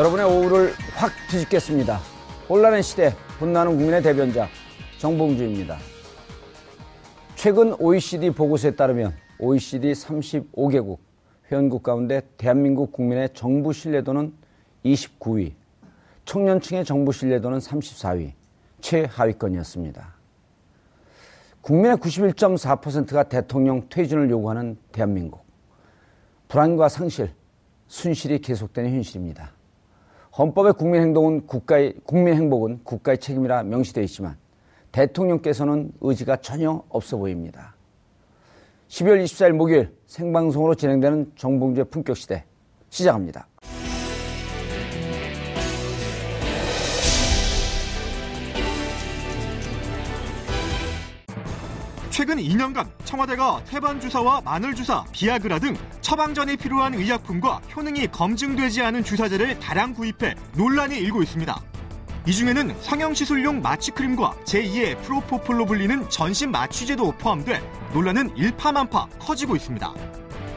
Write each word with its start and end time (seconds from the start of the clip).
여러분의 0.00 0.24
오후를 0.24 0.72
확 0.94 1.12
뒤집겠습니다. 1.30 2.00
혼란의 2.48 2.82
시대, 2.82 3.14
분나는 3.38 3.76
국민의 3.76 4.02
대변자 4.02 4.48
정봉주입니다. 4.96 5.76
최근 7.34 7.74
OECD 7.78 8.30
보고서에 8.30 8.70
따르면 8.70 9.12
OECD 9.38 9.92
35개국 9.92 11.00
회원국 11.52 11.82
가운데 11.82 12.22
대한민국 12.38 12.92
국민의 12.92 13.28
정부 13.34 13.74
신뢰도는 13.74 14.32
29위, 14.86 15.52
청년층의 16.24 16.86
정부 16.86 17.12
신뢰도는 17.12 17.58
34위, 17.58 18.32
최하위권이었습니다. 18.80 20.14
국민의 21.60 21.98
91.4%가 21.98 23.24
대통령 23.24 23.86
퇴진을 23.90 24.30
요구하는 24.30 24.78
대한민국. 24.92 25.44
불안과 26.48 26.88
상실, 26.88 27.34
순실이 27.86 28.38
계속되는 28.38 28.94
현실입니다. 28.94 29.59
헌법의 30.36 30.74
국민 30.74 31.02
행동은 31.02 31.46
국가의 31.46 31.94
국민 32.04 32.34
행복은 32.34 32.80
국가의 32.84 33.18
책임이라 33.18 33.64
명시되어 33.64 34.04
있지만 34.04 34.36
대통령께서는 34.92 35.92
의지가 36.00 36.36
전혀 36.36 36.82
없어 36.88 37.16
보입니다. 37.16 37.74
12월 38.88 39.22
24일 39.22 39.52
목요일 39.52 39.96
생방송으로 40.06 40.74
진행되는 40.74 41.32
정봉주의 41.36 41.86
품격 41.90 42.16
시대 42.16 42.44
시작합니다. 42.88 43.46
최근 52.30 52.44
2년간 52.44 52.88
청와대가 53.04 53.60
태반 53.64 54.00
주사와 54.00 54.42
마늘 54.42 54.72
주사, 54.72 55.04
비아그라 55.10 55.58
등 55.58 55.76
처방전이 56.00 56.58
필요한 56.58 56.94
의약품과 56.94 57.60
효능이 57.74 58.06
검증되지 58.12 58.82
않은 58.82 59.02
주사제를 59.02 59.58
다량 59.58 59.92
구입해 59.94 60.36
논란이 60.54 60.96
일고 60.96 61.24
있습니다. 61.24 61.60
이 62.28 62.32
중에는 62.32 62.76
성형시술용 62.82 63.62
마취크림과 63.62 64.36
제2의 64.44 65.02
프로포폴로 65.02 65.66
불리는 65.66 66.08
전신 66.08 66.52
마취제도 66.52 67.10
포함돼 67.18 67.60
논란은 67.94 68.36
일파만파 68.36 69.08
커지고 69.18 69.56
있습니다. 69.56 69.92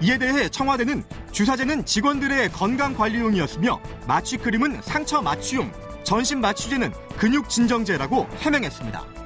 이에 0.03 0.19
대해 0.19 0.49
청와대는 0.49 1.03
주사제는 1.31 1.85
직원들의 1.85 2.51
건강 2.51 2.93
관리용이었으며 2.93 3.79
마취크림은 4.05 4.83
상처 4.83 5.23
마취용, 5.23 5.71
전신 6.03 6.39
마취제는 6.39 6.93
근육 7.17 7.49
진정제라고 7.49 8.27
해명했습니다. 8.41 9.22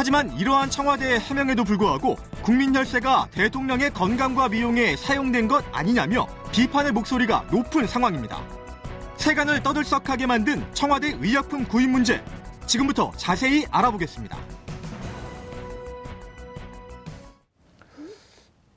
하지만 0.00 0.32
이러한 0.38 0.70
청와대의 0.70 1.20
해명에도 1.20 1.62
불구하고 1.62 2.16
국민 2.42 2.74
혈세가 2.74 3.28
대통령의 3.32 3.92
건강과 3.92 4.48
미용에 4.48 4.96
사용된 4.96 5.46
것 5.46 5.62
아니냐며 5.72 6.26
비판의 6.52 6.92
목소리가 6.92 7.44
높은 7.52 7.86
상황입니다. 7.86 8.42
세간을 9.18 9.62
떠들썩하게 9.62 10.24
만든 10.24 10.64
청와대 10.72 11.14
의약품 11.20 11.66
구입 11.66 11.90
문제 11.90 12.24
지금부터 12.64 13.12
자세히 13.18 13.66
알아보겠습니다. 13.70 14.38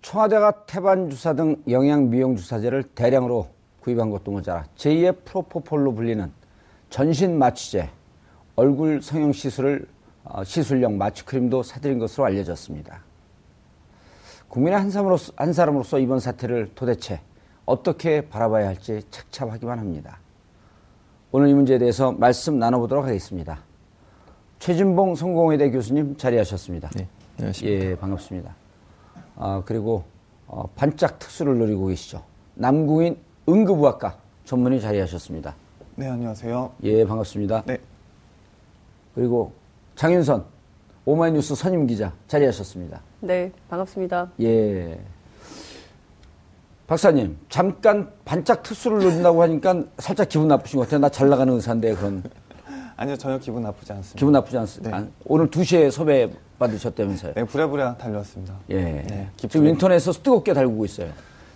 청와대가 0.01 0.65
태반 0.65 1.09
주사 1.09 1.33
등 1.33 1.55
영양 1.69 2.09
미용 2.09 2.35
주사제를 2.35 2.83
대량으로 2.83 3.47
구입한 3.79 4.09
것도 4.09 4.29
모자라 4.29 4.65
제2의 4.75 5.23
프로포폴로 5.23 5.95
불리는 5.95 6.29
전신 6.89 7.39
마취제, 7.39 7.89
얼굴 8.57 9.01
성형 9.01 9.31
시술을 9.31 9.87
어, 9.87 9.92
시술용 10.43 10.97
마취크림도 10.97 11.63
사들인 11.63 11.99
것으로 11.99 12.25
알려졌습니다. 12.25 13.01
국민의 14.47 14.79
한 14.79 14.91
사람으로서, 14.91 15.33
한 15.35 15.51
사람으로서 15.51 15.99
이번 15.99 16.19
사태를 16.19 16.71
도대체 16.75 17.21
어떻게 17.65 18.21
바라봐야 18.27 18.67
할지 18.67 19.01
착잡하기만 19.09 19.79
합니다. 19.79 20.19
오늘 21.31 21.49
이 21.49 21.53
문제에 21.53 21.77
대해서 21.77 22.11
말씀 22.11 22.59
나눠보도록 22.59 23.05
하겠습니다. 23.05 23.59
최진봉 24.59 25.15
성공회대 25.15 25.71
교수님 25.71 26.15
자리하셨습니다. 26.15 26.89
네, 26.95 27.07
안녕하십니까. 27.37 27.85
예, 27.85 27.95
반갑습니다. 27.95 28.55
아, 29.35 29.63
그리고 29.65 30.03
어, 30.47 30.67
반짝 30.75 31.17
특수를 31.19 31.57
누리고 31.57 31.87
계시죠. 31.87 32.23
남궁인 32.55 33.17
응급의학과 33.49 34.17
전문의 34.45 34.79
자리하셨습니다. 34.79 35.55
네, 35.95 36.07
안녕하세요. 36.07 36.73
예, 36.83 37.05
반갑습니다. 37.05 37.63
네, 37.65 37.77
그리고 39.15 39.53
장윤선 39.95 40.43
오마이뉴스 41.05 41.55
선임 41.55 41.85
기자 41.87 42.13
자리하셨습니다. 42.27 43.01
네, 43.21 43.51
반갑습니다. 43.69 44.29
예. 44.41 44.99
박사님, 46.87 47.37
잠깐 47.49 48.11
반짝 48.25 48.61
특수를 48.63 48.99
누린다고 48.99 49.41
하니까 49.43 49.83
살짝 49.99 50.29
기분 50.29 50.47
나쁘신 50.47 50.77
것 50.79 50.85
같아요. 50.85 50.99
나 50.99 51.09
잘 51.09 51.29
나가는 51.29 51.51
의사인데 51.53 51.95
그런 51.95 52.23
아니요, 52.95 53.17
전혀 53.17 53.37
기분 53.39 53.63
나쁘지 53.63 53.91
않습니다. 53.93 54.19
기분 54.19 54.31
나쁘지 54.33 54.57
않습니다. 54.57 54.99
네. 54.99 55.07
오늘 55.25 55.49
2시에 55.49 55.89
섭외 55.91 56.31
받으셨다면서요. 56.59 57.33
네, 57.35 57.43
부랴부랴 57.43 57.97
달려왔습니다. 57.97 58.53
예. 58.69 58.81
네, 58.81 59.29
지금. 59.37 59.65
인터넷에서 59.67 60.11
뜨겁게 60.13 60.53
달구고 60.53 60.85
있어요. 60.85 61.11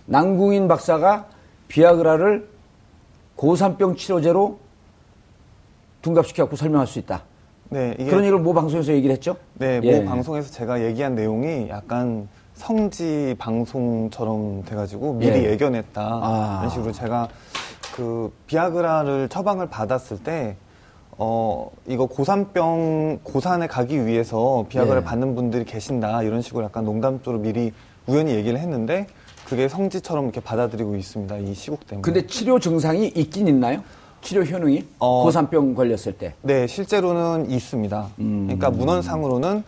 남궁인 0.06 0.66
박사가 0.68 1.28
비아그라를 1.68 2.48
고산병 3.36 3.96
치료제로 3.96 4.58
둔갑시켜갖고 6.02 6.56
설명할 6.56 6.86
수 6.86 6.98
있다. 6.98 7.22
네, 7.70 7.94
그런 7.98 8.20
얘기를 8.20 8.38
모 8.38 8.54
방송에서 8.54 8.92
얘기를 8.92 9.14
했죠? 9.14 9.36
네, 9.54 9.80
예. 9.82 10.00
모 10.00 10.06
방송에서 10.06 10.50
제가 10.50 10.82
얘기한 10.84 11.14
내용이 11.14 11.68
약간 11.68 12.28
성지 12.54 13.36
방송처럼 13.38 14.64
돼가지고 14.64 15.14
미리 15.14 15.44
예. 15.44 15.50
예견했다 15.50 16.02
아. 16.02 16.58
이런 16.60 16.70
식으로 16.70 16.92
제가 16.92 17.28
그 17.94 18.32
비아그라를 18.46 19.28
처방을 19.28 19.68
받았을 19.68 20.18
때 20.22 20.56
어, 21.18 21.70
이거 21.86 22.06
고산병, 22.06 23.20
고산에 23.22 23.66
가기 23.66 24.06
위해서 24.06 24.64
비아그라를 24.68 25.02
예. 25.02 25.04
받는 25.04 25.34
분들이 25.34 25.64
계신다 25.64 26.22
이런 26.22 26.40
식으로 26.42 26.64
약간 26.64 26.84
농담적으로 26.84 27.40
미리 27.40 27.72
우연히 28.06 28.34
얘기를 28.34 28.58
했는데 28.58 29.06
그게 29.44 29.68
성지처럼 29.68 30.24
이렇게 30.24 30.40
받아들이고 30.40 30.96
있습니다 30.96 31.36
이 31.38 31.54
시국 31.54 31.86
때문에. 31.86 32.02
근데 32.02 32.26
치료 32.26 32.58
증상이 32.58 33.08
있긴 33.08 33.48
있나요? 33.48 33.82
치료 34.20 34.42
효능이? 34.42 34.86
어. 34.98 35.22
고산병 35.24 35.74
걸렸을 35.74 36.18
때. 36.18 36.34
네, 36.42 36.66
실제로는 36.66 37.50
있습니다. 37.50 38.06
음. 38.18 38.44
그러니까 38.46 38.70
문헌상으로는 38.70 39.62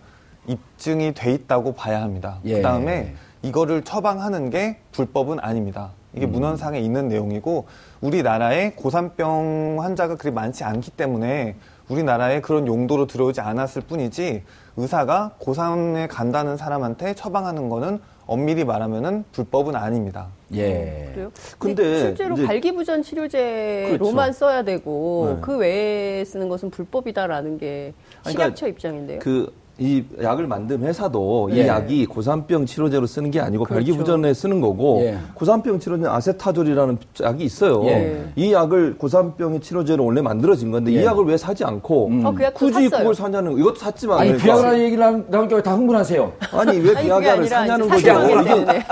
입증이 0.46 1.14
돼 1.14 1.32
있다고 1.32 1.74
봐야 1.74 2.02
합니다. 2.02 2.38
예. 2.44 2.56
그 2.56 2.62
다음에 2.62 3.14
이거를 3.42 3.82
처방하는 3.82 4.50
게 4.50 4.78
불법은 4.92 5.38
아닙니다. 5.40 5.90
이게 6.14 6.26
음. 6.26 6.32
문헌상에 6.32 6.80
있는 6.80 7.08
내용이고 7.08 7.66
우리나라에 8.00 8.72
고산병 8.72 9.78
환자가 9.80 10.16
그리 10.16 10.32
많지 10.32 10.64
않기 10.64 10.90
때문에 10.92 11.54
우리나라에 11.88 12.40
그런 12.40 12.66
용도로 12.66 13.06
들어오지 13.06 13.40
않았을 13.40 13.82
뿐이지 13.82 14.42
의사가 14.76 15.32
고산에 15.38 16.06
간다는 16.06 16.56
사람한테 16.56 17.14
처방하는 17.14 17.68
거는 17.68 18.00
엄밀히 18.26 18.64
말하면은 18.64 19.24
불법은 19.32 19.74
아닙니다. 19.74 20.28
예. 20.54 21.10
그래요? 21.12 21.32
근데 21.58 21.98
실제로 22.00 22.34
이제- 22.34 22.46
발기부전 22.46 23.02
치료제로만 23.02 23.98
그렇죠. 23.98 24.32
써야 24.32 24.62
되고 24.62 25.32
네. 25.36 25.40
그 25.40 25.56
외에 25.58 26.24
쓰는 26.24 26.48
것은 26.48 26.70
불법이다라는 26.70 27.58
게 27.58 27.92
그러니까 28.22 28.30
식약처 28.44 28.68
입장인데요. 28.68 29.18
그 29.20 29.52
이 29.80 30.04
약을 30.22 30.46
만든 30.46 30.82
회사도 30.82 31.48
예. 31.52 31.56
이 31.62 31.66
약이 31.66 32.04
고산병 32.04 32.66
치료제로 32.66 33.06
쓰는 33.06 33.30
게 33.30 33.40
아니고 33.40 33.64
그렇죠. 33.64 33.76
발기부전에 33.86 34.34
쓰는 34.34 34.60
거고 34.60 35.00
예. 35.00 35.16
고산병 35.34 35.80
치료제는 35.80 36.10
아세타졸이라는 36.10 36.98
약이 37.22 37.42
있어요. 37.44 37.82
예. 37.86 38.26
이 38.36 38.52
약을 38.52 38.98
고산병의 38.98 39.60
치료제로 39.60 40.04
원래 40.04 40.20
만들어진 40.20 40.70
건데 40.70 40.92
예. 40.92 41.00
이 41.00 41.04
약을 41.06 41.24
왜 41.24 41.38
사지 41.38 41.64
않고 41.64 42.10
어, 42.24 42.32
그 42.34 42.42
약도 42.42 42.58
굳이 42.58 42.84
샀어요. 42.90 42.98
그걸 42.98 43.14
사냐는 43.14 43.56
이것도 43.58 43.76
샀지만 43.76 44.18
아니 44.18 44.36
비아그라 44.36 44.78
얘기를 44.78 44.98
나- 45.02 45.22
나오니까 45.28 45.56
왜다 45.56 45.74
흥분하세요. 45.74 46.32
아니 46.52 46.78
왜 46.78 46.90
아니, 46.94 46.94
그게 46.94 47.02
비아그라를 47.06 47.30
아니라 47.40 47.58
사냐는 47.60 47.88
거죠. 47.88 48.08
이게. 48.42 48.82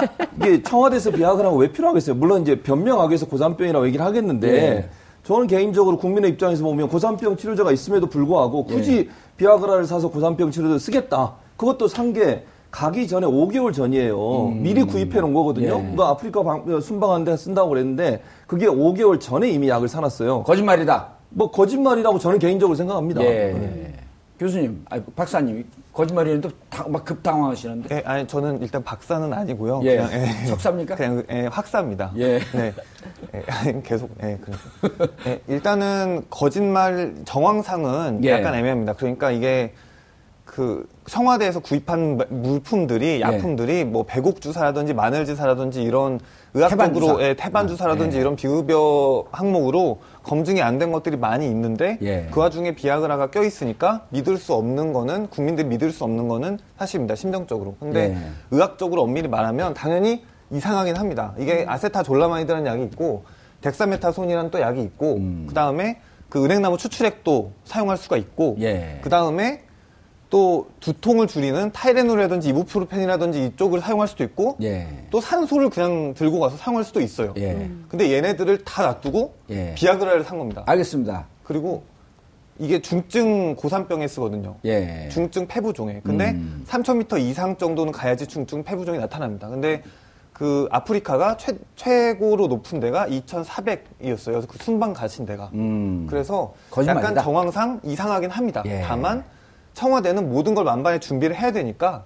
이게 0.51 0.63
청와대에서 0.63 1.11
비아그라가 1.11 1.55
왜 1.55 1.71
필요하겠어요? 1.71 2.17
물론 2.17 2.41
이제 2.41 2.63
변명하기 2.63 3.11
위해서 3.11 3.27
고산병이라고 3.27 3.87
얘기를 3.89 4.03
하겠는데 4.07 4.49
예. 4.49 4.89
저는 5.25 5.47
개인적으로 5.49 5.99
국민의 5.99 6.31
입장에서 6.31 6.65
보면 6.65 6.89
고산병 6.89 7.37
치료제가 7.37 7.73
있음에도 7.73 8.07
불구하고 8.07 8.67
예. 8.71 8.75
굳이 8.75 9.09
비아그라를 9.43 9.87
사서 9.87 10.11
고산병 10.11 10.51
치료제 10.51 10.79
쓰겠다. 10.79 11.35
그것도 11.57 11.89
산 11.89 12.13
게 12.13 12.45
가기 12.71 13.09
전에 13.09 13.27
5개월 13.27 13.73
전이에요. 13.73 14.51
미리 14.57 14.83
구입해 14.83 15.21
놓은 15.21 15.33
거거든요. 15.33 15.77
음. 15.79 15.89
예. 15.93 15.97
그 15.97 16.03
아프리카 16.03 16.43
방- 16.43 16.81
순방한 16.83 17.25
데 17.25 17.35
쓴다고 17.35 17.71
그랬는데 17.71 18.21
그게 18.47 18.67
5개월 18.67 19.19
전에 19.19 19.49
이미 19.49 19.71
약을 19.71 19.89
사놨어요. 19.89 20.43
거짓말이다. 20.43 21.09
뭐 21.31 21.51
거짓말이라고 21.51 22.19
저는 22.19 22.39
개인적으로 22.39 22.77
생각합니다. 22.77 23.23
예. 23.23 23.95
교수님, 24.39 24.85
아니, 24.91 25.03
박사님 25.17 25.65
박사님 26.07 26.43
막 26.93 27.05
급당황하시는데. 27.05 27.97
예, 27.97 28.03
아니 28.05 28.27
저는 28.27 28.63
일단 28.63 28.85
박사는 28.85 29.33
아니고요. 29.33 29.81
예. 29.83 29.97
그냥, 29.97 30.13
예. 30.13 30.47
석사입니까? 30.47 30.95
그냥 30.95 31.25
예, 31.31 31.47
학사입니다. 31.51 32.13
예. 32.17 32.39
네. 32.53 32.73
예, 33.35 33.81
계속 33.83 34.11
예, 34.23 34.39
그래서 34.41 34.61
예, 35.27 35.41
일단은 35.49 36.25
거짓말 36.31 37.15
정황상은 37.25 38.25
예. 38.25 38.31
약간 38.31 38.55
애매합니다. 38.55 38.93
그러니까 38.93 39.33
이게 39.33 39.75
그 40.45 40.87
청와대에서 41.07 41.61
구입한 41.61 42.19
물품들이 42.29 43.21
약품들이 43.21 43.85
뭐 43.85 44.05
배곡 44.05 44.41
주사라든지 44.41 44.95
마늘 44.95 45.27
주사라든지 45.27 45.83
이런 45.83 46.19
태반 46.53 46.91
의학적으로 46.91 47.07
주사. 47.19 47.29
예, 47.29 47.35
태반 47.35 47.69
주사라든지 47.69 48.17
예. 48.17 48.21
이런 48.21 48.37
비급여 48.37 49.27
항목으로 49.33 50.01
검증이 50.29 50.61
안 50.63 50.79
된 50.79 50.93
것들이 50.93 51.17
많이 51.17 51.47
있는데 51.47 51.99
예. 52.03 52.29
그 52.31 52.39
와중에 52.39 52.75
비아그라가 52.75 53.31
껴 53.31 53.43
있으니까 53.43 54.07
믿을 54.11 54.37
수 54.37 54.53
없는 54.53 54.93
거는 54.93 55.29
국민들이 55.29 55.67
믿을 55.67 55.91
수 55.91 56.05
없는 56.05 56.29
거는 56.29 56.59
사실입니다. 56.79 57.15
심정적으로. 57.17 57.77
근데 57.81 58.11
예. 58.15 58.19
의학적으로 58.51 59.03
엄밀히 59.03 59.27
말하면 59.29 59.75
당연히 59.75 60.23
이상하긴 60.53 60.97
합니다. 60.97 61.35
이게 61.39 61.63
음. 61.65 61.69
아세타졸라마이드라는 61.69 62.67
약이 62.67 62.83
있고 62.85 63.25
덱사메타손이라는 63.63 64.51
또 64.51 64.61
약이 64.61 64.83
있고 64.83 65.15
음. 65.17 65.47
그 65.49 65.55
다음에 65.55 65.99
그 66.29 66.45
은행나무 66.45 66.77
추출액도 66.77 67.53
사용할 67.65 67.97
수가 67.97 68.17
있고 68.19 68.57
예. 68.61 68.99
그 69.03 69.09
다음에 69.11 69.63
또 70.31 70.69
두통을 70.81 71.27
줄이는 71.27 71.73
타이레놀이라든지 71.73 72.51
이부프로펜이라든지 72.51 73.47
이쪽을 73.47 73.81
사용할 73.81 74.09
수도 74.09 74.25
있고 74.25 74.57
예. 74.63 74.87
또 75.11 75.21
산소를 75.21 75.71
그냥 75.71 76.13
들고 76.15 76.39
가서 76.39 76.57
사용할 76.57 76.85
수도 76.85 77.01
있어요. 77.01 77.33
예. 77.39 77.71
근데 77.89 78.13
얘네들을 78.13 78.65
다 78.65 78.83
놔두고 78.83 79.35
예. 79.51 79.75
비아그라를 79.75 80.25
산 80.25 80.39
겁니다. 80.39 80.65
알겠습니다. 80.67 81.27
그리고 81.45 81.83
이게 82.59 82.83
중증 82.83 83.55
고산병에 83.57 84.07
쓰거든요. 84.09 84.57
예. 84.65 85.09
중증 85.11 85.47
폐부종에. 85.47 86.01
근데 86.05 86.33
음. 86.33 86.65
3,000m 86.69 87.21
이상 87.21 87.57
정도는 87.57 87.93
가야지 87.93 88.27
중증 88.27 88.65
폐부종이 88.65 88.99
나타납니다. 88.99 89.49
근데 89.49 89.83
그 90.33 90.69
아프리카가 90.71 91.37
최, 91.37 91.57
최고로 91.77 92.49
높은 92.49 92.81
데가 92.81 93.07
2,400이었어요. 93.09 94.47
그 94.47 94.59
순방 94.59 94.93
가신 94.93 95.25
데가. 95.25 95.51
음. 95.55 96.07
그래서 96.09 96.53
거짓말이다. 96.71 97.11
약간 97.11 97.25
정황상 97.25 97.81
이상하긴 97.83 98.31
합니다. 98.31 98.63
예. 98.67 98.83
다만 98.85 99.25
청와대는 99.79 100.29
모든 100.29 100.57
걸 100.57 100.65
만반에 100.65 100.99
준비를 100.99 101.37
해야 101.37 101.53
되니까 101.53 102.05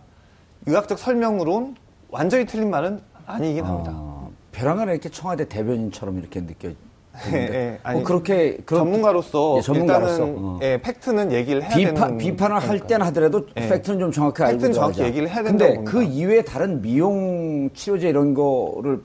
의학적 0.67 0.99
설명으론 0.99 1.75
완전히 2.11 2.45
틀린 2.45 2.69
말은 2.69 3.01
아니긴 3.27 3.65
합니다. 3.65 3.93
어, 3.95 4.31
벼랑간에 4.53 4.93
이렇게 4.93 5.09
청와대 5.09 5.49
대변인처럼 5.49 6.19
이렇게 6.19 6.45
느껴. 6.45 6.69
예, 7.33 7.37
예. 7.37 7.79
아니, 7.83 7.97
뭐 7.99 8.05
그렇게 8.05 8.59
전문가로서 8.67 9.57
예, 9.59 9.61
전문가로서 9.63 10.27
일단은 10.27 10.35
어. 10.39 10.59
예, 10.63 10.81
팩트는 10.83 11.33
얘기를 11.33 11.63
해야 11.63 11.75
비판 11.75 11.95
되는 11.95 12.19
비판을 12.19 12.59
할. 12.59 12.81
때는 12.81 13.07
하더라도 13.07 13.47
예. 13.57 13.69
팩트는 13.69 14.13
좀 14.13 14.25
알고 14.25 14.35
팩트는 14.35 14.73
정확히. 14.73 15.03
얘기를 15.03 15.31
해야 15.31 15.43
근데 15.43 15.69
된다고 15.69 15.85
그. 15.85 16.03
이외에 16.03 16.43
다른 16.43 16.83
미용 16.83 17.71
치료제 17.73 18.11
이런 18.11 18.35
거를 18.35 19.03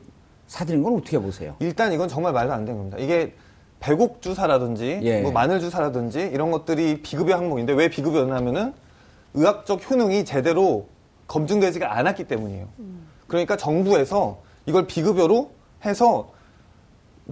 사드린 0.47 0.83
건 0.83 0.95
어떻게 0.95 1.19
보세요? 1.19 1.55
일단 1.59 1.93
이건 1.93 2.09
정말 2.09 2.33
말도 2.33 2.51
안 2.51 2.65
되는 2.65 2.77
겁니다. 2.77 2.97
이게 2.97 3.33
배곡 3.79 4.21
주사라든지 4.21 4.99
예. 5.03 5.21
뭐 5.21 5.31
마늘 5.31 5.59
주사라든지 5.59 6.29
이런 6.33 6.51
것들이 6.51 7.01
비급여 7.01 7.35
항목인데 7.35 7.73
왜 7.73 7.89
비급여냐면은 7.89 8.73
의학적 9.33 9.89
효능이 9.89 10.25
제대로 10.25 10.87
검증되지가 11.27 11.97
않았기 11.97 12.23
때문이에요. 12.25 12.67
그러니까 13.27 13.55
정부에서 13.57 14.39
이걸 14.65 14.87
비급여로 14.87 15.51
해서 15.85 16.31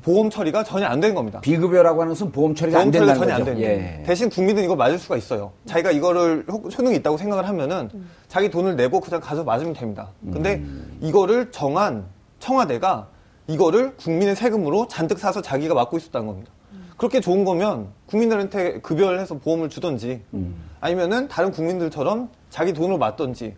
보험 0.04 0.30
처리가 0.30 0.64
전혀 0.66 0.86
안 0.88 1.00
된 1.00 1.16
겁니다. 1.16 1.40
비급여라고 1.40 2.02
하는 2.02 2.12
것은 2.12 2.32
보험 2.34 2.54
처리가 2.54 2.80
안 2.82 2.92
보험 2.92 3.08
처리가 3.08 3.14
된다는 3.14 3.20
전혀 3.22 3.34
안 3.34 3.40
거죠. 3.56 3.68
되는. 3.68 4.00
예. 4.02 4.04
대신 4.06 4.30
국민은 4.30 4.64
이걸 4.66 4.76
맞을 4.76 5.00
수가 5.00 5.16
있어요. 5.16 5.54
자기가 5.66 5.92
이거를 5.92 6.46
효- 6.52 6.68
효능이 6.68 6.98
있다고 6.98 7.18
생각을 7.18 7.48
하면은 7.48 7.90
자기 8.28 8.50
돈을 8.50 8.76
내고 8.76 9.00
그냥 9.00 9.22
가서 9.22 9.46
맞으면 9.46 9.74
됩니다. 9.74 10.10
근데 10.34 10.56
음. 10.56 10.98
이거를 11.02 11.50
정한 11.52 12.06
청와대가 12.40 13.08
이거를 13.48 13.96
국민의 13.98 14.36
세금으로 14.36 14.88
잔뜩 14.88 15.20
사서 15.20 15.42
자기가 15.42 15.74
맡고 15.74 15.98
있었다는 15.98 16.28
겁니다. 16.28 16.52
그렇게 16.98 17.20
좋은 17.20 17.44
거면 17.44 17.90
국민들한테 18.06 18.80
급여를 18.80 19.20
해서 19.20 19.36
보험을 19.38 19.70
주던지 19.70 20.22
음. 20.34 20.56
아니면은 20.80 21.28
다른 21.28 21.52
국민들처럼 21.52 22.30
자기 22.50 22.74
돈으로 22.74 22.98
맞던지 22.98 23.56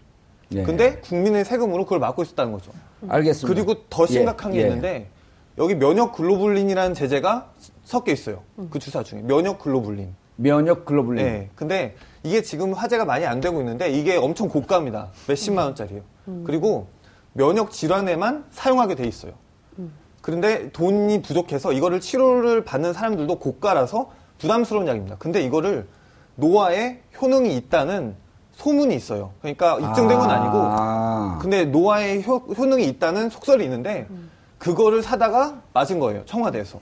예. 0.54 0.64
근데 0.64 0.98
국민의 1.02 1.46
세금으로 1.46 1.84
그걸 1.84 2.00
맡고 2.00 2.24
있었다는 2.24 2.52
거죠. 2.52 2.72
알겠습니다. 3.08 3.54
그리고 3.54 3.84
더 3.90 4.08
심각한 4.08 4.54
예, 4.54 4.58
게 4.58 4.64
예. 4.64 4.68
있는데 4.68 5.10
여기 5.58 5.76
면역 5.76 6.14
글로불린이라는 6.14 6.94
제제가 6.94 7.52
섞여 7.84 8.12
있어요. 8.12 8.44
그 8.70 8.80
주사 8.80 9.04
중에 9.04 9.22
면역 9.22 9.60
글로불린. 9.60 10.16
면역 10.36 10.86
글로불린. 10.86 11.26
네. 11.26 11.50
근데 11.56 11.96
이게 12.24 12.42
지금 12.42 12.74
화제가 12.74 13.06
많이 13.06 13.26
안 13.26 13.40
되고 13.40 13.60
있는데 13.60 13.90
이게 13.90 14.16
엄청 14.18 14.48
고가입니다. 14.48 15.10
몇십만 15.28 15.66
원짜리예요. 15.66 16.02
그리고 16.46 16.88
면역 17.34 17.72
질환에만 17.72 18.46
사용하게 18.52 18.96
돼 18.96 19.06
있어요. 19.06 19.34
그런데 20.22 20.72
돈이 20.72 21.22
부족해서 21.22 21.72
이거를 21.72 22.02
치료를 22.02 22.64
받는 22.66 22.94
사람들도 22.94 23.40
고가라서 23.40 24.12
부담스러운 24.40 24.88
약입니다. 24.88 25.16
근데 25.18 25.42
이거를 25.42 25.88
노화에 26.36 27.02
효능이 27.20 27.56
있다는 27.56 28.16
소문이 28.54 28.96
있어요. 28.96 29.32
그러니까 29.42 29.80
입증된 29.80 30.18
건 30.18 30.30
아니고 30.30 30.58
아. 30.58 31.40
근데 31.42 31.66
노화에 31.66 32.22
효, 32.24 32.38
효능이 32.38 32.86
있다는 32.86 33.30
속설이 33.30 33.64
있는데 33.64 34.08
그거를 34.58 35.04
사다가 35.04 35.62
맞은 35.74 36.00
거예요. 36.00 36.26
청와대에서. 36.26 36.80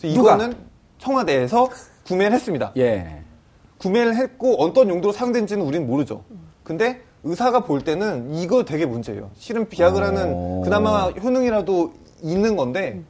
그래서 0.00 0.14
누가? 0.14 0.34
이거는 0.34 0.56
청와대에서 0.98 1.70
구매를 2.06 2.34
했습니다. 2.34 2.72
예. 2.76 3.22
구매를 3.78 4.16
했고 4.16 4.54
어떤 4.56 4.88
용도로 4.88 5.12
사용된지는 5.12 5.64
우리는 5.64 5.86
모르죠. 5.86 6.24
근데 6.62 7.02
의사가 7.22 7.60
볼 7.60 7.82
때는 7.82 8.34
이거 8.34 8.64
되게 8.64 8.86
문제예요. 8.86 9.30
실은 9.34 9.68
오. 10.32 10.62
그나마 10.62 11.08
효능이라도 11.10 11.92
있는 12.22 12.56
건데 12.56 13.02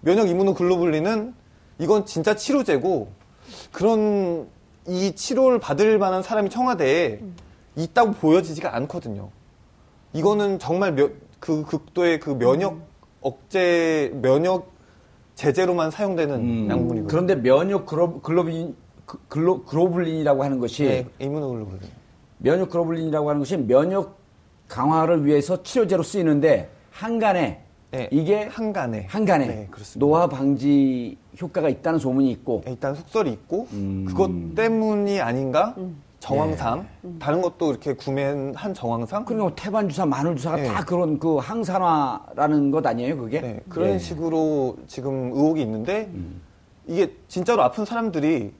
면역 0.00 0.28
이무노글로불린은 0.28 1.34
이건 1.78 2.06
진짜 2.06 2.34
치료제고 2.34 3.08
그런 3.72 4.46
이 4.86 5.14
치료를 5.14 5.58
받을 5.58 5.98
만한 5.98 6.22
사람이 6.22 6.48
청와대에 6.50 7.20
있다고 7.76 8.12
보여지지가 8.12 8.74
않거든요. 8.76 9.30
이거는 10.12 10.58
정말 10.58 10.94
며- 10.94 11.10
그 11.40 11.64
극도의 11.64 12.20
그 12.20 12.30
면역 12.38 12.78
억제 13.20 14.10
면역 14.22 14.72
제제로만 15.34 15.90
사용되는 15.90 16.34
음. 16.36 16.68
약물이거든요. 16.70 17.06
그런데 17.08 17.34
면역 17.34 17.84
글로, 17.84 18.20
글로빈 18.20 18.74
그- 19.04 19.18
글로, 19.28 19.62
글로불린이라고 19.64 20.42
하는 20.42 20.58
것이 20.60 20.84
네, 20.84 21.06
immunoglobulin. 21.18 21.80
면역 22.38 22.70
글로불린이라고 22.70 23.28
하는 23.28 23.40
것이 23.40 23.56
면역 23.58 24.16
강화를 24.68 25.26
위해서 25.26 25.62
치료제로 25.62 26.02
쓰이는데 26.02 26.70
항간에 26.90 27.62
네, 27.90 28.08
이게 28.10 28.44
한간에. 28.44 29.06
한간에. 29.08 29.46
네, 29.46 29.68
그렇습니다. 29.70 30.04
노화 30.04 30.26
방지 30.28 31.16
효과가 31.40 31.68
있다는 31.68 31.98
소문이 31.98 32.30
있고. 32.32 32.62
일단 32.66 32.94
속설이 32.94 33.30
있고 33.32 33.68
음. 33.72 34.04
그것 34.08 34.30
때문이 34.54 35.20
아닌가? 35.20 35.74
정황상. 36.18 36.86
다른 37.20 37.40
것도 37.40 37.70
이렇게 37.70 37.92
구매한 37.92 38.74
정황상? 38.74 39.24
그리고 39.24 39.54
태반 39.54 39.88
주사, 39.88 40.04
마늘 40.04 40.34
주사가 40.34 40.56
네. 40.56 40.64
다 40.66 40.82
그런 40.84 41.18
그 41.18 41.36
항산화라는 41.36 42.70
것 42.72 42.84
아니에요, 42.84 43.16
그게? 43.16 43.40
네, 43.40 43.60
그런 43.68 43.90
예. 43.90 43.98
식으로 43.98 44.76
지금 44.88 45.30
의혹이 45.32 45.62
있는데 45.62 46.10
이게 46.86 47.14
진짜로 47.28 47.62
아픈 47.62 47.84
사람들이 47.84 48.52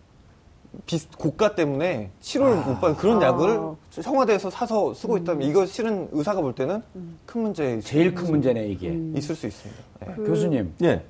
비- 0.84 1.08
고가 1.18 1.54
때문에 1.56 2.10
치료를 2.20 2.56
못 2.56 2.80
받는 2.80 2.96
그런 2.98 3.20
약을 3.22 3.60
청와대에서 4.02 4.50
사서 4.50 4.94
쓰고 4.94 5.16
있다면 5.18 5.48
이거 5.48 5.66
실은 5.66 6.08
의사가 6.12 6.40
볼 6.40 6.54
때는 6.54 6.82
큰 7.24 7.42
문제 7.42 7.80
제일 7.80 8.14
큰 8.14 8.30
문제네 8.30 8.68
이게. 8.68 8.98
있을 9.14 9.34
수 9.34 9.46
있습니다. 9.46 9.82
네. 10.06 10.14
교수님, 10.24 10.74
예. 10.82 11.02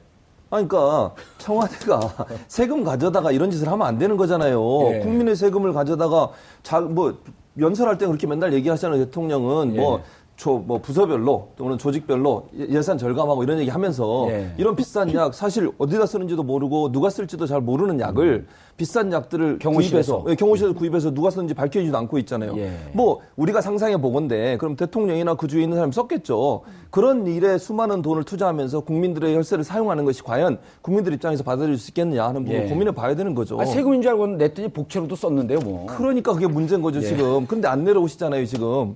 아, 0.50 0.62
그러니까 0.62 1.14
청와대가 1.38 2.26
세금 2.47 2.85
가져다가 2.85 3.33
이런 3.33 3.50
짓을 3.50 3.69
하면 3.69 3.87
안 3.87 3.99
되는 3.99 4.16
거잖아요. 4.16 4.61
예. 4.95 4.99
국민의 5.00 5.37
세금을 5.37 5.73
가져다가 5.73 6.31
자, 6.62 6.81
뭐 6.81 7.19
연설할 7.59 7.99
때 7.99 8.07
그렇게 8.07 8.26
맨날 8.26 8.52
얘기하잖아요. 8.52 9.05
대통령은 9.07 9.75
예. 9.75 9.81
뭐. 9.81 10.02
조, 10.37 10.59
뭐 10.59 10.78
부서별로 10.78 11.49
또는 11.57 11.78
조직별로 11.78 12.49
예- 12.59 12.69
예산 12.69 12.99
절감하고 12.99 13.43
이런 13.43 13.59
얘기 13.59 13.71
하면서 13.71 14.26
예. 14.28 14.52
이런 14.59 14.76
비싼 14.76 15.12
약 15.14 15.33
사실 15.33 15.71
어디다 15.78 16.05
쓰는지도 16.05 16.43
모르고 16.43 16.93
누가 16.93 17.09
쓸지도 17.09 17.47
잘 17.47 17.62
모르는 17.62 17.99
약을 18.00 18.47
비싼 18.76 19.11
약들을 19.11 19.59
경호실에서. 19.59 20.19
구입해서 20.19 20.31
예, 20.31 20.35
경호실에서 20.37 20.75
구입해서 20.75 21.14
누가 21.14 21.31
썼는지 21.31 21.55
밝혀지지도 21.55 21.97
않고 21.97 22.19
있잖아요. 22.19 22.52
예. 22.59 22.71
뭐 22.93 23.21
우리가 23.37 23.62
상상해 23.62 23.99
보건데 23.99 24.59
그럼 24.59 24.76
대통령이나 24.76 25.35
그 25.37 25.47
주위에 25.47 25.62
있는 25.62 25.76
사람이 25.76 25.95
썼겠죠. 25.95 26.62
그런 26.90 27.26
일에 27.26 27.57
수많은 27.57 28.02
돈을 28.02 28.25
투자하면서 28.25 28.81
국민들의 28.81 29.35
혈세를 29.35 29.64
사용하는 29.64 30.05
것이 30.05 30.23
과연 30.23 30.59
국민들 30.83 31.14
입장에서 31.14 31.45
받아들일 31.45 31.78
수 31.78 31.90
있겠느냐 31.90 32.25
하는 32.26 32.45
부분 32.45 32.59
예. 32.61 32.64
을 32.64 32.69
고민해 32.69 32.93
봐야 32.93 33.14
되는 33.16 33.35
거죠. 33.35 33.59
아, 33.59 33.64
세금인 33.64 34.02
줄 34.02 34.11
알고 34.11 34.26
냈더니 34.26 34.69
복채로도 34.69 35.16
썼는데요, 35.16 35.61
뭐. 35.61 35.87
그러니까 35.87 36.35
그게 36.35 36.47
문제인 36.47 36.83
거죠 36.83 36.99
예. 36.99 37.02
지금. 37.05 37.47
근데 37.47 37.69
안 37.69 37.85
내려오시잖아요 37.85 38.45
지금. 38.45 38.95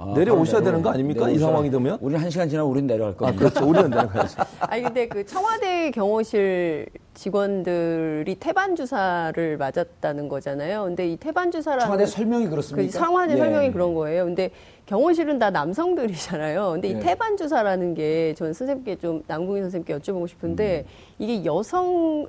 아, 0.00 0.12
내려오셔야. 0.14 0.62
되는 0.62 0.80
거 0.80 0.90
아닙니까? 0.90 1.28
이 1.28 1.32
내려오셔야- 1.34 1.40
상황이 1.40 1.70
되면? 1.70 1.98
우리 2.00 2.14
한 2.14 2.30
시간 2.30 2.48
지나면 2.48 2.70
우린 2.70 2.86
내려갈 2.86 3.12
아 3.14 3.16
겁니다. 3.16 3.38
그렇죠. 3.50 3.68
우리는 3.68 3.90
내려가야죠. 3.90 4.42
아니 4.60 4.82
근데 4.84 5.08
그 5.08 5.26
청와대 5.26 5.90
경호실 5.90 6.86
직원들이 7.14 8.36
태반 8.38 8.76
주사를 8.76 9.56
맞았다는 9.56 10.28
거잖아요. 10.28 10.84
근데 10.84 11.08
이 11.08 11.16
태반 11.16 11.50
주사라는 11.50 11.84
청와대 11.84 12.06
설명이 12.06 12.46
그렇습니까? 12.48 12.86
그 12.86 12.92
청와대 12.96 13.32
예. 13.32 13.36
설명이 13.38 13.72
그런 13.72 13.94
거예요. 13.94 14.24
근데 14.24 14.50
경호실은 14.86 15.38
다 15.40 15.50
남성들이잖아요. 15.50 16.70
근데 16.72 16.88
예. 16.88 16.92
이 16.92 17.00
태반 17.00 17.36
주사라는 17.36 17.94
게 17.94 18.34
저는 18.34 18.52
선생님께 18.52 18.96
좀 18.96 19.22
남궁인 19.26 19.64
선생님께 19.64 19.98
여쭤보고 19.98 20.28
싶은데 20.28 20.84
이게 21.18 21.44
여성 21.44 22.26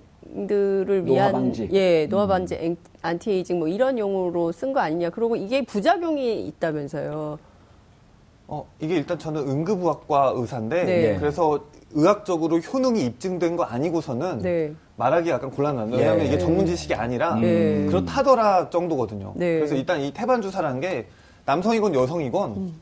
들을 0.48 1.06
노화 1.06 1.14
위한 1.16 1.32
방지. 1.34 1.70
예 1.72 2.08
노화 2.08 2.26
방지 2.28 2.56
엔- 2.60 2.78
안티에이징 3.02 3.60
뭐 3.60 3.68
이런 3.68 3.98
용어로 4.00 4.52
쓴 4.52 4.74
거 4.74 4.80
아니냐. 4.80 5.12
그리고 5.12 5.36
이게 5.36 5.62
부작용이 5.64 6.46
있다면서요. 6.48 7.38
어, 8.52 8.68
이게 8.80 8.96
일단 8.96 9.20
저는 9.20 9.48
응급의학과 9.48 10.34
의사인데 10.36 10.84
네. 10.84 11.18
그래서 11.20 11.60
의학적으로 11.92 12.58
효능이 12.58 13.06
입증된 13.06 13.56
거 13.56 13.64
아니고서는 13.64 14.40
네. 14.40 14.74
말하기 14.96 15.30
약간 15.30 15.52
곤란합니다. 15.52 15.98
왜냐하면 15.98 16.24
예. 16.26 16.28
이게 16.30 16.40
전문 16.40 16.66
지식이 16.66 16.96
아니라 16.96 17.36
네. 17.36 17.86
그렇다더라 17.86 18.70
정도거든요. 18.72 19.34
네. 19.36 19.56
그래서 19.58 19.76
일단 19.76 20.02
이 20.02 20.12
태반 20.12 20.42
주사라는 20.42 20.80
게 20.80 21.08
남성이건 21.46 21.94
여성이건 21.94 22.74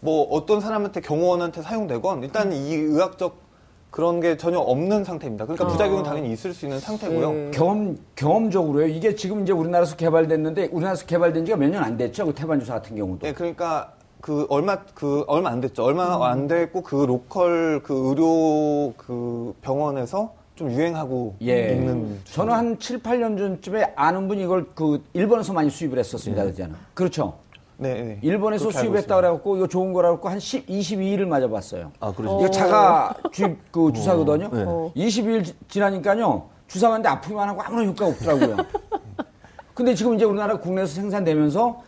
뭐 0.00 0.22
어떤 0.30 0.60
사람한테 0.60 1.00
경호원한테 1.00 1.62
사용되건 1.62 2.22
일단 2.22 2.52
이 2.52 2.74
의학적 2.74 3.44
그런 3.90 4.20
게 4.20 4.36
전혀 4.36 4.58
없는 4.58 5.02
상태입니다. 5.04 5.44
그러니까 5.46 5.64
아. 5.64 5.68
부작용은 5.68 6.04
당연히 6.04 6.30
있을 6.32 6.52
수 6.54 6.66
있는 6.66 6.78
상태고요. 6.78 7.32
네. 7.32 7.50
경험 7.52 7.96
경험적으로요. 8.14 8.86
이게 8.86 9.14
지금 9.16 9.42
이제 9.42 9.52
우리나라에서 9.52 9.96
개발됐는데 9.96 10.68
우리나라에서 10.70 11.06
개발된 11.06 11.46
지가 11.46 11.56
몇 11.56 11.68
년 11.70 11.82
안 11.82 11.96
됐죠. 11.96 12.26
그 12.26 12.34
태반 12.34 12.60
주사 12.60 12.74
같은 12.74 12.94
경우도. 12.96 13.26
네, 13.26 13.32
그러니까 13.32 13.92
그 14.20 14.46
얼마 14.48 14.78
그 14.94 15.24
얼마 15.28 15.50
안 15.50 15.60
됐죠. 15.60 15.84
얼마 15.84 16.16
음. 16.16 16.22
안 16.22 16.46
됐고 16.48 16.82
그 16.82 16.96
로컬 17.04 17.80
그 17.82 18.08
의료 18.08 18.92
그 18.96 19.54
병원에서 19.62 20.32
좀 20.54 20.70
유행하고 20.70 21.34
예. 21.42 21.72
있는 21.74 22.18
저는 22.24 22.52
한 22.52 22.78
7, 22.78 23.02
8년 23.02 23.36
전쯤에 23.38 23.92
아는 23.94 24.26
분이 24.26 24.42
이걸 24.42 24.66
그 24.74 25.04
일본에서 25.12 25.52
많이 25.52 25.68
수입을 25.70 25.98
했었습니다. 25.98 26.42
그러잖아. 26.44 26.74
그렇죠. 26.94 27.34
네, 27.78 27.92
네. 28.02 28.18
일본에서 28.22 28.64
그렇게 28.64 28.78
알고 28.78 28.86
수입했다 28.86 28.98
있습니다. 29.00 29.16
그래갖고 29.16 29.56
이거 29.58 29.68
좋은 29.68 29.92
거라 29.92 30.10
갖고 30.12 30.30
한 30.30 30.40
10, 30.40 30.66
22일을 30.66 31.26
맞아봤어요. 31.26 31.92
아 32.00 32.10
그러죠. 32.12 32.38
이거 32.40 32.50
자가 32.50 33.14
주입 33.32 33.70
그 33.70 33.92
주사거든요. 33.92 34.48
네. 34.50 34.64
어. 34.66 34.90
22일 34.96 35.44
지- 35.44 35.54
지나니까요. 35.68 36.44
주사 36.68 36.88
맞는데 36.88 37.08
아프기만 37.10 37.48
하고 37.50 37.60
아무런 37.62 37.88
효과가 37.88 38.10
없더라고요. 38.12 38.56
근데 39.74 39.94
지금 39.94 40.14
이제 40.14 40.24
우리나라 40.24 40.58
국내에서 40.58 40.94
생산되면서 40.94 41.82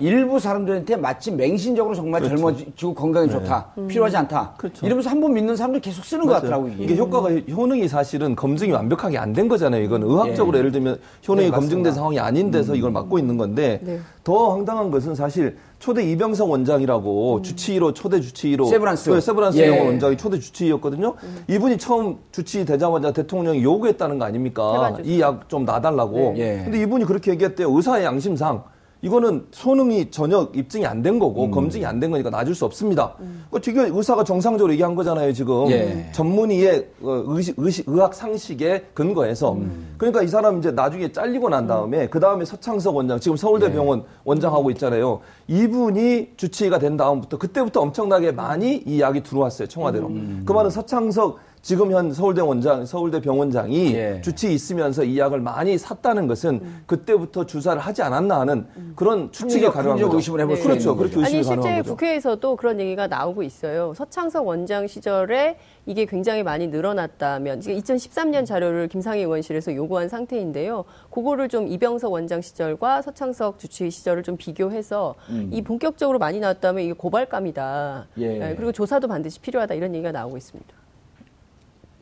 일부 0.00 0.38
사람들한테 0.38 0.94
마치 0.96 1.32
맹신적으로 1.32 1.92
정말 1.94 2.22
젊어지고 2.22 2.94
건강에 2.94 3.28
좋다. 3.28 3.72
필요하지 3.88 4.16
않다. 4.18 4.54
그렇죠. 4.56 4.86
이러면서 4.86 5.10
한 5.10 5.18
번 5.20 5.34
믿는 5.34 5.56
사람들이 5.56 5.80
계속 5.82 6.04
쓰는 6.04 6.24
것 6.24 6.34
같더라고요. 6.34 6.72
이게 6.78 6.96
효과가 6.96 7.30
효능이 7.50 7.88
사실은 7.88 8.36
검증이 8.36 8.70
완벽하게 8.70 9.18
안 9.18 9.32
된 9.32 9.48
거잖아요. 9.48 9.82
이건 9.82 10.02
의학적으로 10.04 10.56
예. 10.56 10.60
예를 10.60 10.72
들면 10.72 10.98
효능이 11.26 11.50
네, 11.50 11.54
검증된. 11.54 11.92
상황이 11.92 12.18
아닌 12.20 12.50
데서 12.52 12.74
이걸 12.76 12.90
막고 12.92 13.18
있는 13.18 13.36
건데 13.36 13.80
네. 13.82 13.98
더 14.24 14.50
황당한 14.52 14.90
것은 14.92 15.14
사실 15.16 15.56
초대 15.80 16.02
이병성 16.02 16.50
원장이라고 16.50 17.42
주치의로 17.42 17.92
초대 17.92 18.20
주치의로 18.20 18.66
세브란스. 18.66 19.10
네, 19.10 19.20
세브란스 19.20 19.58
예. 19.58 19.84
원장이 19.84 20.16
초대 20.16 20.38
주치의였거든요. 20.38 21.14
이분이 21.48 21.78
처음 21.78 22.18
주치의 22.32 22.64
되자마자 22.66 23.12
대통령이 23.12 23.62
요구했다는 23.64 24.18
거 24.18 24.24
아닙니까? 24.24 24.96
이 25.04 25.20
약 25.20 25.48
좀 25.48 25.64
놔달라고. 25.64 26.34
네. 26.36 26.60
예. 26.60 26.64
근데 26.64 26.80
이분이 26.82 27.04
그렇게 27.04 27.32
얘기했대요. 27.32 27.74
의사의 27.74 28.04
양심상 28.04 28.62
이거는 29.02 29.46
소능이 29.52 30.10
전혀 30.10 30.48
입증이 30.54 30.84
안 30.86 31.02
된 31.02 31.18
거고 31.20 31.44
음. 31.44 31.50
검증이 31.52 31.86
안 31.86 32.00
된 32.00 32.10
거니까 32.10 32.30
놔줄 32.30 32.54
수 32.54 32.64
없습니다. 32.64 33.14
그 33.50 33.60
되게 33.60 33.82
의사가 33.82 34.24
정상적으로 34.24 34.72
얘기한 34.72 34.94
거잖아요 34.96 35.32
지금 35.32 35.70
예. 35.70 36.10
전문의의 36.12 36.88
어, 37.02 37.22
의식, 37.26 37.54
의식, 37.58 37.84
의학 37.88 38.12
상식에 38.12 38.86
근거해서 38.94 39.52
음. 39.52 39.94
그러니까 39.98 40.22
이 40.22 40.28
사람 40.28 40.58
이제 40.58 40.72
나중에 40.72 41.12
잘리고 41.12 41.48
난 41.48 41.66
다음에 41.68 42.08
그 42.08 42.18
다음에 42.18 42.44
서창석 42.44 42.96
원장 42.96 43.20
지금 43.20 43.34
예. 43.34 43.40
서울대병원 43.40 44.02
원장하고 44.24 44.70
있잖아요. 44.72 45.20
이분이 45.46 46.32
주치의가 46.36 46.78
된 46.80 46.96
다음부터 46.96 47.38
그때부터 47.38 47.80
엄청나게 47.80 48.32
많이 48.32 48.76
이 48.84 49.00
약이 49.00 49.22
들어왔어요 49.22 49.68
청와대로. 49.68 50.08
음. 50.08 50.42
그 50.44 50.52
말은 50.52 50.70
서창석 50.70 51.38
지금 51.68 51.92
현 51.92 52.10
서울대 52.14 52.40
원장, 52.40 52.86
서울대 52.86 53.20
병원장이 53.20 53.94
예. 53.94 54.22
주치의 54.22 54.54
있으면서 54.54 55.04
이 55.04 55.18
약을 55.18 55.38
많이 55.40 55.76
샀다는 55.76 56.26
것은 56.26 56.62
그때부터 56.86 57.44
주사를 57.44 57.78
하지 57.78 58.00
않았나 58.00 58.40
하는 58.40 58.66
그런 58.96 59.30
추측이 59.30 59.66
합리적- 59.66 59.72
가능한 59.74 59.98
거죠. 60.00 60.16
의심을 60.16 60.40
해볼 60.40 60.56
네. 60.56 60.62
그렇죠. 60.62 60.92
있는 60.92 60.96
그렇게. 60.96 61.20
의심이 61.20 61.36
아니 61.36 61.44
실제 61.44 61.56
가능한 61.60 61.82
거죠. 61.82 61.90
국회에서도 61.90 62.56
그런 62.56 62.80
얘기가 62.80 63.06
나오고 63.08 63.42
있어요. 63.42 63.92
서창석 63.94 64.46
원장 64.46 64.86
시절에 64.86 65.58
이게 65.84 66.06
굉장히 66.06 66.42
많이 66.42 66.68
늘어났다면 66.68 67.60
지금 67.60 67.78
2013년 67.78 68.46
자료를 68.46 68.88
김상희 68.88 69.20
의원실에서 69.20 69.74
요구한 69.74 70.08
상태인데요. 70.08 70.86
그거를 71.10 71.50
좀 71.50 71.68
이병석 71.68 72.10
원장 72.10 72.40
시절과 72.40 73.02
서창석 73.02 73.58
주치의 73.58 73.90
시절을 73.90 74.22
좀 74.22 74.38
비교해서 74.38 75.16
이 75.50 75.60
본격적으로 75.60 76.18
많이 76.18 76.40
나왔다면 76.40 76.82
이게 76.82 76.94
고발감이다. 76.94 78.06
음. 78.16 78.22
예. 78.22 78.38
네, 78.38 78.54
그리고 78.54 78.72
조사도 78.72 79.06
반드시 79.06 79.38
필요하다 79.40 79.74
이런 79.74 79.94
얘기가 79.94 80.12
나오고 80.12 80.38
있습니다. 80.38 80.77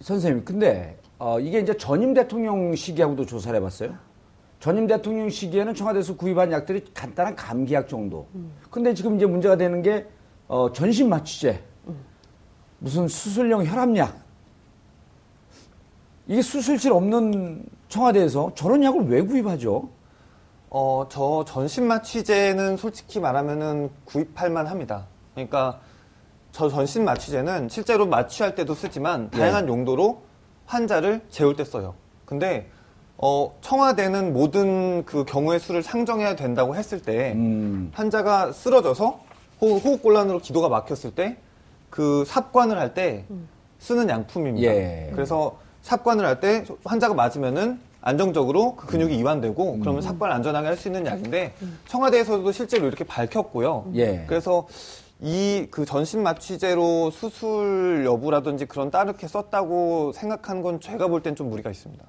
선생님, 0.01 0.45
근데 0.45 0.99
어, 1.19 1.41
이게 1.41 1.61
이제 1.61 1.77
전임 1.77 2.15
대통령 2.15 2.75
시기하고도 2.75 3.27
조사를 3.27 3.57
해봤어요. 3.59 3.95
전임 4.61 4.87
대통령 4.87 5.29
시기에는 5.29 5.75
청와대에서 5.75 6.17
구입한 6.17 6.53
약들이 6.53 6.85
간단한 6.95 7.37
감기약 7.37 7.89
정도. 7.89 8.27
근데 8.71 8.95
지금 8.95 9.17
이제 9.17 9.27
문제가 9.27 9.57
되는 9.57 9.83
게 9.83 10.07
어, 10.49 10.73
전신 10.73 11.09
마취제, 11.09 11.63
무슨 12.79 13.09
수술용 13.09 13.65
혈압약. 13.65 14.25
이게 16.29 16.43
수술실 16.43 16.93
없는 16.93 17.65
청와대에서 17.89 18.53
저런 18.55 18.83
약을 18.83 19.09
왜 19.09 19.23
구입하죠? 19.23 19.89
어, 20.71 21.07
저 21.09 21.45
전신 21.47 21.87
마 21.87 22.03
취제는 22.03 22.77
솔직히 22.77 23.21
말하면은 23.21 23.91
구입할 24.05 24.51
만합니다. 24.51 25.07
그러니까 25.35 25.81
저 26.57 26.71
전신 26.71 27.05
마 27.05 27.13
취제는 27.15 27.69
실제로 27.69 28.07
마취할 28.07 28.55
때도 28.55 28.75
쓰지만 28.75 29.29
다양한 29.29 29.69
용도로 29.69 30.23
환자를 30.65 31.21
재울 31.29 31.55
때 31.55 31.65
써요. 31.67 31.93
근데 32.25 32.67
어, 33.19 33.55
청와대는 33.61 34.33
모든 34.33 35.05
그 35.05 35.27
경우의 35.27 35.61
수를 35.61 35.83
상정해야 35.83 36.35
된다고 36.35 36.75
했을 36.75 37.03
때 37.03 37.33
음. 37.37 37.91
환자가 37.93 38.53
쓰러져서 38.53 39.21
호흡, 39.61 39.85
호흡곤란으로 39.85 40.39
기도가 40.39 40.71
막혔을 40.71 41.11
때 41.15 41.37
그 41.91 42.25
삽관을 42.27 42.79
할 42.79 42.95
때 42.95 43.25
쓰는 43.79 44.09
양품입니다. 44.09 44.67
예. 44.75 45.11
그래서 45.15 45.59
삽관을 45.83 46.25
할 46.25 46.41
때 46.41 46.65
환자가 46.85 47.13
맞으면은 47.15 47.81
안정적으로 48.01 48.77
그 48.77 48.87
근육이 48.87 49.15
이완되고 49.19 49.79
그러면 49.81 50.01
삽관을 50.01 50.35
안전하게 50.35 50.69
할 50.69 50.77
수 50.79 50.89
있는 50.89 51.05
약인데 51.05 51.53
청와대에서도 51.89 52.51
실제로 52.53 52.87
이렇게 52.87 53.05
밝혔고요. 53.05 53.91
예. 53.95 54.25
그래서 54.27 54.67
이 55.23 55.67
그 55.71 55.87
전신 55.87 56.23
마취제로 56.23 57.11
수술 57.11 58.03
여부라든지 58.05 58.67
그런 58.67 58.91
따르게 58.91 59.27
썼다고 59.27 60.13
생각한 60.15 60.61
건 60.61 60.79
제가 60.81 61.09
볼 61.09 61.23
땐 61.23 61.35
좀 61.35 61.49
무리가 61.49 61.71
있습니다. 61.71 62.05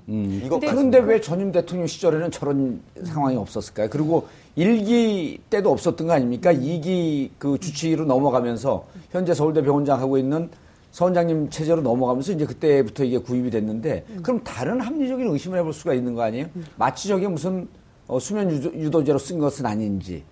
이거 0.46 0.60
그런데 0.60 1.00
왜 1.00 1.22
전임 1.22 1.52
대통령 1.54 1.88
시절에는 1.88 2.32
저런 2.32 2.82
상황이 3.06 3.38
없었을까요? 3.38 3.90
그리고 3.90 4.28
일기 4.58 5.40
때도 5.50 5.72
없었던 5.72 6.06
거 6.08 6.14
아닙니까? 6.14 6.52
이기그 6.52 7.60
주치의로 7.60 8.04
넘어가면서 8.06 8.86
현재 9.12 9.34
서울대 9.34 9.62
병원장 9.62 10.00
하고 10.02 10.18
있는 10.18 10.50
서 10.92 11.06
원장님 11.06 11.50
체제로 11.50 11.82
넘어가면서 11.82 12.34
이제 12.34 12.46
그때부터 12.46 13.04
이게 13.06 13.18
구입이 13.20 13.50
됐는데 13.52 14.06
그럼 14.22 14.44
다른 14.44 14.82
합리적인 14.82 15.28
의심을 15.28 15.60
해볼 15.60 15.72
수가 15.74 15.94
있는 15.94 16.14
거 16.14 16.24
아니에요? 16.24 16.48
마치 16.76 17.08
저게 17.08 17.28
무슨 17.28 17.68
어, 18.08 18.20
수면 18.20 18.50
유도, 18.52 18.74
유도제로 18.74 19.18
쓴 19.18 19.38
것은 19.40 19.66
아닌지. 19.66 20.24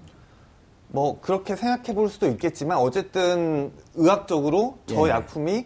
뭐 0.89 1.19
그렇게 1.21 1.55
생각해 1.55 1.93
볼 1.93 2.09
수도 2.09 2.27
있겠지만 2.27 2.77
어쨌든 2.77 3.71
의학적으로 3.95 4.77
저 4.85 5.07
예. 5.07 5.11
약품이 5.11 5.65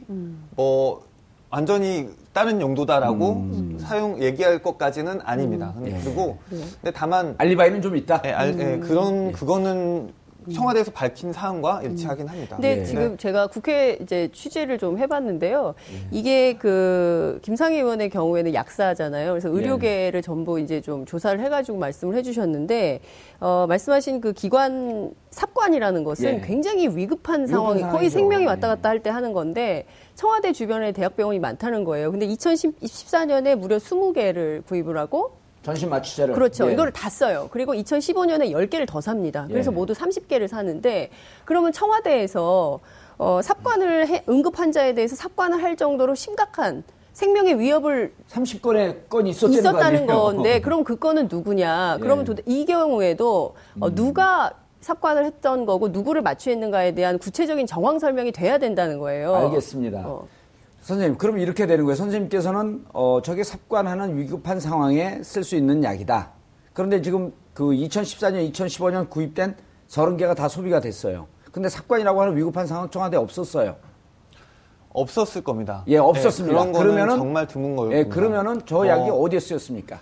뭐 0.56 1.04
완전히 1.52 2.10
다른 2.32 2.62
용도다라고 2.62 3.32
음. 3.34 3.78
사용 3.80 4.22
얘기할 4.22 4.62
것까지는 4.62 5.20
아닙니다. 5.24 5.74
근데 5.76 5.96
예. 5.96 6.00
그리고 6.04 6.38
근데 6.50 6.92
다만 6.94 7.36
알리바이는 7.38 7.82
좀 7.82 7.96
있다. 7.96 8.22
예, 8.26 8.32
알- 8.32 8.60
예, 8.60 8.64
음. 8.76 8.80
그런 8.82 9.32
그거는 9.32 10.14
청와대에서 10.54 10.92
밝힌 10.92 11.32
사항과 11.34 11.82
일치하긴 11.84 12.28
합니다. 12.28 12.56
근데 12.56 12.80
예. 12.80 12.84
지금 12.86 13.18
제가 13.18 13.48
국회 13.48 13.98
이제 14.02 14.30
취재를 14.34 14.78
좀 14.78 14.98
해봤는데요. 14.98 15.76
예. 15.94 16.08
이게 16.12 16.54
그 16.58 17.40
김상희 17.44 17.78
의원의 17.78 18.10
경우에는 18.10 18.54
약사잖아요. 18.54 19.26
예. 19.28 19.30
그래서 19.30 19.50
의료계를 19.50 20.22
전부 20.22 20.60
이제 20.60 20.82
좀 20.82 21.06
조사를 21.06 21.40
해가지고 21.40 21.78
말씀을 21.78 22.16
해주셨는데 22.16 23.00
어, 23.40 23.66
말씀하신 23.68 24.22
그 24.22 24.34
기관 24.34 25.12
삽관이라는 25.32 26.04
것은 26.04 26.36
예. 26.36 26.42
굉장히 26.42 26.88
위급한 26.88 27.46
상황이 27.48 27.82
거의. 27.82 28.10
생명이 28.10 28.46
왔다 28.46 28.68
예. 28.68 28.76
갔다 28.76 28.90
할 28.90 29.00
때 29.00 29.10
하는 29.10 29.32
건데 29.34 29.86
청와대 30.16 30.52
주변에 30.52 30.92
대학병원이 30.92 31.40
많다는 31.40 31.84
거예요. 31.84 32.12
근데 32.12 32.28
2014년에 32.28 33.56
무려 33.56 33.78
20개를 33.78 34.66
구입을 34.66 34.98
하고 34.98 35.39
전신 35.64 35.90
마취제를. 35.90 36.34
그렇죠. 36.34 36.68
예. 36.70 36.74
이거를 36.74 36.92
다 36.94 37.10
써요. 37.10 37.50
그리고 37.52 37.74
2015년에 37.74 38.52
10개를 38.52 38.88
더 38.88 39.02
삽니다. 39.02 39.46
그래서 39.48 39.72
예. 39.72 39.76
모두 39.76 39.94
30개를 39.94 40.48
사는데 40.48 41.10
그러면 41.46 41.72
청와대에서 41.72 42.80
어, 43.18 43.42
삽관을 43.42 44.08
해, 44.08 44.24
응급 44.30 44.58
환자에 44.58 44.94
대해서 44.94 45.16
삽관을 45.16 45.62
할 45.62 45.76
정도로 45.76 46.16
심각한 46.16 46.84
생명의 47.12 47.60
위협을 47.60 48.14
30건의 48.30 49.10
건이 49.10 49.32
있었다는? 49.32 50.08
건데 50.08 50.62
그럼 50.62 50.86
그 50.86 50.96
건은 50.96 51.28
누구냐? 51.30 51.98
그러면 52.00 52.20
예. 52.20 52.22
음. 52.22 52.26
도대- 52.26 52.44
이 52.46 52.66
경우에도 52.66 53.56
어, 53.82 53.94
누가 53.94 54.54
삽관을 54.80 55.26
했던 55.26 55.66
거고 55.66 55.90
누구를 55.90 56.22
마취했는가에 56.22 56.94
대한 56.94 57.20
구체적인 57.20 57.68
정황 57.68 58.00
설명이 58.00 58.32
돼야 58.32 58.58
된다는 58.58 59.00
거예요. 59.00 59.36
알겠습니다. 59.36 60.00
어. 60.06 60.26
선생님, 60.90 61.20
그럼 61.20 61.38
이렇게 61.38 61.68
되는 61.68 61.86
거예요. 61.86 61.96
선생님께서는 61.96 62.86
어, 62.94 63.20
저게 63.24 63.44
삽관하는 63.44 64.18
위급한 64.18 64.60
상황에 64.60 65.22
쓸 65.22 65.44
수 65.44 65.56
있는 65.56 65.84
약이다. 65.84 66.32
그런데 66.74 67.04
지금 67.04 67.32
그 67.54 67.66
2014년, 67.66 68.52
2015년 68.52 69.08
구입된 69.08 69.56
30개가 69.88 70.36
다 70.36 70.48
소비가 70.48 70.80
됐어요. 70.80 71.28
근데 71.52 71.70
삽관이라고 71.70 72.20
하는 72.20 72.36
위급한 72.36 72.66
상황 72.66 72.90
청와대 72.90 73.18
에 73.18 73.20
없었어요. 73.20 73.76
없었을 74.92 75.44
겁니다. 75.44 75.84
예, 75.88 75.98
없었습니다. 75.98 76.58
그런 76.58 76.72
거는 76.72 76.88
그러면은 76.88 77.18
정말 77.18 77.46
드문 77.46 77.76
거예요. 77.76 77.96
예, 77.96 78.04
그러면은 78.06 78.62
저 78.66 78.88
약이 78.88 79.12
어, 79.12 79.16
어, 79.16 79.30
디에 79.30 79.40
쓰였습니까? 79.40 80.00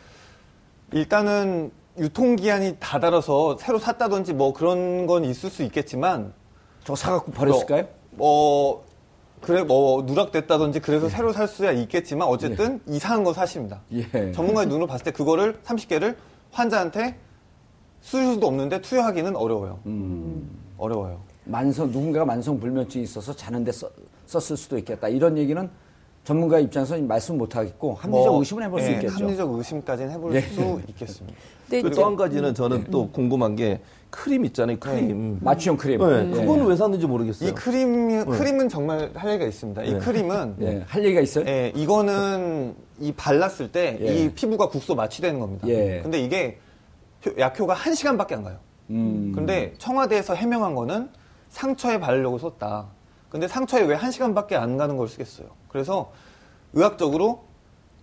일단은 0.93 1.69
유통기한이 1.97 2.77
다 2.79 2.97
달아서 2.97 3.57
새로 3.57 3.77
샀다든지 3.77 4.31
뭐 4.31 4.53
그런 4.53 5.05
건 5.05 5.25
있을 5.25 5.49
수 5.49 5.63
있겠지만 5.63 6.31
저 6.85 6.95
사갖고 6.95 7.33
버렸을까요? 7.33 7.87
뭐 8.11 8.86
그래 9.47 9.63
뭐 9.63 10.01
누락됐다든지 10.01 10.81
그래서 10.81 11.07
새로 11.07 11.31
살 11.31 11.47
수야 11.47 11.71
있겠지만 11.71 12.27
어쨌든 12.27 12.81
이상한 12.85 13.23
건 13.23 13.33
사실입니다. 13.33 13.79
예. 13.93 14.33
전문가의 14.33 14.67
눈으로 14.67 14.87
봤을 14.87 15.05
때 15.05 15.11
그거를 15.11 15.57
30개를 15.63 16.17
환자한테 16.51 17.15
쓸 18.01 18.25
수도 18.25 18.47
없는데 18.47 18.81
투여하기는 18.81 19.37
어려워요. 19.37 19.79
음. 19.85 20.49
어려워요. 20.77 21.21
만성 21.45 21.89
누군가가 21.91 22.25
만성 22.25 22.59
불면증이 22.59 23.05
있어서 23.05 23.33
자는데 23.33 23.71
써- 23.71 23.89
썼을 24.25 24.57
수도 24.57 24.77
있겠다. 24.79 25.07
이런 25.07 25.37
얘기는 25.37 25.69
전문가 26.25 26.59
입장에서 26.59 26.97
말씀 26.99 27.37
못 27.37 27.55
하겠고 27.55 27.93
합리적 27.93 28.25
뭐, 28.27 28.39
의심은 28.39 28.63
해볼 28.63 28.81
수 28.81 28.87
예, 28.87 28.91
있겠죠. 28.95 29.13
합리적 29.13 29.49
의심까지는 29.49 30.11
해볼 30.11 30.35
예. 30.35 30.41
수 30.41 30.81
있겠습니다. 30.89 31.37
근데 31.69 31.89
또한 31.91 32.17
가지는 32.17 32.53
저는 32.53 32.83
또 32.91 33.09
궁금한 33.11 33.55
게 33.55 33.79
크림 34.09 34.45
있잖아요. 34.45 34.77
크림. 34.79 35.39
마취용 35.41 35.77
크림. 35.77 35.99
네, 35.99 36.31
예. 36.37 36.41
그거는 36.41 36.65
왜 36.65 36.75
샀는지 36.75 37.05
모르겠어요. 37.05 37.49
이 37.49 37.53
크림 37.53 38.25
크림은 38.25 38.69
정말 38.69 39.11
할 39.15 39.31
얘기가 39.31 39.45
있습니다. 39.47 39.83
이 39.83 39.99
크림은 39.99 40.55
예, 40.61 40.83
할 40.87 41.03
얘기가 41.03 41.21
있어요? 41.21 41.45
예, 41.47 41.71
이거는 41.75 42.75
이 42.99 43.11
발랐을 43.13 43.71
때 43.71 43.97
이 44.01 44.05
예. 44.05 44.33
피부가 44.33 44.69
국소 44.69 44.95
마취되는 44.95 45.39
겁니다. 45.39 45.67
예. 45.67 45.99
근데 46.01 46.19
이게 46.19 46.57
효- 47.25 47.37
약효가 47.37 47.73
한시간밖에 47.73 48.35
안 48.35 48.43
가요. 48.43 48.57
음. 48.89 49.33
근데 49.35 49.73
청와대에서 49.77 50.33
해명한 50.35 50.73
거는 50.75 51.09
상처에 51.49 51.99
바르려고 51.99 52.37
썼다. 52.37 52.87
근데 53.29 53.47
상처에 53.47 53.83
왜 53.83 53.95
한시간밖에 53.95 54.55
안 54.55 54.77
가는 54.77 54.95
걸 54.95 55.07
쓰겠어요. 55.09 55.47
그래서 55.67 56.11
의학적으로 56.73 57.43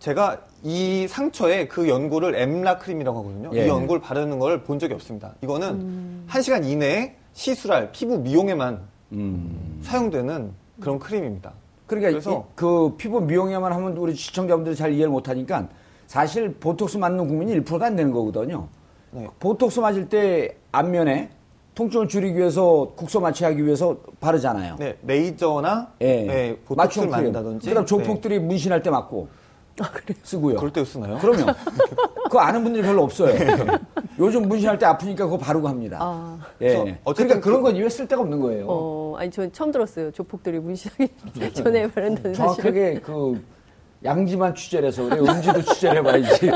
제가 0.05 0.37
이 0.63 1.07
상처에 1.09 1.67
그 1.67 1.89
연고를 1.89 2.35
엠라 2.35 2.77
크림이라고 2.77 3.19
하거든요. 3.21 3.51
예. 3.55 3.65
이 3.65 3.69
연고를 3.69 4.03
바르는 4.03 4.39
걸 4.39 4.63
본 4.63 4.79
적이 4.79 4.93
없습니다. 4.95 5.33
이거는 5.43 6.25
한시간 6.27 6.63
이내에 6.63 7.15
시술할 7.33 7.91
피부 7.91 8.19
미용에만 8.19 8.81
음. 9.13 9.81
사용되는 9.83 10.53
그런 10.79 10.99
크림입니다. 10.99 11.53
그러니까 11.87 12.11
그래서- 12.11 12.33
이- 12.33 12.53
그 12.55 12.95
피부 12.99 13.19
미용에만 13.23 13.73
하면 13.73 13.97
우리 13.97 14.15
시청자분들이 14.15 14.77
잘 14.77 14.93
이해를 14.93 15.09
못 15.11 15.27
하니까 15.31 15.69
사실 16.07 16.53
보톡스 16.53 16.99
맞는 16.99 17.27
국민이 17.27 17.55
1%도 17.55 17.83
안 17.87 17.97
되는 17.97 18.13
거거든요. 18.13 18.69
네. 19.11 19.27
보톡스 19.41 19.81
맞을 19.81 20.11
때 20.11 20.55
앞면에 20.71 21.31
통증을 21.75 22.09
줄이기 22.09 22.37
위해서 22.39 22.93
국소 22.95 23.21
마취하기 23.21 23.65
위해서 23.65 23.97
바르잖아요. 24.21 24.77
네, 24.79 24.99
레이저나 25.07 25.93
예. 26.03 26.23
네, 26.27 26.57
보톡스를. 26.67 27.09
맞는다든지 27.09 27.69
그다음 27.71 27.87
조폭들이 27.87 28.39
문신할 28.39 28.83
때 28.83 28.91
맞고 28.91 29.29
쓰고요. 30.23 30.55
네. 30.55 30.59
그럴 30.59 30.73
때 30.73 30.85
쓰나요? 30.85 31.19
그러면 31.21 31.55
그거 32.25 32.39
아는 32.41 32.63
분들이 32.63 32.83
별로 32.83 33.03
없어요. 33.03 33.35
요즘 34.19 34.49
문신할 34.49 34.79
때 34.79 34.87
아프니까 34.87 35.25
그거 35.25 35.37
바르고 35.39 35.69
합니다. 35.69 35.99
아. 36.01 36.39
예. 36.61 36.99
그러니까 37.05 37.41
그런 37.41 37.59
그- 37.59 37.63
건 37.65 37.77
이외 37.77 37.89
쓸 37.89 38.07
데가 38.07 38.23
없는 38.23 38.41
거예요. 38.41 38.67
어, 38.69 39.17
아니 39.19 39.31
전 39.31 39.51
처음 39.53 39.73
들었어요. 39.73 40.11
조폭들이 40.13 40.59
문신하기 40.61 41.09
전에 41.55 41.91
바른다는 41.91 42.35
사실을. 42.35 42.63
정확하게 42.73 43.01
그 43.01 43.43
양지만 44.05 44.55
취재를 44.55 44.89
해서 44.89 45.03
그래 45.05 45.19
음지도 45.19 45.63
취재를 45.63 45.99
해봐야지. 45.99 46.51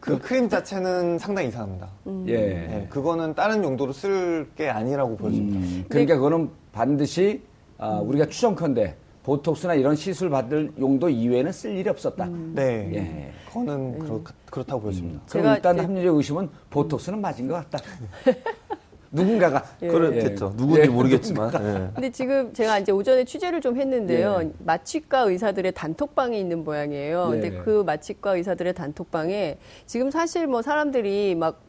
그 0.00 0.18
크림 0.18 0.48
자체는 0.48 1.18
상당히 1.18 1.48
이상합니다. 1.48 1.88
예. 2.26 2.36
네, 2.36 2.86
그거는 2.90 3.34
다른 3.34 3.62
용도로 3.62 3.92
쓸 3.92 4.48
게 4.56 4.68
아니라고 4.68 5.16
보여집니다. 5.16 5.58
음, 5.58 5.84
그러니까 5.88 6.16
그거는 6.16 6.50
반드시 6.72 7.42
아, 7.78 7.98
우리가 8.02 8.26
추정컨대 8.26 8.94
보톡스나 9.34 9.74
이런 9.74 9.94
시술 9.94 10.28
받을 10.28 10.72
용도 10.80 11.08
이외에는 11.08 11.52
쓸 11.52 11.76
일이 11.76 11.88
없었다. 11.88 12.26
네, 12.52 12.90
예. 12.94 13.32
그거는 13.46 14.00
그렇, 14.00 14.22
그렇다고 14.50 14.80
보여집니다. 14.82 15.20
그럼 15.30 15.54
일단 15.54 15.76
이제- 15.76 15.84
합리적 15.86 16.16
의심은 16.16 16.48
보톡스는 16.70 17.20
맞은 17.20 17.46
것 17.46 17.54
같다. 17.54 17.78
누군가가 19.12 19.62
그렇겠죠. 19.78 20.50
예. 20.52 20.56
누군지 20.56 20.80
예, 20.82 20.86
모르겠지만. 20.88 21.52
예. 21.54 21.90
근데 21.94 22.10
지금 22.10 22.52
제가 22.52 22.80
이제 22.80 22.90
오전에 22.90 23.24
취재를 23.24 23.60
좀 23.60 23.76
했는데요. 23.76 24.40
예. 24.42 24.50
마취과 24.64 25.20
의사들의 25.22 25.72
단톡방이 25.72 26.38
있는 26.38 26.64
모양이에요. 26.64 27.26
예. 27.28 27.40
근데 27.40 27.50
그 27.62 27.84
마취과 27.84 28.34
의사들의 28.36 28.74
단톡방에 28.74 29.58
지금 29.86 30.10
사실 30.10 30.48
뭐 30.48 30.60
사람들이 30.62 31.36
막 31.36 31.60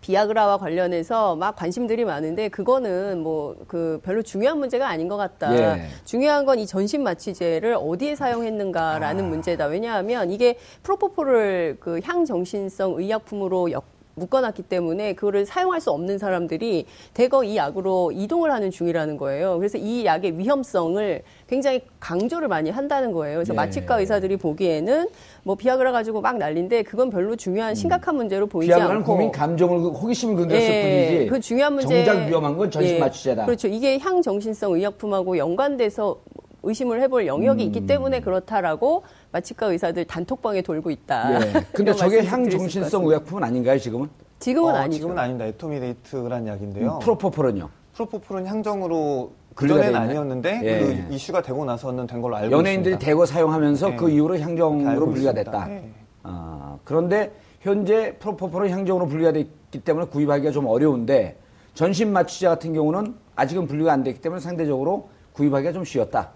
비아그라와 0.00 0.58
관련해서 0.58 1.36
막 1.36 1.56
관심들이 1.56 2.04
많은데 2.04 2.48
그거는 2.48 3.22
뭐 3.22 3.56
그 3.66 4.00
별로 4.04 4.22
중요한 4.22 4.58
문제가 4.58 4.88
아닌 4.88 5.08
것 5.08 5.16
같다. 5.16 5.54
예. 5.54 5.88
중요한 6.04 6.44
건 6.44 6.58
이 6.58 6.66
전신 6.66 7.02
마취제를 7.02 7.76
어디에 7.78 8.14
사용했는가라는 8.16 9.24
아. 9.24 9.28
문제다. 9.28 9.66
왜냐하면 9.66 10.30
이게 10.30 10.56
프로포폴을 10.82 11.76
그 11.80 12.00
향정신성 12.02 12.94
의약품으로 12.98 13.70
역- 13.72 13.97
묶어놨기 14.18 14.62
때문에 14.64 15.14
그거를 15.14 15.46
사용할 15.46 15.80
수 15.80 15.90
없는 15.90 16.18
사람들이 16.18 16.86
대거 17.14 17.44
이 17.44 17.56
약으로 17.56 18.12
이동을 18.12 18.52
하는 18.52 18.70
중이라는 18.70 19.16
거예요. 19.16 19.56
그래서 19.58 19.78
이 19.78 20.04
약의 20.04 20.38
위험성을 20.38 21.22
굉장히 21.46 21.80
강조를 22.00 22.48
많이 22.48 22.70
한다는 22.70 23.12
거예요. 23.12 23.38
그래서 23.38 23.54
예. 23.54 23.56
마취과 23.56 24.00
의사들이 24.00 24.36
보기에는 24.36 25.08
뭐 25.42 25.54
비아그라 25.54 25.92
가지고 25.92 26.20
막 26.20 26.36
난린데 26.36 26.82
그건 26.82 27.10
별로 27.10 27.36
중요한 27.36 27.74
심각한 27.74 28.16
문제로 28.16 28.46
보이지 28.46 28.72
않고 28.74 29.04
국민 29.04 29.32
감정을 29.32 29.92
호기심을 29.92 30.36
건드렸을 30.36 30.68
예, 30.68 31.08
뿐이지. 31.08 31.30
그 31.30 31.40
중요한 31.40 31.74
문제 31.74 32.04
정작 32.04 32.28
위험한 32.28 32.56
건 32.56 32.70
전신 32.70 32.96
예, 32.96 32.98
마취제다. 32.98 33.46
그렇죠. 33.46 33.68
이게 33.68 33.98
향정신성 33.98 34.74
의약품하고 34.74 35.38
연관돼서 35.38 36.18
의심을 36.62 37.00
해볼 37.02 37.26
영역이 37.26 37.64
음. 37.64 37.66
있기 37.66 37.86
때문에 37.86 38.20
그렇다라고 38.20 39.04
마취과 39.32 39.66
의사들 39.66 40.04
단톡방에 40.06 40.62
돌고 40.62 40.90
있다. 40.90 41.40
예. 41.40 41.52
근데 41.72 41.92
저게 41.92 42.24
향정신성. 42.24 43.06
의약품은 43.06 43.44
아닌가요 43.44 43.78
지금은? 43.78 44.08
지금은 44.38 44.74
어, 44.74 44.76
아니죠. 44.76 44.98
지금은 44.98 45.18
아닙니다. 45.18 45.46
etomidate라는 45.46 46.46
약인데요. 46.46 46.94
음, 46.94 46.98
프로포폴은요. 47.00 47.68
프로포폴은 47.94 48.46
향정으로 48.46 49.32
있나요? 49.62 49.96
아니었는데 49.96 50.60
예. 50.62 50.78
그 51.08 51.14
이슈가 51.14 51.42
되고 51.42 51.64
나서는 51.64 52.06
된 52.06 52.20
걸로 52.22 52.36
알고 52.36 52.56
연예인들이 52.56 52.94
있습니다. 52.94 53.04
대거 53.04 53.26
사용하면서 53.26 53.88
네. 53.90 53.96
그 53.96 54.10
이후로 54.10 54.38
향정으로 54.38 55.06
분류가 55.06 55.30
있습니다. 55.30 55.42
됐다. 55.44 55.66
네. 55.66 55.90
아, 56.22 56.76
그런데 56.84 57.32
현재 57.60 58.14
프로포폴은 58.20 58.70
향정으로 58.70 59.06
분류가 59.06 59.32
됐기 59.32 59.80
때문에 59.80 60.06
구입하기가 60.06 60.52
좀 60.52 60.66
어려운데 60.66 61.36
전신 61.74 62.12
마취제 62.12 62.46
같은 62.46 62.72
경우는 62.72 63.14
아직은 63.34 63.66
분류가 63.66 63.92
안 63.92 64.04
됐기 64.04 64.20
때문에 64.20 64.40
상대적으로 64.40 65.08
구입하기가 65.32 65.72
좀 65.72 65.84
쉬웠다. 65.84 66.30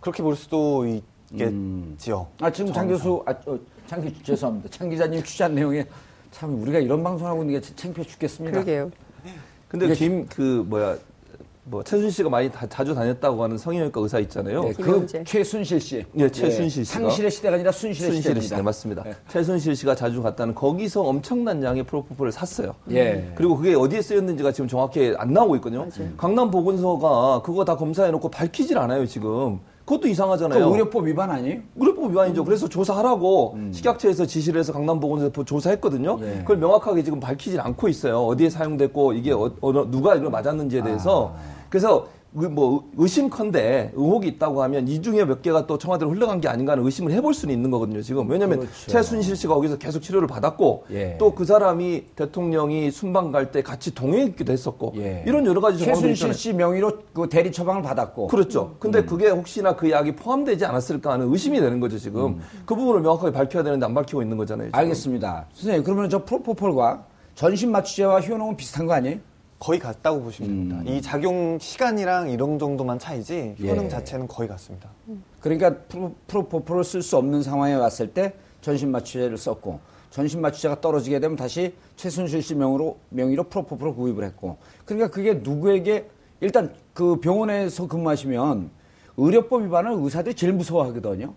그렇게 0.00 0.22
볼 0.22 0.36
수도 0.36 0.82
음. 0.82 1.00
있겠지요. 1.32 2.26
아, 2.40 2.50
지금 2.50 2.72
장 2.72 2.88
교수, 2.88 3.22
아, 3.26 3.32
어, 3.46 3.58
장 3.86 4.00
기, 4.02 4.12
죄송합니다. 4.22 4.68
장 4.70 4.88
기자님 4.90 5.22
취재한 5.22 5.54
내용에 5.54 5.84
참 6.30 6.60
우리가 6.62 6.78
이런 6.78 7.02
방송하고 7.02 7.42
있는 7.42 7.60
게 7.60 7.74
창피해 7.76 8.06
죽겠습니다. 8.06 8.52
그러게요. 8.52 8.90
근데 9.68 9.92
김 9.94 10.26
그 10.28 10.64
뭐야 10.68 10.96
뭐 11.64 11.84
최순실 11.84 12.10
씨가 12.10 12.30
많이 12.30 12.50
다- 12.50 12.66
자주 12.68 12.94
다녔다고 12.94 13.44
하는 13.44 13.56
성형외과 13.56 14.00
의사 14.00 14.18
있잖아요. 14.20 14.64
예, 14.66 14.72
그. 14.72 15.06
최순실 15.24 15.80
씨. 15.80 16.04
예, 16.16 16.28
최순실 16.28 16.84
씨가. 16.84 16.98
상실의 17.00 17.30
시대가 17.30 17.54
아니라 17.54 17.70
순실의 17.70 18.12
순실의 18.14 18.22
시대입니다. 18.42 18.56
시대 18.56 18.62
맞습니다. 18.62 19.04
예. 19.06 19.14
최순실 19.28 19.76
씨가 19.76 19.94
자주 19.94 20.20
갔다는 20.22 20.54
거기서 20.54 21.02
엄청난 21.02 21.62
양의 21.62 21.84
프로포폴을 21.84 22.32
샀어요. 22.32 22.74
예. 22.90 23.30
그리고 23.36 23.56
그게 23.56 23.74
어디에 23.76 24.02
쓰였는지가 24.02 24.50
지금 24.50 24.66
정확히 24.66 25.14
안 25.16 25.32
나오고 25.32 25.54
있거든요. 25.56 25.86
강남 26.16 26.50
보건소가 26.50 27.42
그거 27.42 27.64
다 27.64 27.76
검사해 27.76 28.10
놓고 28.10 28.30
밝히질 28.30 28.76
않아요 28.78 29.06
지금. 29.06 29.60
그것도 29.90 30.02
그 30.02 30.08
이상하잖아요. 30.08 30.70
의료법 30.70 31.06
위반 31.08 31.30
아니에요? 31.30 31.60
의료법 31.76 32.10
위반이죠. 32.12 32.44
그래서 32.44 32.68
조사하라고 32.68 33.58
식약처에서 33.72 34.24
지시를 34.24 34.60
해서 34.60 34.72
강남보건소에서 34.72 35.44
조사했거든요. 35.44 36.18
예. 36.22 36.38
그걸 36.42 36.58
명확하게 36.58 37.02
지금 37.02 37.18
밝히질 37.18 37.60
않고 37.60 37.88
있어요. 37.88 38.20
어디에 38.24 38.50
사용됐고 38.50 39.14
이게 39.14 39.32
어, 39.32 39.50
어, 39.60 39.72
누가 39.90 40.14
이걸 40.14 40.30
맞았는지에 40.30 40.82
대해서. 40.82 41.34
그래서 41.68 42.06
의- 42.06 42.19
뭐 42.32 42.88
의심컨대 42.96 43.90
의혹이 43.94 44.28
있다고 44.28 44.62
하면 44.62 44.86
이 44.86 45.02
중에 45.02 45.24
몇 45.24 45.42
개가 45.42 45.66
또 45.66 45.78
청와대로 45.78 46.12
흘러간 46.12 46.40
게 46.40 46.46
아닌가 46.48 46.72
하는 46.72 46.84
의심을 46.84 47.10
해볼 47.12 47.34
수는 47.34 47.52
있는 47.52 47.70
거거든요. 47.72 48.02
지금 48.02 48.28
왜냐하면 48.30 48.60
그렇죠. 48.60 48.86
최순실 48.86 49.34
씨가 49.34 49.54
거기서 49.54 49.78
계속 49.78 50.00
치료를 50.00 50.28
받았고 50.28 50.84
예. 50.92 51.16
또그 51.18 51.44
사람이 51.44 52.04
대통령이 52.14 52.90
순방 52.92 53.32
갈 53.32 53.50
때 53.50 53.62
같이 53.62 53.92
동행했기도 53.92 54.52
했었고 54.52 54.92
예. 54.98 55.24
이런 55.26 55.44
여러 55.44 55.60
가지 55.60 55.78
정황들이 55.78 56.14
최순실. 56.14 56.34
씨 56.34 56.52
명의로 56.52 56.98
그 57.12 57.28
대리 57.28 57.50
처방을 57.50 57.82
받았고. 57.82 58.28
그렇죠. 58.28 58.76
근데 58.78 59.04
그게 59.04 59.28
혹시나 59.28 59.74
그 59.74 59.90
약이 59.90 60.14
포함되지 60.14 60.64
않았을까 60.64 61.12
하는 61.14 61.32
의심이 61.32 61.58
되는 61.58 61.80
거죠, 61.80 61.98
지금. 61.98 62.38
그 62.64 62.76
부분을 62.76 63.00
명확하게 63.00 63.32
밝혀야 63.32 63.64
되는데 63.64 63.86
안 63.86 63.94
밝히고 63.94 64.22
있는 64.22 64.36
거잖아요. 64.36 64.68
지금. 64.68 64.78
알겠습니다. 64.78 65.46
선생님, 65.54 65.82
그러면 65.82 66.08
저 66.08 66.24
프로포폴과 66.24 67.04
전신 67.34 67.72
마취제와 67.72 68.20
효능은 68.20 68.56
비슷한 68.56 68.86
거 68.86 68.92
아니에요? 68.92 69.18
거의 69.60 69.78
같다고 69.78 70.22
보시면 70.22 70.50
됩니다. 70.50 70.82
이 70.86 71.02
작용 71.02 71.58
시간이랑 71.58 72.30
이런 72.30 72.58
정도만 72.58 72.98
차이지 72.98 73.56
효능 73.60 73.84
예. 73.84 73.88
자체는 73.88 74.26
거의 74.26 74.48
같습니다. 74.48 74.88
그러니까 75.40 75.76
프로, 75.88 76.14
프로포폴을 76.26 76.82
쓸 76.82 77.02
수 77.02 77.18
없는 77.18 77.42
상황에 77.42 77.74
왔을 77.74 78.08
때 78.12 78.32
전신 78.62 78.90
마취제를 78.90 79.36
썼고 79.36 79.78
전신 80.10 80.40
마취제가 80.40 80.80
떨어지게 80.80 81.20
되면 81.20 81.36
다시 81.36 81.74
최순실 81.96 82.42
씨 82.42 82.54
명으로 82.54 82.96
명의로 83.10 83.44
프로포폴을 83.44 83.94
구입을 83.94 84.24
했고 84.24 84.56
그러니까 84.86 85.08
그게 85.08 85.34
누구에게 85.34 86.08
일단 86.40 86.74
그 86.94 87.20
병원에서 87.20 87.86
근무하시면 87.86 88.70
의료법 89.18 89.64
위반을 89.64 89.92
의사들이 89.92 90.34
제일 90.34 90.54
무서워하거든요. 90.54 91.34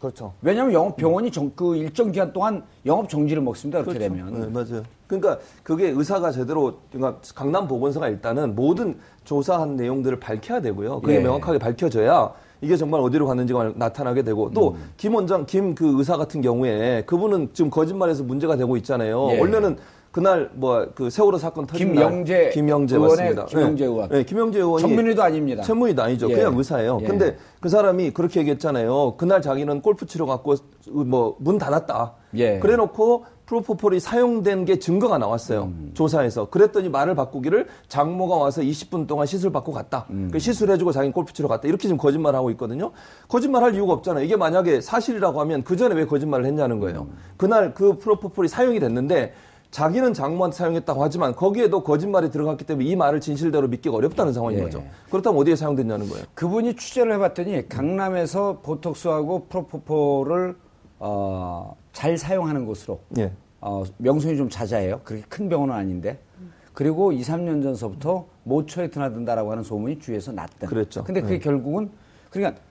그렇죠. 0.00 0.32
왜냐하면 0.42 0.74
영업 0.74 0.96
병원이 0.96 1.30
정- 1.30 1.50
그 1.56 1.74
일정 1.76 2.12
기간 2.12 2.32
동안 2.32 2.62
영업 2.84 3.08
정지를 3.08 3.42
먹습니다. 3.42 3.82
그렇게 3.82 3.98
그렇죠. 3.98 4.14
되면. 4.14 4.40
네, 4.40 4.46
맞아요. 4.48 4.82
그러니까 5.06 5.38
그게 5.62 5.88
의사가 5.88 6.32
제대로 6.32 6.74
그러니까 6.92 7.20
강남 7.34 7.66
보건소가 7.66 8.08
일단은 8.08 8.54
모든 8.54 8.98
조사한 9.24 9.76
내용들을 9.76 10.20
밝혀야 10.20 10.60
되고요. 10.60 11.00
그게 11.00 11.16
예. 11.16 11.20
명확하게 11.20 11.58
밝혀져야 11.58 12.30
이게 12.60 12.76
정말 12.76 13.00
어디로 13.00 13.26
갔는지가 13.26 13.72
나타나게 13.76 14.22
되고 14.22 14.50
또 14.52 14.70
음. 14.72 14.90
김 14.96 15.14
원장 15.14 15.46
김 15.46 15.74
그 15.74 15.98
의사 15.98 16.16
같은 16.16 16.40
경우에 16.40 17.02
그분은 17.06 17.50
지금 17.52 17.70
거짓말해서 17.70 18.22
문제가 18.24 18.56
되고 18.56 18.76
있잖아요. 18.78 19.28
예. 19.32 19.40
원래는 19.40 19.76
그날 20.16 20.48
뭐 20.54 20.86
그 20.94 21.10
세월호 21.10 21.36
사건 21.36 21.66
터진 21.66 21.92
김영재 21.92 22.34
날 22.44 22.50
김영재 22.52 22.96
의원의 22.96 23.16
맞습니다. 23.34 23.44
김영재 23.44 23.84
네. 23.84 23.90
의원. 23.90 24.08
네, 24.08 24.22
김영재 24.24 24.58
의원이 24.60 24.80
전문의도 24.80 25.22
아닙니다. 25.22 25.62
전문의도 25.62 26.02
아니죠. 26.02 26.30
예. 26.30 26.36
그냥 26.36 26.56
의사예요. 26.56 27.00
예. 27.02 27.06
근데 27.06 27.36
그 27.60 27.68
사람이 27.68 28.12
그렇게 28.12 28.40
얘기했잖아요. 28.40 29.16
그날 29.18 29.42
자기는 29.42 29.82
골프 29.82 30.06
치러 30.06 30.24
갔고 30.24 30.54
뭐 30.88 31.36
문 31.38 31.58
닫았다. 31.58 32.14
예. 32.36 32.58
그래 32.60 32.76
놓고 32.76 33.26
프로포폴이 33.46 34.00
사용된 34.00 34.64
게 34.64 34.78
증거가 34.78 35.18
나왔어요. 35.18 35.64
음. 35.64 35.90
조사에서. 35.94 36.48
그랬더니 36.50 36.88
말을 36.88 37.14
바꾸기를 37.14 37.68
장모가 37.88 38.36
와서 38.36 38.60
20분 38.60 39.06
동안 39.06 39.26
시술 39.26 39.52
받고 39.52 39.70
갔다. 39.70 40.06
음. 40.10 40.30
그 40.32 40.38
시술해주고 40.40 40.90
자기는 40.92 41.12
골프 41.12 41.32
치러 41.32 41.46
갔다. 41.46 41.68
이렇게 41.68 41.82
지금 41.82 41.96
거짓말하고 41.96 42.50
있거든요. 42.52 42.90
거짓말할 43.28 43.74
이유가 43.74 43.92
없잖아요. 43.92 44.24
이게 44.24 44.34
만약에 44.36 44.80
사실이라고 44.80 45.40
하면 45.42 45.62
그 45.62 45.76
전에 45.76 45.94
왜 45.94 46.06
거짓말을 46.06 46.44
했냐는 46.46 46.80
거예요. 46.80 47.02
음. 47.10 47.16
그날 47.36 47.72
그 47.72 47.98
프로포폴이 47.98 48.48
사용이 48.48 48.80
됐는데 48.80 49.34
자기는 49.76 50.14
장모한테 50.14 50.56
사용했다고 50.56 51.04
하지만 51.04 51.34
거기에도 51.34 51.84
거짓말이 51.84 52.30
들어갔기 52.30 52.64
때문에 52.64 52.88
이 52.88 52.96
말을 52.96 53.20
진실대로 53.20 53.68
믿기가 53.68 53.94
어렵다는 53.94 54.32
상황인 54.32 54.60
예. 54.60 54.62
거죠. 54.62 54.82
그렇다면 55.10 55.38
어디에 55.38 55.54
사용됐냐는 55.54 56.08
거예요. 56.08 56.24
그분이 56.32 56.76
취재를 56.76 57.12
해봤더니 57.12 57.68
강남에서 57.68 58.60
보톡스하고 58.62 59.48
프로포폴을 59.50 60.56
어, 60.98 61.76
잘 61.92 62.16
사용하는 62.16 62.64
곳으로 62.64 63.00
예. 63.18 63.30
어, 63.60 63.84
명성이 63.98 64.38
좀 64.38 64.48
자자해요. 64.48 65.02
그렇게 65.04 65.26
큰 65.28 65.50
병원은 65.50 65.74
아닌데. 65.74 66.18
그리고 66.72 67.12
2, 67.12 67.20
3년 67.20 67.62
전서부터 67.62 68.24
모처에 68.44 68.88
드나든다라고 68.88 69.50
하는 69.50 69.62
소문이 69.62 69.98
주위에서 69.98 70.32
났던. 70.32 70.70
그랬죠. 70.70 71.04
근데 71.04 71.20
그게 71.20 71.34
네. 71.34 71.38
결국은 71.38 71.90
그러니까 72.30 72.62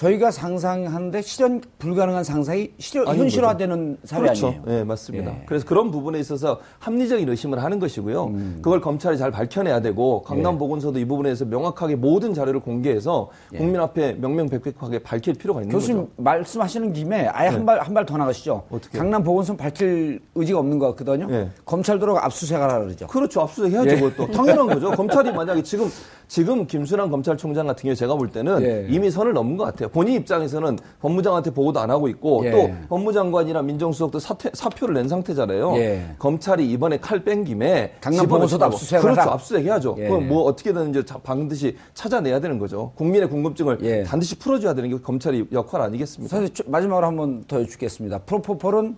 저희가 0.00 0.30
상상하는데 0.30 1.20
실현 1.20 1.60
불가능한 1.78 2.24
상상이 2.24 2.70
실현, 2.78 3.06
현실화되는 3.06 3.98
사회 4.04 4.22
그렇죠. 4.22 4.46
아니에요. 4.46 4.62
네, 4.64 4.84
맞습니다. 4.84 5.30
예. 5.30 5.34
음. 5.34 5.42
그래서 5.44 5.66
그런 5.66 5.90
부분에 5.90 6.18
있어서 6.20 6.58
합리적인 6.78 7.28
의심을 7.28 7.62
하는 7.62 7.78
것이고요. 7.78 8.32
그걸 8.62 8.80
검찰이 8.80 9.18
잘 9.18 9.30
밝혀내야 9.30 9.80
되고 9.82 10.22
강남 10.22 10.54
예. 10.54 10.58
보건소도 10.58 10.98
이 10.98 11.04
부분에 11.04 11.34
서 11.34 11.44
명확하게 11.44 11.96
모든 11.96 12.32
자료를 12.32 12.60
공개해서 12.60 13.28
국민 13.54 13.78
앞에 13.78 14.14
명명백백하게 14.14 15.00
밝힐 15.00 15.34
필요가 15.34 15.60
있는 15.60 15.74
예. 15.74 15.76
교수님 15.76 16.00
거죠. 16.00 16.10
말씀하시는 16.16 16.92
김에 16.94 17.26
아예 17.26 17.48
한발 17.48 17.80
한 17.80 17.92
발 17.92 18.06
더 18.06 18.16
나가시죠. 18.16 18.62
어떻게? 18.70 18.96
강남 18.96 19.22
보건소 19.22 19.54
밝힐 19.58 20.20
의지가 20.34 20.60
없는 20.60 20.78
것 20.78 20.96
같거든요. 20.96 21.26
예. 21.30 21.50
검찰 21.66 21.98
들어 21.98 22.16
압수수색하라 22.16 22.78
그러죠. 22.78 23.06
그렇죠. 23.06 23.42
압수수색 23.42 23.72
해야죠. 23.72 23.90
예. 23.90 24.00
그것도. 24.00 24.32
당연한 24.32 24.66
거죠. 24.68 24.90
검찰이 24.92 25.30
만약에 25.32 25.62
지금, 25.62 25.88
지금 26.30 26.64
김순환 26.64 27.10
검찰총장 27.10 27.66
같은 27.66 27.82
경우에 27.82 27.96
제가 27.96 28.14
볼 28.14 28.30
때는 28.30 28.62
예. 28.62 28.86
이미 28.88 29.10
선을 29.10 29.32
넘은 29.32 29.56
것 29.56 29.64
같아요. 29.64 29.88
본인 29.88 30.14
입장에서는 30.14 30.78
법무장한테 31.00 31.50
보고도 31.50 31.80
안 31.80 31.90
하고 31.90 32.06
있고 32.06 32.42
예. 32.46 32.52
또 32.52 32.70
법무장관이나 32.88 33.62
민정수석도 33.62 34.20
사퇴, 34.20 34.50
사표를 34.54 34.94
낸 34.94 35.08
상태잖아요. 35.08 35.74
예. 35.78 36.14
검찰이 36.20 36.70
이번에 36.70 36.98
칼 36.98 37.24
뺀 37.24 37.42
김에 37.42 37.94
강남 38.00 38.28
보건소도 38.28 38.46
집어넣으라고. 38.46 38.74
압수수색을 38.76 39.02
그렇죠. 39.02 39.20
하라. 39.22 39.32
압수수색 39.32 39.64
해야죠. 39.66 39.96
예. 39.98 40.06
그럼 40.06 40.28
뭐 40.28 40.42
어떻게 40.44 40.72
되는지 40.72 41.04
자- 41.04 41.18
반드시 41.18 41.76
찾아내야 41.94 42.38
되는 42.38 42.60
거죠. 42.60 42.92
국민의 42.94 43.28
궁금증을 43.28 43.78
예. 43.82 44.04
반드시 44.04 44.38
풀어줘야 44.38 44.72
되는 44.74 44.88
게 44.88 45.00
검찰의 45.00 45.46
역할 45.50 45.80
아니겠습니까? 45.82 46.30
선생님 46.30 46.54
저- 46.54 46.62
마지막으로 46.70 47.08
한 47.08 47.16
번더 47.16 47.60
여쭙겠습니다. 47.62 48.18
프로포폴은 48.18 48.96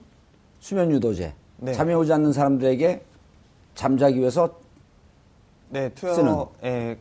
수면 0.61 0.91
유도제. 0.91 1.33
네. 1.61 1.73
잠이 1.73 1.95
오지 1.95 2.13
않는 2.13 2.35
사람들에게 2.35 3.01
잠자기 3.75 4.19
위해서 4.19 4.51
네, 5.71 5.91
쓰는. 5.97 6.15
투여에 6.27 6.47
예. 6.65 6.99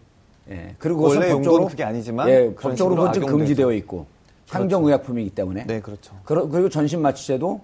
그리고 0.80 1.04
원래 1.04 1.30
용도는 1.30 1.68
그게 1.68 1.84
아니지만 1.84 2.30
예, 2.30 2.54
법적으로 2.56 2.96
그건 2.96 3.14
좀. 3.14 3.26
금지되어 3.26 3.72
있고 3.74 4.06
향정의약품이기 4.50 5.30
때문에 5.32 5.66
네, 5.66 5.80
그렇죠. 5.80 6.14
그러- 6.26 6.48
그리고 6.48 6.68
전신 6.70 7.02
마취제도 7.02 7.62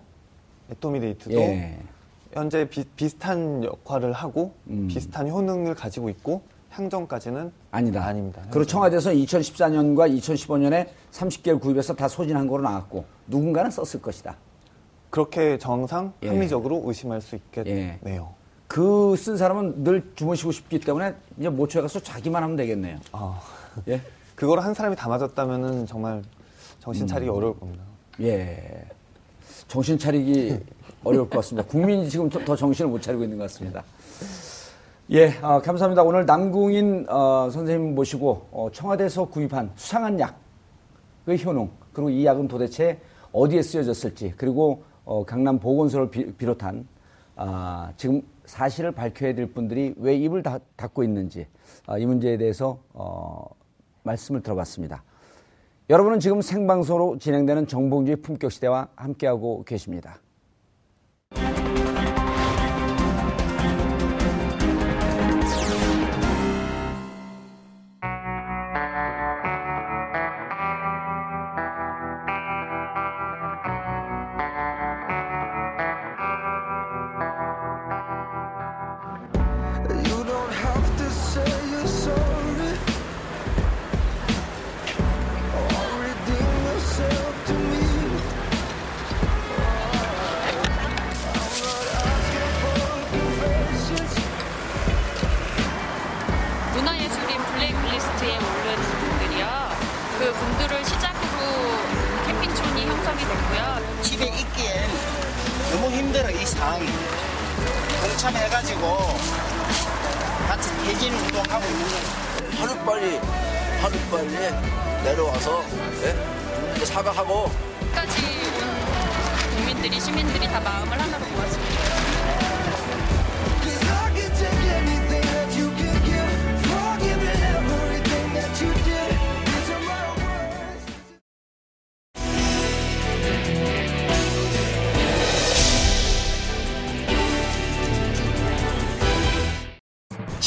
에토미데이트도 0.72 1.36
예. 1.36 1.78
현재 2.34 2.70
비, 2.70 2.84
비슷한 2.96 3.64
역할을 3.64 4.14
하고 4.14 4.54
음. 4.70 4.88
비슷한 4.88 5.30
효능을 5.30 5.76
가지고 5.76 6.10
있고 6.10 6.42
향정까지는 6.70 7.52
아니다. 7.72 8.06
아닙니다. 8.06 8.42
그리고 8.52 8.66
청와대에서 8.66 9.12
2014년과 9.12 10.16
2015년에 10.20 10.88
30개를 11.12 11.60
구입해서 11.60 11.96
다 11.96 12.08
소진한 12.08 12.48
거로 12.48 12.62
나왔고 12.64 13.06
누군가는 13.28 13.72
썼을 13.72 14.02
것이다. 14.02 14.36
그렇게 15.10 15.58
정상 15.58 16.14
예. 16.24 16.28
합리적으로 16.28 16.84
의심할 16.86 17.22
수 17.22 17.36
예. 17.36 17.40
있겠네요. 17.40 18.37
그 18.68 19.16
쓴 19.18 19.38
사람은 19.38 19.84
늘 19.84 20.04
주무시고 20.16 20.52
싶기 20.52 20.80
때문에 20.80 21.16
이제 21.38 21.50
모처에 21.50 21.82
가서 21.82 22.00
자기만 22.00 22.44
하면 22.44 22.56
되겠네요. 22.56 22.98
아, 23.12 23.40
예. 23.88 24.02
그걸 24.36 24.60
한 24.60 24.74
사람이 24.74 24.96
다 24.96 25.10
맞았다면은 25.10 25.86
정말 25.86 26.22
정신 26.80 27.04
음. 27.04 27.08
차리기 27.08 27.30
어려울 27.30 27.58
겁니다. 27.60 27.84
예. 28.22 28.86
정신 29.68 29.98
차리기 29.98 30.58
어려울 31.04 31.30
것 31.30 31.38
같습니다. 31.40 31.68
국민이 31.68 32.10
지금 32.10 32.30
더, 32.30 32.44
더 32.44 32.56
정신을 32.56 32.92
못 32.92 33.02
차리고 33.02 33.24
있는 33.24 33.38
것 33.38 33.44
같습니다. 33.46 33.84
예, 35.12 35.34
아, 35.42 35.60
감사합니다. 35.62 36.04
오늘 36.04 36.26
남궁인 36.26 37.06
어, 37.10 37.50
선생님 37.52 37.96
모시고 37.96 38.48
어, 38.52 38.70
청와대에서 38.74 39.26
구입한 39.26 39.72
수상한 39.76 40.20
약의 40.20 41.44
효능 41.46 41.70
그리고 41.94 42.10
이 42.10 42.26
약은 42.26 42.48
도대체 42.48 43.00
어디에 43.32 43.62
쓰여졌을지 43.62 44.34
그리고 44.38 44.84
어, 45.06 45.24
강남 45.26 45.60
보건소를 45.60 46.10
비, 46.10 46.32
비롯한 46.34 46.86
아, 47.38 47.92
지금 47.96 48.22
사실을 48.48 48.94
밝혀야 48.94 49.36
될 49.36 49.46
분들이 49.46 49.94
왜 49.98 50.16
입을 50.16 50.42
닫, 50.42 50.64
닫고 50.76 51.04
있는지 51.04 51.46
아, 51.86 51.98
이 51.98 52.06
문제에 52.06 52.38
대해서 52.38 52.80
어, 52.94 53.46
말씀을 54.04 54.42
들어봤습니다. 54.42 55.04
여러분은 55.90 56.20
지금 56.20 56.42
생방송으로 56.42 57.18
진행되는 57.20 57.68
정봉주의 57.68 58.18
품격 58.18 58.52
시대와 58.52 58.90
함께하고 58.96 59.64
계십니다. 59.64 60.20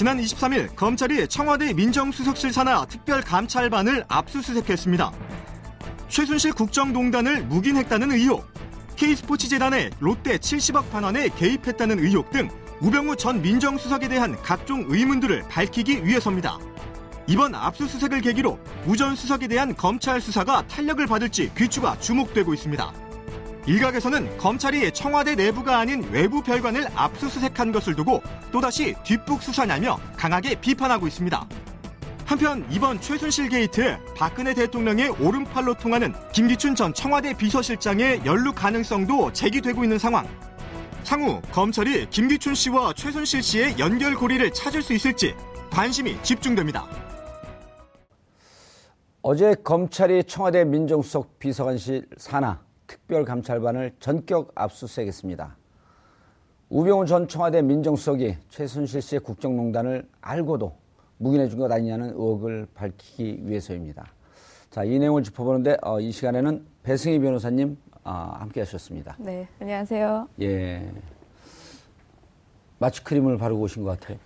지난 0.01 0.17
23일 0.17 0.75
검찰이 0.77 1.29
청와대 1.29 1.75
민정수석실 1.75 2.55
산하 2.55 2.87
특별감찰반을 2.87 4.07
압수수색했습니다. 4.09 5.13
최순실 6.09 6.55
국정농단을 6.55 7.43
묵인했다는 7.43 8.13
의혹, 8.13 8.51
K스포츠재단의 8.97 9.91
롯데 10.01 10.39
70억 10.39 10.91
반환에 10.91 11.29
개입했다는 11.29 11.99
의혹 11.99 12.31
등 12.31 12.49
우병우 12.81 13.17
전 13.17 13.43
민정수석에 13.43 14.09
대한 14.09 14.41
각종 14.41 14.87
의문들을 14.89 15.45
밝히기 15.51 16.07
위해서입니다. 16.07 16.57
이번 17.27 17.55
압수수색을 17.55 18.23
계기로 18.23 18.59
우 18.87 18.97
전 18.97 19.15
수석에 19.15 19.49
대한 19.49 19.77
검찰 19.77 20.23
수사가 20.23 20.67
탄력을 20.67 21.07
받을지 21.07 21.53
귀추가 21.55 21.99
주목되고 22.01 22.55
있습니다. 22.55 23.10
일각에서는 23.67 24.39
검찰이 24.39 24.91
청와대 24.93 25.35
내부가 25.35 25.79
아닌 25.79 26.09
외부 26.11 26.43
별관을 26.43 26.87
압수수색한 26.95 27.73
것을 27.73 27.95
두고 27.95 28.23
또다시 28.51 28.95
뒷북 29.05 29.43
수사냐며 29.43 29.99
강하게 30.17 30.55
비판하고 30.55 31.07
있습니다. 31.07 31.47
한편 32.25 32.65
이번 32.71 33.01
최순실 33.01 33.49
게이트 33.49 33.99
박근혜 34.17 34.55
대통령의 34.55 35.11
오른팔로 35.21 35.75
통하는 35.75 36.15
김기춘 36.33 36.77
전 36.77 36.95
청와대 36.95 37.35
비서실장의 37.35 38.23
연루 38.25 38.53
가능성도 38.53 39.33
제기되고 39.33 39.83
있는 39.83 39.99
상황. 39.99 40.27
향후 41.07 41.41
검찰이 41.51 42.09
김기춘 42.11 42.55
씨와 42.55 42.93
최순실 42.93 43.43
씨의 43.43 43.79
연결고리를 43.81 44.49
찾을 44.53 44.81
수 44.81 44.93
있을지 44.93 45.35
관심이 45.71 46.23
집중됩니다. 46.23 46.87
어제 49.23 49.55
검찰이 49.65 50.25
청와대 50.25 50.65
민정수석 50.65 51.39
비서관실 51.39 52.07
산하 52.17 52.61
특별감찰반을 52.91 53.93
전격 54.01 54.51
압수수색했습니다. 54.57 55.57
우병우 56.71 57.07
전 57.07 57.29
청와대 57.29 57.63
민정수석이 57.63 58.37
최순실 58.49 59.01
씨의 59.03 59.21
국정농단을 59.21 60.09
알고도 60.21 60.73
묵인해 61.19 61.49
준 61.49 61.59
것 61.61 61.71
아니냐는 61.71 62.09
의혹을 62.11 62.67
밝히기 62.75 63.47
위해서입니다. 63.47 64.07
자, 64.71 64.83
이 64.85 64.99
내용을 64.99 65.23
짚어보는데 65.23 65.77
어, 65.83 66.01
이 66.01 66.11
시간에는 66.11 66.65
배승희 66.83 67.19
변호사님 67.21 67.77
어, 68.05 68.11
함께 68.39 68.61
하셨습니다. 68.61 69.17
네, 69.19 69.47
안녕하세요. 69.61 70.29
예. 70.41 70.91
마취 72.79 73.05
크림을 73.05 73.37
바르고 73.39 73.61
오신 73.63 73.85
것 73.85 73.99
같아요. 74.01 74.19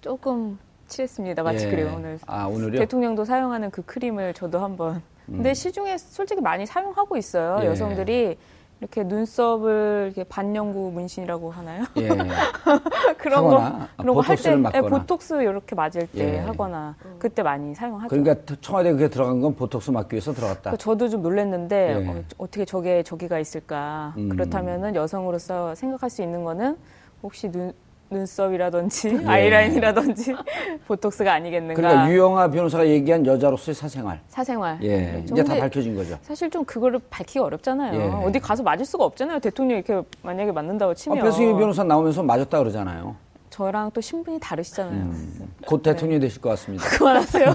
조금 0.00 0.58
칠했습니다. 0.88 1.42
마취 1.42 1.66
예. 1.66 1.70
크림 1.70 1.92
오늘. 1.94 2.18
아, 2.26 2.46
오늘요? 2.46 2.78
대통령도 2.80 3.24
사용하는 3.24 3.70
그 3.70 3.82
크림을 3.82 4.34
저도 4.34 4.58
한번. 4.60 5.02
근데 5.26 5.50
음. 5.50 5.54
시중에 5.54 5.98
솔직히 5.98 6.40
많이 6.40 6.66
사용하고 6.66 7.16
있어요. 7.16 7.58
예. 7.62 7.66
여성들이 7.66 8.36
이렇게 8.80 9.02
눈썹을 9.04 10.12
이렇게 10.14 10.22
반영구 10.28 10.90
문신이라고 10.92 11.50
하나요? 11.50 11.84
예. 11.96 12.08
그런 13.16 13.44
하거나, 13.44 13.70
거 13.70 13.76
아, 13.84 13.88
그런 13.96 14.14
거 14.14 14.20
할때 14.20 14.34
보톡스를 14.50 14.58
맞거나. 14.58 14.88
보톡스 14.88 15.34
이렇게 15.42 15.74
맞을 15.74 16.06
때 16.08 16.34
예. 16.34 16.38
하거나 16.40 16.94
그때 17.18 17.42
많이 17.42 17.74
사용하죠. 17.74 18.08
그러니까 18.08 18.36
청와대 18.60 18.92
그게 18.92 19.08
들어간 19.08 19.40
건 19.40 19.54
보톡스 19.56 19.90
맞기 19.90 20.14
위해서 20.14 20.32
들어갔다. 20.32 20.60
그러니까 20.60 20.76
저도 20.76 21.08
좀 21.08 21.22
놀랐는데 21.22 22.02
예. 22.04 22.08
어, 22.08 22.22
어떻게 22.38 22.64
저게 22.66 23.02
저기가 23.02 23.38
있을까? 23.38 24.12
음. 24.18 24.28
그렇다면은 24.28 24.94
여성으로서 24.94 25.74
생각할 25.74 26.10
수 26.10 26.22
있는 26.22 26.44
거는 26.44 26.76
혹시 27.22 27.50
눈 27.50 27.72
눈썹이라든지 28.10 29.18
예. 29.22 29.26
아이라인이라든지 29.26 30.34
보톡스가 30.86 31.32
아니겠는가? 31.34 31.74
그러니까 31.74 32.10
유영아 32.10 32.50
변호사가 32.50 32.86
얘기한 32.86 33.24
여자로서의 33.26 33.74
사생활. 33.74 34.20
사생활. 34.28 34.78
예. 34.82 35.24
저 35.26 35.34
이제 35.34 35.44
다 35.44 35.56
밝혀진 35.56 35.94
거죠. 35.96 36.18
사실 36.22 36.50
좀 36.50 36.64
그거를 36.64 37.00
밝히기 37.10 37.38
어렵잖아요. 37.38 38.00
예. 38.00 38.26
어디 38.26 38.38
가서 38.38 38.62
맞을 38.62 38.84
수가 38.84 39.04
없잖아요. 39.04 39.40
대통령 39.40 39.78
이렇게 39.78 40.02
만약에 40.22 40.52
맞는다고 40.52 40.92
아, 40.92 40.94
치면 40.94 41.22
배승희 41.22 41.52
변호사 41.54 41.82
나오면서 41.84 42.22
맞았다 42.22 42.58
그러잖아요. 42.58 43.16
저랑 43.50 43.90
또 43.92 44.00
신분이 44.00 44.38
다르시잖아요. 44.38 44.92
음. 45.02 45.48
곧 45.66 45.82
대통령이 45.82 46.20
되실 46.20 46.40
것 46.40 46.50
같습니다. 46.50 46.84
그만하세요. 46.98 47.54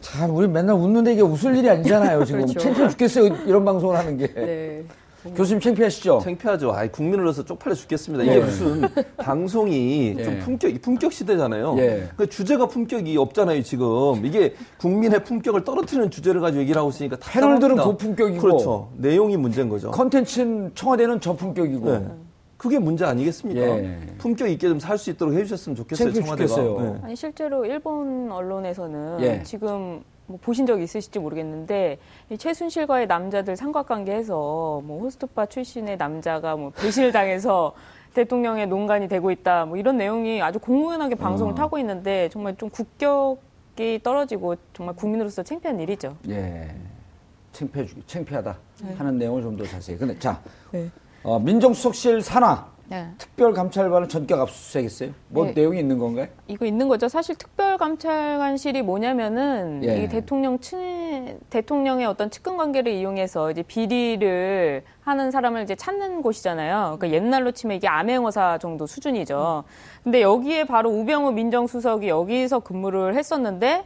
참, 0.00 0.34
우리 0.34 0.46
맨날 0.46 0.76
웃는데 0.76 1.12
이게 1.12 1.22
웃을 1.22 1.56
일이 1.56 1.68
아니잖아요, 1.68 2.24
지금. 2.24 2.40
그렇죠. 2.42 2.58
창피해 2.58 2.88
죽겠어요, 2.88 3.26
이런 3.46 3.64
방송을 3.64 3.96
하는 3.96 4.16
게. 4.16 4.32
네. 4.32 4.84
교수님 5.34 5.60
창피하시죠? 5.60 6.20
창피하죠. 6.22 6.72
아이, 6.72 6.90
국민으로서 6.90 7.44
쪽팔려 7.44 7.74
죽겠습니다. 7.74 8.24
이게 8.24 8.36
예. 8.36 8.40
무슨 8.40 8.82
방송이 9.16 10.16
좀 10.22 10.34
예. 10.34 10.38
품격, 10.38 10.82
품격 10.82 11.12
시대잖아요. 11.12 11.74
예. 11.78 12.08
그 12.16 12.28
주제가 12.28 12.68
품격이 12.68 13.16
없잖아요, 13.16 13.62
지금. 13.62 14.24
이게 14.24 14.54
국민의 14.78 15.24
품격을 15.24 15.64
떨어뜨리는 15.64 16.10
주제를 16.10 16.40
가지고 16.40 16.62
얘기를 16.62 16.78
하고 16.78 16.90
있으니까 16.90 17.16
패널들은 17.20 17.76
답답합니다. 17.76 17.84
고품격이고. 17.84 18.40
그렇죠. 18.42 18.88
내용이 18.96 19.36
문제인 19.36 19.68
거죠. 19.68 19.90
컨텐츠는 19.90 20.72
청와대는 20.74 21.20
저품격이고. 21.20 21.90
네. 21.90 22.06
그게 22.56 22.78
문제 22.78 23.04
아니겠습니까? 23.04 23.60
예. 23.60 23.98
품격 24.16 24.48
있게 24.48 24.68
좀 24.68 24.78
살 24.80 24.96
수 24.96 25.10
있도록 25.10 25.34
해주셨으면 25.34 25.76
좋겠어요, 25.76 26.12
청와대가. 26.14 26.56
네. 26.56 26.94
아니 27.02 27.14
실제로 27.16 27.66
일본 27.66 28.32
언론에서는 28.32 29.20
예. 29.20 29.42
지금 29.42 30.02
뭐 30.26 30.38
보신 30.42 30.66
적 30.66 30.80
있으실지 30.80 31.18
모르겠는데 31.18 31.98
이 32.30 32.38
최순실과의 32.38 33.06
남자들 33.06 33.56
삼각관계에서 33.56 34.82
뭐 34.84 35.00
호스트바 35.02 35.46
출신의 35.46 35.96
남자가 35.96 36.56
뭐 36.56 36.70
배신을 36.70 37.12
당해서 37.12 37.74
대통령의 38.14 38.66
농간이 38.66 39.08
되고 39.08 39.30
있다 39.30 39.66
뭐 39.66 39.76
이런 39.76 39.98
내용이 39.98 40.40
아주 40.42 40.58
공공연하게 40.58 41.16
방송을 41.16 41.52
어. 41.52 41.54
타고 41.54 41.78
있는데 41.78 42.28
정말 42.30 42.56
좀 42.56 42.70
국격이 42.70 44.00
떨어지고 44.02 44.56
정말 44.72 44.96
국민으로서 44.96 45.42
창피한 45.42 45.78
일이죠. 45.80 46.16
예. 46.28 46.74
창피해 47.52 47.86
죽, 47.86 48.06
창피하다 48.08 48.58
네. 48.82 48.94
하는 48.94 49.18
내용을 49.18 49.42
좀 49.42 49.56
더 49.56 49.64
자세히. 49.64 49.96
근데 49.96 50.18
자, 50.18 50.40
네. 50.72 50.90
어, 51.22 51.38
민정수석실 51.38 52.22
산하 52.22 52.66
네. 52.88 53.08
특별감찰반을 53.18 54.08
전격 54.08 54.40
압수수색했어요. 54.40 55.10
뭐 55.28 55.46
네. 55.46 55.52
내용이 55.54 55.78
있는 55.78 55.98
건가요? 55.98 56.28
이거 56.46 56.64
있는 56.64 56.88
거죠. 56.88 57.08
사실 57.08 57.34
특별감찰관실이 57.36 58.82
뭐냐면은 58.82 59.82
예. 59.84 60.04
이 60.04 60.08
대통령 60.08 60.60
친 60.60 61.38
대통령의 61.50 62.06
어떤 62.06 62.30
측근 62.30 62.56
관계를 62.56 62.92
이용해서 62.92 63.50
이제 63.50 63.62
비리를 63.62 64.84
하는 65.00 65.30
사람을 65.30 65.62
이제 65.62 65.74
찾는 65.74 66.22
곳이잖아요. 66.22 66.96
그러니까 66.98 67.10
옛날로 67.10 67.50
치면 67.50 67.76
이게 67.76 67.88
암행어사 67.88 68.58
정도 68.58 68.86
수준이죠. 68.86 69.64
근데 70.04 70.22
여기에 70.22 70.64
바로 70.64 70.90
우병우 70.90 71.32
민정수석이 71.32 72.08
여기서 72.08 72.60
근무를 72.60 73.16
했었는데 73.16 73.84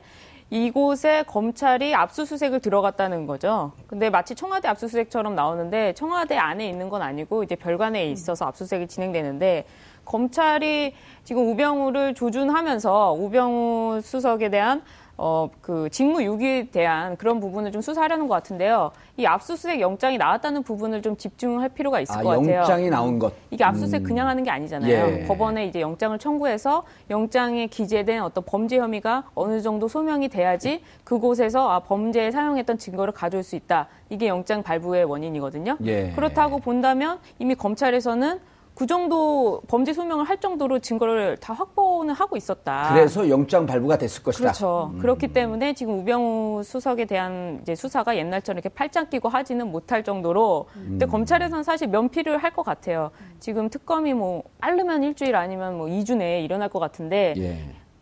이곳에 0.51 1.23
검찰이 1.29 1.95
압수수색을 1.95 2.59
들어갔다는 2.61 3.27
거죠. 3.27 3.73
근데 3.87 4.11
마치 4.11 4.35
청와대 4.35 4.67
압수수색처럼 4.67 5.37
나오는데 5.37 5.93
청와대 5.95 6.37
안에 6.37 6.69
있는 6.69 6.89
건 6.89 7.03
아니고 7.03 7.45
이제 7.45 7.55
별관에 7.55 8.11
있어서 8.11 8.47
압수수색이 8.47 8.89
진행되는데 8.89 9.65
검찰이 10.05 10.95
지금 11.23 11.49
우병우를 11.51 12.15
조준하면서 12.15 13.13
우병우 13.13 14.01
수석에 14.03 14.49
대한 14.49 14.83
어, 15.23 15.51
그 15.61 15.91
직무유기에 15.91 16.71
대한 16.71 17.15
그런 17.19 17.41
부분을 17.41 17.73
좀 17.73 17.83
수사하려는 17.83 18.27
것 18.27 18.35
같은데요. 18.37 18.91
이 19.19 19.27
압수수색 19.27 19.79
영장이 19.79 20.17
나왔다는 20.17 20.63
부분을 20.63 21.03
좀 21.03 21.15
집중할 21.15 21.69
필요가 21.69 22.01
있을 22.01 22.17
아, 22.17 22.23
것 22.23 22.31
같아요. 22.31 22.61
영장이 22.61 22.89
나온 22.89 23.19
것. 23.19 23.35
이게 23.51 23.63
압수수색 23.63 24.01
음. 24.01 24.05
그냥 24.05 24.29
하는 24.29 24.43
게 24.43 24.51
아니잖아요. 24.51 24.91
예. 24.91 25.25
법원에 25.27 25.67
이제 25.67 25.83
영장을 25.83 26.19
청구해서 26.19 26.85
영장에 27.11 27.67
기재된 27.67 28.23
어떤 28.23 28.43
범죄 28.47 28.79
혐의가 28.79 29.25
어느 29.35 29.61
정도 29.61 29.89
소명이 29.89 30.29
돼야지 30.31 30.81
그곳에서 31.05 31.69
아, 31.69 31.81
범죄에 31.81 32.31
사용했던 32.31 32.79
증거를 32.79 33.13
가져올 33.13 33.43
수 33.43 33.57
있다. 33.57 33.89
이게 34.09 34.27
영장 34.27 34.63
발부의 34.63 35.05
원인이거든요. 35.05 35.77
예. 35.85 36.13
그렇다고 36.13 36.61
본다면 36.61 37.19
이미 37.39 37.55
검찰에서는 37.55 38.41
그 38.75 38.87
정도 38.87 39.61
범죄 39.69 39.93
소명을 39.93 40.25
할 40.25 40.39
정도로 40.39 40.79
증거를 40.79 41.37
다 41.37 41.53
확보는 41.53 42.15
하고 42.15 42.37
있었다. 42.39 42.89
그래서 42.95 43.29
영장 43.29 43.67
발부가 43.67 43.99
됐을 43.99 44.23
것이다. 44.23 44.43
그렇죠. 44.53 44.91
음. 44.95 44.99
그렇기 45.01 45.29
때문에 45.29 45.75
지금 45.75 45.99
우병우 45.99 46.63
수석에 46.65 47.05
대한 47.05 47.59
이제 47.63 47.75
수사가 47.75 48.17
옛날처럼 48.17 48.59
이렇게 48.59 48.71
팔짱 48.71 49.11
끼고 49.11 49.29
하지는 49.29 49.71
못할 49.71 50.03
정도로 50.03 50.67
근데 50.73 51.05
음. 51.05 51.11
검찰에서는 51.11 51.63
사실 51.63 51.89
면피를 51.89 52.39
할 52.39 52.51
것 52.51 52.65
같아요. 52.65 53.13
지금 53.39 53.69
특검이 53.71 54.13
뭐 54.13 54.43
빠르면 54.61 55.05
일주일 55.05 55.37
아니면 55.37 55.77
뭐 55.79 55.87
2주 55.87 56.17
내에 56.17 56.43
일어날 56.43 56.69
것 56.69 56.81
같은데 56.81 57.35
예. 57.37 57.59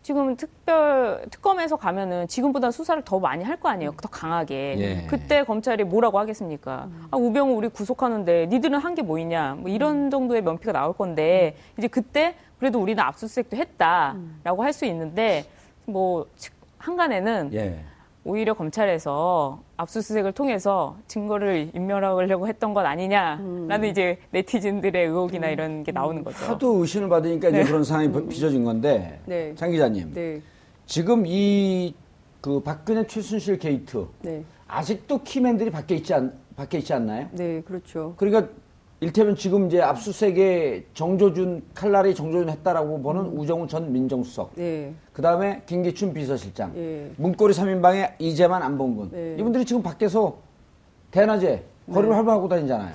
지금 0.09 0.35
특별 0.35 1.23
특검에서 1.29 1.75
가면은 1.75 2.27
지금보다 2.27 2.71
수사를 2.71 2.99
더 3.03 3.19
많이 3.19 3.43
할 3.43 3.59
거 3.59 3.69
아니에요. 3.69 3.91
더 4.01 4.09
강하게. 4.09 4.75
예. 4.79 5.05
그때 5.07 5.43
검찰이 5.43 5.83
뭐라고 5.83 6.17
하겠습니까? 6.17 6.87
아, 7.11 7.17
우병우 7.17 7.53
우리 7.55 7.67
구속하는데 7.67 8.47
니들은 8.47 8.79
한 8.79 8.95
게 8.95 9.03
뭐 9.03 9.19
있냐? 9.19 9.53
뭐 9.59 9.69
이런 9.69 10.09
정도의 10.09 10.41
면피가 10.41 10.71
나올 10.71 10.93
건데 10.93 11.55
이제 11.77 11.87
그때 11.87 12.33
그래도 12.57 12.81
우리는 12.81 12.99
압수수색도 13.03 13.55
했다라고 13.55 14.63
할 14.63 14.73
수 14.73 14.85
있는데 14.85 15.45
뭐 15.85 16.25
즉, 16.37 16.53
항간에는 16.79 17.51
예. 17.53 17.79
오히려 18.25 18.53
검찰에서 18.53 19.61
압수수색을 19.77 20.33
통해서 20.33 20.97
증거를 21.07 21.71
인멸하려고 21.73 22.47
했던 22.47 22.73
것 22.73 22.85
아니냐라는 22.85 23.85
이제 23.89 24.19
네티즌들의 24.31 25.07
의혹이나 25.07 25.47
이런 25.49 25.83
게 25.83 25.91
나오는 25.91 26.23
거죠. 26.23 26.37
하도 26.45 26.75
의심을 26.77 27.09
받으니까 27.09 27.49
이제 27.49 27.59
네. 27.59 27.63
그런 27.63 27.83
상황이 27.83 28.11
빚어진 28.27 28.63
건데 28.63 29.19
네. 29.25 29.53
장 29.55 29.71
기자님 29.71 30.13
네. 30.13 30.41
지금 30.85 31.25
이 31.25 31.93
그 32.41 32.61
박근혜 32.61 33.05
최순실 33.05 33.59
게이트 33.59 34.07
네. 34.21 34.43
아직도 34.67 35.23
key 35.23 35.36
man들이 35.36 35.71
밖에 35.71 35.95
있지 35.95 36.13
않 36.13 36.33
밖에 36.55 36.77
있지 36.79 36.93
않나요? 36.93 37.27
네, 37.31 37.61
그렇죠. 37.61 38.13
그러니까 38.17 38.51
일테면 39.01 39.35
지금 39.35 39.67
이제 39.67 39.81
압수수색에 39.81 40.85
정조준 40.93 41.63
칼날이 41.73 42.13
정조준 42.13 42.49
했다라고 42.49 43.01
보는 43.01 43.27
우병우 43.27 43.67
전 43.67 43.93
민정수석. 43.93 44.51
네. 44.55 44.93
그 45.13 45.21
다음에 45.21 45.61
김기춘 45.65 46.13
비서실장. 46.13 46.73
예. 46.75 47.09
문고리 47.15 47.53
3인방에 47.53 48.13
이재만 48.19 48.61
안봉근. 48.61 49.11
네. 49.11 49.35
이분들이 49.39 49.63
지금 49.63 49.81
밖에서 49.81 50.37
대낮에 51.11 51.63
거리를 51.91 52.13
활보하고 52.13 52.49
다니잖아요. 52.49 52.93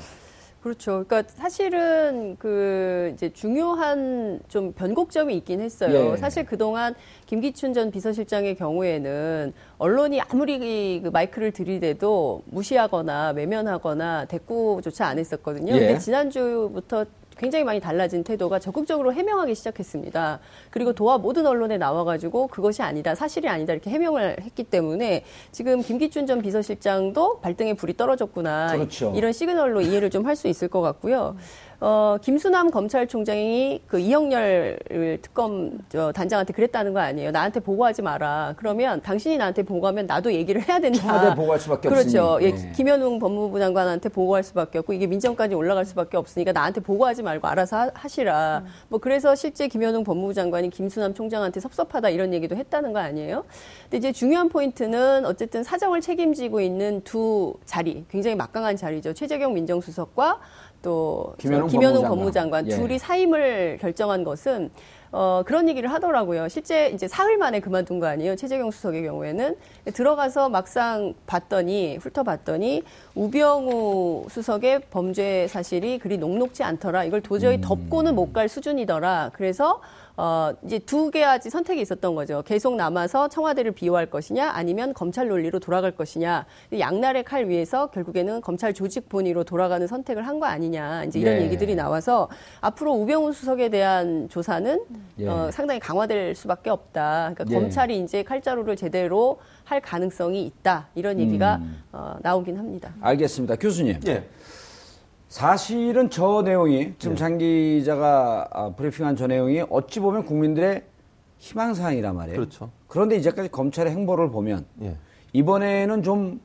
그렇죠. 0.64 1.04
그러니까 1.06 1.24
사실은 1.28 2.36
그 2.38 3.10
이제 3.12 3.28
중요한 3.28 4.40
좀 4.48 4.72
변곡점이 4.72 5.36
있긴 5.36 5.60
했어요. 5.60 6.12
예. 6.12 6.16
사실 6.16 6.46
그동안 6.46 6.94
김기춘 7.26 7.74
전 7.74 7.90
비서실장의 7.90 8.54
경우에는 8.54 9.52
언론이 9.76 10.22
아무리 10.22 11.02
그 11.04 11.10
마이크를 11.10 11.50
들이대도 11.50 12.44
무시하거나 12.46 13.34
외면하거나 13.36 14.24
대꾸조차 14.24 15.04
안 15.06 15.18
했었거든요. 15.18 15.74
예. 15.74 15.78
근데 15.80 15.98
지난주부터 15.98 17.04
굉장히 17.38 17.64
많이 17.64 17.80
달라진 17.80 18.24
태도가 18.24 18.58
적극적으로 18.58 19.12
해명하기 19.12 19.54
시작했습니다. 19.54 20.40
그리고 20.70 20.92
도와 20.92 21.18
모든 21.18 21.46
언론에 21.46 21.78
나와가지고 21.78 22.48
그것이 22.48 22.82
아니다, 22.82 23.14
사실이 23.14 23.48
아니다 23.48 23.72
이렇게 23.72 23.90
해명을 23.90 24.38
했기 24.42 24.64
때문에 24.64 25.24
지금 25.52 25.82
김기춘 25.82 26.26
전 26.26 26.42
비서실장도 26.42 27.40
발등에 27.40 27.74
불이 27.74 27.96
떨어졌구나 27.96 28.72
그렇죠. 28.72 29.12
이런 29.14 29.32
시그널로 29.32 29.80
이해를 29.82 30.10
좀 30.10 30.24
할 30.24 30.34
수 30.36 30.48
있을 30.48 30.68
것 30.68 30.80
같고요. 30.80 31.36
어, 31.80 32.16
김수남 32.22 32.70
검찰총장이 32.70 33.80
그 33.86 33.98
이영렬 33.98 34.78
특검 35.20 35.78
저 35.88 36.12
단장한테 36.12 36.52
그랬다는 36.52 36.94
거 36.94 37.00
아니에요. 37.00 37.30
나한테 37.30 37.60
보고하지 37.60 38.02
마라. 38.02 38.54
그러면 38.56 39.02
당신이 39.02 39.36
나한테 39.36 39.62
보고하면 39.64 40.06
나도 40.06 40.32
얘기를 40.32 40.66
해야 40.66 40.78
된다. 40.78 41.00
청와대 41.00 41.34
보고할 41.34 41.60
수밖에 41.60 41.88
그렇죠. 41.88 42.24
없으니. 42.34 42.46
예, 42.46 42.54
네. 42.54 42.72
김현웅 42.72 43.18
법무부 43.18 43.58
장관한테 43.58 44.08
보고할 44.08 44.42
수밖에 44.42 44.78
없고 44.78 44.92
이게 44.92 45.06
민정까지 45.06 45.54
올라갈 45.54 45.84
수밖에 45.84 46.16
없으니까 46.16 46.52
나한테 46.52 46.80
보고하지 46.80 47.22
말고 47.22 47.46
알아서 47.48 47.76
하- 47.76 47.90
하시라. 47.94 48.64
뭐 48.88 48.98
그래서 49.00 49.34
실제 49.34 49.68
김현웅 49.68 50.04
법무부 50.04 50.32
장관이 50.32 50.70
김수남 50.70 51.12
총장한테 51.12 51.60
섭섭하다 51.60 52.08
이런 52.10 52.32
얘기도 52.32 52.56
했다는 52.56 52.92
거 52.92 53.00
아니에요? 53.00 53.44
근데 53.84 53.98
이제 53.98 54.12
중요한 54.12 54.48
포인트는 54.48 55.26
어쨌든 55.26 55.62
사정을 55.64 56.00
책임지고 56.00 56.60
있는 56.60 57.02
두 57.02 57.54
자리, 57.64 58.04
굉장히 58.10 58.36
막강한 58.36 58.76
자리죠. 58.76 59.12
최재경 59.12 59.52
민정수석과 59.54 60.38
또 60.84 61.34
김현웅 61.38 61.68
김현웅 61.68 62.02
법무장관. 62.02 62.64
법무장관 62.64 62.66
예. 62.70 62.76
둘이 62.76 62.98
사임을 62.98 63.78
결정한 63.80 64.22
것은 64.22 64.70
어, 65.16 65.42
그런 65.46 65.68
얘기를 65.68 65.90
하더라고요. 65.92 66.48
실제 66.48 66.88
이제 66.88 67.06
사흘 67.08 67.38
만에 67.38 67.60
그만둔 67.60 68.00
거 68.00 68.06
아니에요. 68.06 68.34
최재경 68.36 68.70
수석의 68.72 69.04
경우에는 69.04 69.56
들어가서 69.94 70.48
막상 70.48 71.14
봤더니 71.26 71.98
훑어봤더니 71.98 72.82
우병우 73.14 74.26
수석의 74.28 74.80
범죄 74.90 75.46
사실이 75.48 75.98
그리 76.00 76.18
녹록지 76.18 76.62
않더라. 76.64 77.04
이걸 77.04 77.20
도저히 77.22 77.60
덮고는 77.60 78.14
못 78.14 78.32
갈 78.34 78.48
수준이더라. 78.48 79.30
그래서 79.34 79.80
어, 80.16 80.52
이제 80.64 80.78
두 80.78 81.10
가지 81.10 81.50
선택이 81.50 81.80
있었던 81.80 82.14
거죠. 82.14 82.42
계속 82.46 82.76
남아서 82.76 83.28
청와대를 83.28 83.72
비호할 83.72 84.06
것이냐, 84.06 84.50
아니면 84.50 84.94
검찰 84.94 85.26
논리로 85.26 85.58
돌아갈 85.58 85.90
것이냐. 85.90 86.46
이 86.70 86.78
양날의 86.78 87.24
칼 87.24 87.48
위에서 87.48 87.88
결국에는 87.88 88.40
검찰 88.40 88.72
조직 88.74 89.08
본위로 89.08 89.42
돌아가는 89.44 89.84
선택을 89.86 90.26
한 90.26 90.34
거 90.38 90.46
아니냐. 90.46 91.04
이제 91.04 91.18
이런 91.20 91.36
예. 91.36 91.42
얘기들이 91.42 91.74
나와서 91.76 92.28
앞으로 92.60 92.92
우병우 92.94 93.32
수석에 93.32 93.68
대한 93.68 94.28
조사는 94.28 94.84
예. 95.20 95.28
어, 95.28 95.50
상당히 95.52 95.78
강화될 95.80 96.34
수밖에 96.34 96.70
없다. 96.70 97.32
그러니까 97.34 97.44
예. 97.56 97.60
검찰이 97.60 97.98
이제 98.00 98.22
칼자루를 98.24 98.74
제대로 98.76 99.38
할 99.64 99.80
가능성이 99.80 100.44
있다. 100.46 100.88
이런 100.96 101.18
얘기가 101.20 101.56
음. 101.56 101.82
어, 101.92 102.16
나오긴 102.20 102.56
합니다. 102.58 102.92
알겠습니다. 103.00 103.56
교수님. 103.56 104.00
예. 104.08 104.28
사실은 105.28 106.10
저 106.10 106.42
내용이 106.42 106.94
지금 106.98 107.16
장 107.16 107.38
기자가 107.38 108.48
아, 108.52 108.70
브리핑한 108.70 109.16
저 109.16 109.26
내용이 109.26 109.64
어찌 109.68 110.00
보면 110.00 110.24
국민들의 110.24 110.84
희망사항이란 111.38 112.14
말이에요. 112.14 112.36
그렇죠. 112.36 112.70
그런데 112.86 113.16
이제까지 113.16 113.50
검찰의 113.50 113.92
행보를 113.92 114.30
보면 114.30 114.64
예. 114.82 114.96
이번에는 115.32 116.02
좀 116.02 116.40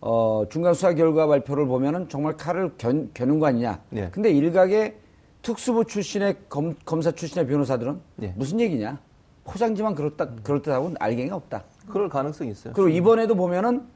어, 0.00 0.44
중간 0.48 0.74
수사 0.74 0.94
결과 0.94 1.26
발표를 1.26 1.66
보면은 1.66 2.08
정말 2.08 2.36
칼을 2.36 2.72
견, 2.78 3.10
겨눈 3.12 3.40
거 3.40 3.46
아니냐. 3.46 3.80
예. 3.94 4.08
근데 4.10 4.30
일각의 4.30 4.96
특수부 5.42 5.84
출신의 5.84 6.36
검, 6.48 6.74
검사 6.84 7.10
출신의 7.10 7.46
변호사들은 7.48 8.00
예. 8.22 8.32
무슨 8.36 8.60
얘기냐. 8.60 8.98
포장지만 9.44 9.94
그렇다, 9.94 10.28
그렇다고 10.42 10.92
알갱이가 11.00 11.34
없다. 11.34 11.64
그럴 11.88 12.08
가능성이 12.08 12.50
있어요. 12.50 12.74
그리고 12.74 12.90
이번에도 12.90 13.34
보면은 13.34 13.86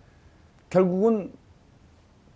결국은 0.71 1.33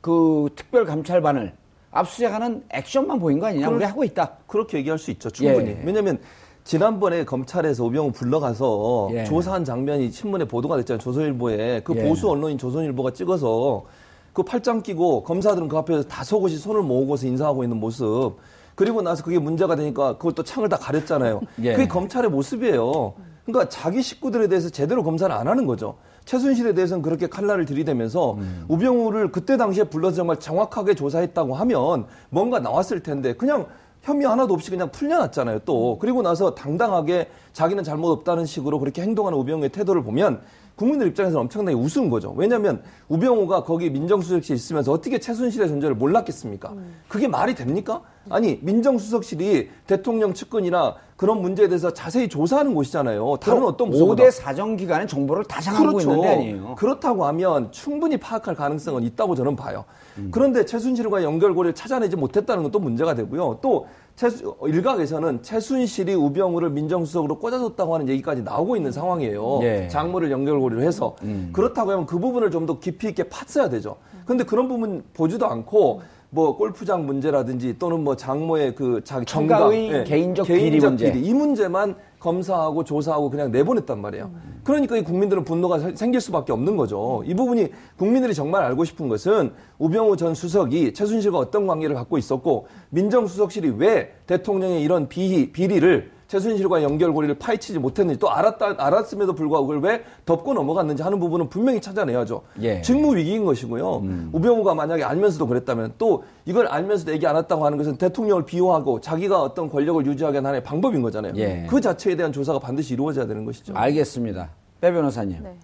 그 0.01 0.49
특별감찰반을 0.55 1.55
압수수색하는 1.97 2.65
액션만 2.71 3.19
보인 3.19 3.39
거 3.39 3.47
아니냐. 3.47 3.67
그럴- 3.67 3.77
우리 3.79 3.85
하고 3.85 4.05
있다. 4.05 4.33
그렇게 4.47 4.79
얘기할 4.79 4.99
수 4.99 5.11
있죠, 5.13 5.31
충분히. 5.31 5.71
예. 5.71 5.81
왜냐면 5.85 6.19
지난번에 6.65 7.25
검찰에서 7.25 7.85
우병우 7.85 8.13
불러가서 8.13 9.11
예. 9.13 9.25
조사한 9.25 9.65
장면이 9.65 10.11
신문에 10.11 10.45
보도가 10.47 10.77
됐잖아요, 10.79 11.01
조선일보에. 11.01 11.83
그 11.85 11.95
예. 11.97 12.03
보수 12.09 12.29
언론인 12.29 12.59
조선일보가 12.59 13.13
찍어서 13.13 13.85
그 14.33 14.43
팔짱 14.43 14.83
끼고 14.83 15.23
검사들은 15.23 15.69
그 15.69 15.77
앞에서 15.79 16.03
다 16.03 16.23
속옷이 16.25 16.57
손을 16.57 16.83
모으고서 16.83 17.27
인사하고 17.27 17.63
있는 17.63 17.79
모습. 17.79 18.37
그리고 18.75 19.01
나서 19.01 19.25
그게 19.25 19.39
문제가 19.39 19.75
되니까 19.77 20.19
그걸 20.19 20.33
또 20.33 20.43
창을 20.43 20.69
다 20.69 20.77
가렸잖아요. 20.77 21.41
예. 21.63 21.73
그게 21.73 21.89
검찰의 21.89 22.31
모습이에요. 22.31 23.15
그러니까 23.47 23.69
자기 23.71 24.03
식구들에 24.03 24.49
대해서 24.49 24.69
제대로 24.69 25.03
검사를 25.03 25.35
안 25.35 25.47
하는 25.49 25.67
거죠. 25.67 25.97
최순실에 26.27 26.75
대해서는 26.75 27.03
그렇게 27.03 27.29
칼날을 27.29 27.65
들이대면서 27.65 28.35
음. 28.35 28.65
우병우를 28.69 29.31
그때 29.33 29.57
당시에 29.57 29.85
불러서 29.85 30.17
정말 30.17 30.39
정확하게 30.39 30.95
조사했다고 30.95 31.55
하면 31.55 32.07
뭔가 32.29 32.59
나왔을 32.59 33.03
텐데 33.03 33.33
그냥 33.33 33.67
혐의 34.03 34.27
하나도 34.27 34.53
없이 34.53 34.71
그냥 34.71 34.91
풀려났잖아요 34.91 35.61
또 35.61 35.99
그리고 36.01 36.23
나서 36.23 36.55
당당하게 36.55 37.29
자기는 37.53 37.83
잘못 37.85 38.11
없다는 38.11 38.45
식으로 38.45 38.79
그렇게 38.81 39.03
행동하는 39.03 39.39
우병우의 39.39 39.71
태도를 39.71 40.03
보면 40.03 40.41
국민들 40.77 41.09
입장에서는 41.09 41.41
엄청나게 41.41 41.75
우스운 41.77 42.11
거죠 42.11 42.35
왜냐하면 42.37 42.83
우병우가 43.09 43.65
거기 43.65 43.91
민정수석실에 43.91 44.55
있으면서 44.55 44.93
어떻게 44.93 45.19
최순실의 45.19 45.69
존재를 45.69 45.97
몰랐겠습니까 45.97 46.75
그게 47.09 47.27
말이 47.27 47.55
됩니까 47.55 48.03
아니 48.29 48.59
민정수석실이 48.63 49.71
대통령 49.87 50.35
측근이나 50.35 50.97
그런 51.17 51.41
문제에 51.41 51.69
대해서 51.69 51.93
자세히 51.93 52.29
조사하는 52.29 52.75
곳이잖아요 52.75 53.39
다른 53.41 53.65
어떤 53.65 53.91
부서보다 53.91 54.25
5대 54.25 54.31
사정기관의 54.31 55.09
정보를 55.09 55.45
다 55.45 55.61
장악하고 55.63 56.01
있는데 56.01 56.29
아니에요. 56.29 56.75
그렇다고 56.77 57.25
하면 57.25 57.73
충분히 57.73 58.19
파악할 58.19 58.55
가능성은 58.55 59.03
있다고 59.03 59.35
저는 59.35 59.57
봐요. 59.57 59.85
음. 60.19 60.29
그런데 60.31 60.67
최순실과 60.67 61.23
연결고리를 61.23 61.75
찾아내지 61.75 62.17
못했다는 62.17 62.65
건또 62.65 62.79
문제가 62.81 63.15
되고요. 63.15 63.61
또 63.63 63.87
최수, 64.17 64.57
일각에서는 64.67 65.43
최순실이 65.43 66.15
우병우를 66.15 66.71
민정수석으로 66.71 67.39
꽂아줬다고 67.39 67.95
하는 67.95 68.09
얘기까지 68.09 68.43
나오고 68.43 68.77
있는 68.77 68.91
상황이에요. 68.91 69.61
예. 69.63 69.89
장모를 69.89 70.31
연결고리로 70.31 70.83
해서 70.83 71.15
음. 71.23 71.51
그렇다고 71.53 71.93
하면 71.93 72.07
그 72.07 72.19
부분을 72.19 72.51
좀 72.51 72.67
더 72.67 72.81
깊이 72.81 73.09
있게 73.09 73.23
팠어야 73.25 73.71
되죠. 73.71 73.97
근데 74.25 74.43
그런 74.43 74.67
부분 74.67 75.05
보지도 75.15 75.47
않고 75.47 76.03
뭐 76.31 76.57
골프장 76.57 77.07
문제라든지 77.07 77.79
또는 77.79 78.03
뭐 78.03 78.17
장모의 78.17 78.75
그 78.75 79.01
자기 79.05 79.25
정가 79.25 79.59
청가의 79.59 80.05
개인적 80.05 80.47
비리 80.47 80.81
문제. 80.81 81.13
이 81.15 81.33
문제만 81.33 81.95
검사하고 82.27 82.83
조사하고 82.85 83.31
그냥 83.31 83.53
내보냈단 83.53 84.01
말이에요. 84.01 84.31
그러니까 84.65 84.97
이 84.97 85.03
국민들은 85.05 85.45
분노가 85.45 85.79
사- 85.79 85.93
생길 85.95 86.21
수밖에 86.21 86.53
없는 86.53 86.77
거죠. 86.77 87.23
이 87.25 87.35
부분이 87.35 87.69
국민들이 87.97 88.35
정말 88.35 88.65
알고 88.65 88.85
싶은 88.85 89.09
것은 89.09 89.53
우병우 89.79 90.17
전 90.17 90.35
수석이 90.35 90.93
최순실과 90.93 91.39
어떤 91.39 91.67
관계를 91.69 91.95
갖고 91.95 92.19
있었고 92.19 92.67
민정수석실이 92.91 93.75
왜 93.79 94.13
대통령의 94.27 94.83
이런 94.83 95.09
비리, 95.09 95.53
비리를 95.53 96.11
최순실과 96.29 96.83
연결고리를 96.83 97.37
파헤치지 97.39 97.79
못했는지 97.79 98.19
또 98.19 98.31
알았다 98.31 98.75
알았음에도 98.79 99.35
불구하고 99.35 99.67
그걸 99.69 99.83
왜 99.83 100.05
덮고 100.25 100.55
넘어갔는지 100.55 101.03
하는 101.03 101.21
부분은 101.21 101.49
분명히 101.49 101.81
찾아내야죠. 101.81 102.43
예. 102.63 102.81
직무 102.83 103.15
위기인 103.15 103.45
것이고요. 103.45 104.03
우병우가 104.33 104.75
만약에 104.75 105.05
알면서도 105.05 105.47
그랬다면 105.47 105.95
또 105.99 106.25
이걸 106.45 106.67
알면서도 106.67 107.13
얘기 107.13 107.27
안 107.27 107.37
했다고 107.37 107.65
하는 107.65 107.79
것은 107.79 107.97
대통령을 107.97 108.45
비호하고 108.45 109.01
자기가 109.01 109.41
어떤 109.41 109.69
권력을 109.71 110.05
유지하기 110.05 110.37
하는 110.37 110.47
하나의 110.49 110.63
방법인 110.65 111.01
거잖아요. 111.03 111.33
예. 111.37 111.67
그 111.69 111.81
자체에 111.81 112.17
대한 112.17 112.33
조사가 112.33 112.59
반드시 112.59 112.95
이루어져야 112.95 113.27
되는 113.27 113.45
것이죠. 113.45 113.73
알겠습니다. 113.77 114.49
빼 114.81 114.93
변호사님. 114.93 115.43
네. 115.43 115.55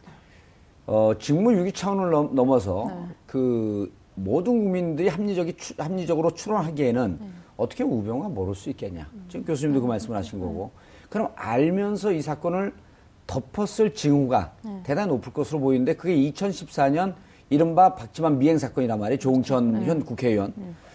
어, 0.86 1.12
직무 1.18 1.52
유기 1.54 1.72
차원을 1.72 2.10
넘, 2.10 2.34
넘어서 2.34 2.90
그 3.26 3.92
모든 4.14 4.62
국민들이 4.64 5.08
합리적이 5.08 5.54
추- 5.56 5.74
합리적으로 5.78 6.32
추론하기에는 6.32 7.18
어떻게 7.62 7.84
우병우가 7.84 8.28
모를 8.28 8.54
수 8.54 8.70
있겠냐. 8.70 9.08
지금 9.28 9.44
교수님도 9.44 9.80
그 9.80 9.86
말씀을 9.86 10.16
하신 10.16 10.40
거고. 10.40 10.72
그럼 11.08 11.28
알면서 11.36 12.12
이 12.12 12.20
사건을 12.20 12.74
덮었을 13.26 13.94
징후가 13.94 14.52
대단히 14.82 15.08
높을 15.08 15.32
것으로 15.32 15.60
보이는데 15.60 15.94
그게 15.94 16.14
2014년 16.16 17.14
이른바 17.50 17.94
박지만 17.94 18.38
미행 18.38 18.58
사건이란 18.58 18.98
말이에요. 18.98 19.18
조홍천 19.18 19.84
현 19.84 20.04
국회의원. 20.04 20.52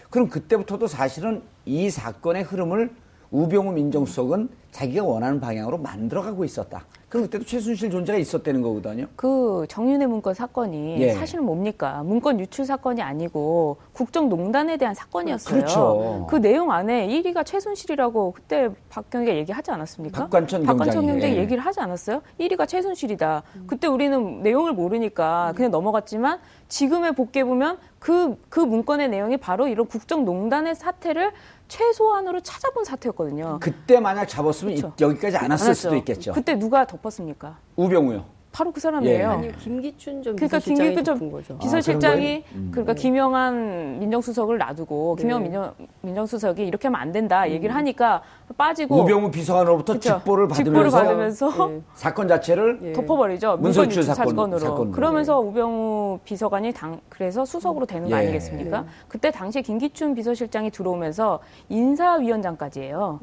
그럼 0.10 0.28
그때부터도 0.30 0.88
사실은 0.88 1.42
이 1.66 1.90
사건의 1.90 2.44
흐름을 2.44 2.92
우병우 3.32 3.72
민정수석은 3.74 4.50
자기가 4.72 5.04
원하는 5.04 5.40
방향으로 5.40 5.78
만들어가고 5.80 6.46
있었다. 6.46 6.86
그럼 7.10 7.24
그때도 7.26 7.46
최순실 7.46 7.90
존재가 7.90 8.20
있었다는 8.20 8.62
거거든요. 8.62 9.08
그 9.16 9.66
정윤회 9.70 10.06
문건 10.08 10.34
사건이 10.34 10.98
예. 11.00 11.14
사실은 11.14 11.46
뭡니까? 11.46 12.04
문건 12.04 12.40
유출 12.42 12.66
사건이 12.66 13.02
아니고 13.02 13.78
국정농단에 13.94 14.76
대한 14.76 14.94
사건이었어요. 14.94 15.56
그렇죠. 15.56 16.28
그 16.30 16.36
내용 16.36 16.72
안에 16.72 17.08
1위가 17.08 17.46
최순실이라고 17.46 18.34
그때 18.34 18.70
박경희가 18.90 19.34
얘기하지 19.36 19.72
않았습니까? 19.72 20.20
박관천 20.24 20.64
박관천 20.64 20.96
경장이. 20.96 21.12
경장이 21.14 21.36
예. 21.38 21.40
얘기를 21.40 21.66
하지 21.66 21.80
않았어요? 21.80 22.22
1위가 22.42 22.68
최순실이다. 22.68 23.44
그때 23.68 23.88
우리는 23.88 24.44
내용을 24.44 24.74
모르니까 24.74 25.54
그냥 25.56 25.72
넘어갔지만 25.72 26.40
지금의 26.68 27.14
복귀해 27.14 27.46
보면 27.46 27.78
그, 28.08 28.38
그 28.48 28.62
문건의 28.62 29.10
내용이 29.10 29.36
바로 29.36 29.68
이런 29.68 29.86
국정농단의 29.86 30.76
사태를 30.76 31.34
최소한으로 31.68 32.40
찾아본 32.40 32.86
사태였거든요. 32.86 33.58
그때 33.62 34.00
만약 34.00 34.28
잡았으면 34.28 34.74
이- 34.76 34.78
그렇죠. 34.78 34.96
여기까지 35.02 35.36
안 35.36 35.52
왔을. 35.52 35.76
수도 35.76 35.94
있겠죠. 35.98 36.32
그때 36.32 36.58
누가 36.58 36.88
덮었습니까? 36.88 37.58
우병우요. 37.76 38.24
바로 38.58 38.72
그 38.72 38.80
사람이에요. 38.80 39.20
예. 39.20 39.24
아니 39.24 39.58
김기춘 39.58 40.24
전 40.24 40.36
그러니까 40.36 40.58
비서실장이 40.58 40.90
김기춘 40.90 41.14
덮은 41.14 41.32
거죠. 41.32 41.58
비서실장이 41.60 42.44
아, 42.48 42.52
그런 42.52 42.72
그러니까 42.72 42.94
김영한 42.96 44.00
민정수석을 44.00 44.58
놔두고 44.58 45.16
김영한 45.18 45.44
민정, 45.44 45.74
민정수석이 46.02 46.66
이렇게 46.66 46.88
하면 46.88 47.00
안 47.00 47.12
된다 47.12 47.48
얘기를 47.52 47.76
하니까 47.76 48.24
빠지고 48.58 49.04
우병우 49.04 49.30
비서관으로부터 49.30 49.94
그쵸. 49.94 50.18
직보를 50.18 50.50
직보를 50.50 50.90
받으면서, 50.90 51.50
받으면서 51.50 51.72
예. 51.72 51.82
사건 51.94 52.28
자체를 52.28 52.80
예. 52.82 52.94
덮어버리죠. 52.94 53.58
문서 53.58 53.82
문건 53.82 53.86
유출 53.92 54.02
유출 54.02 54.16
사건, 54.16 54.30
사건으로. 54.30 54.60
사건으로. 54.60 54.92
그러면서 54.92 55.40
우병우 55.40 56.20
비서관이 56.24 56.74
당 56.74 57.00
그래서 57.10 57.46
수석으로 57.46 57.86
되는 57.86 58.10
거 58.10 58.16
예. 58.16 58.22
아니겠습니까? 58.22 58.86
그때 59.08 59.30
당시 59.30 59.62
김기춘 59.62 60.16
비서실장이 60.16 60.72
들어오면서 60.72 61.42
인사위원장까지예요. 61.70 63.20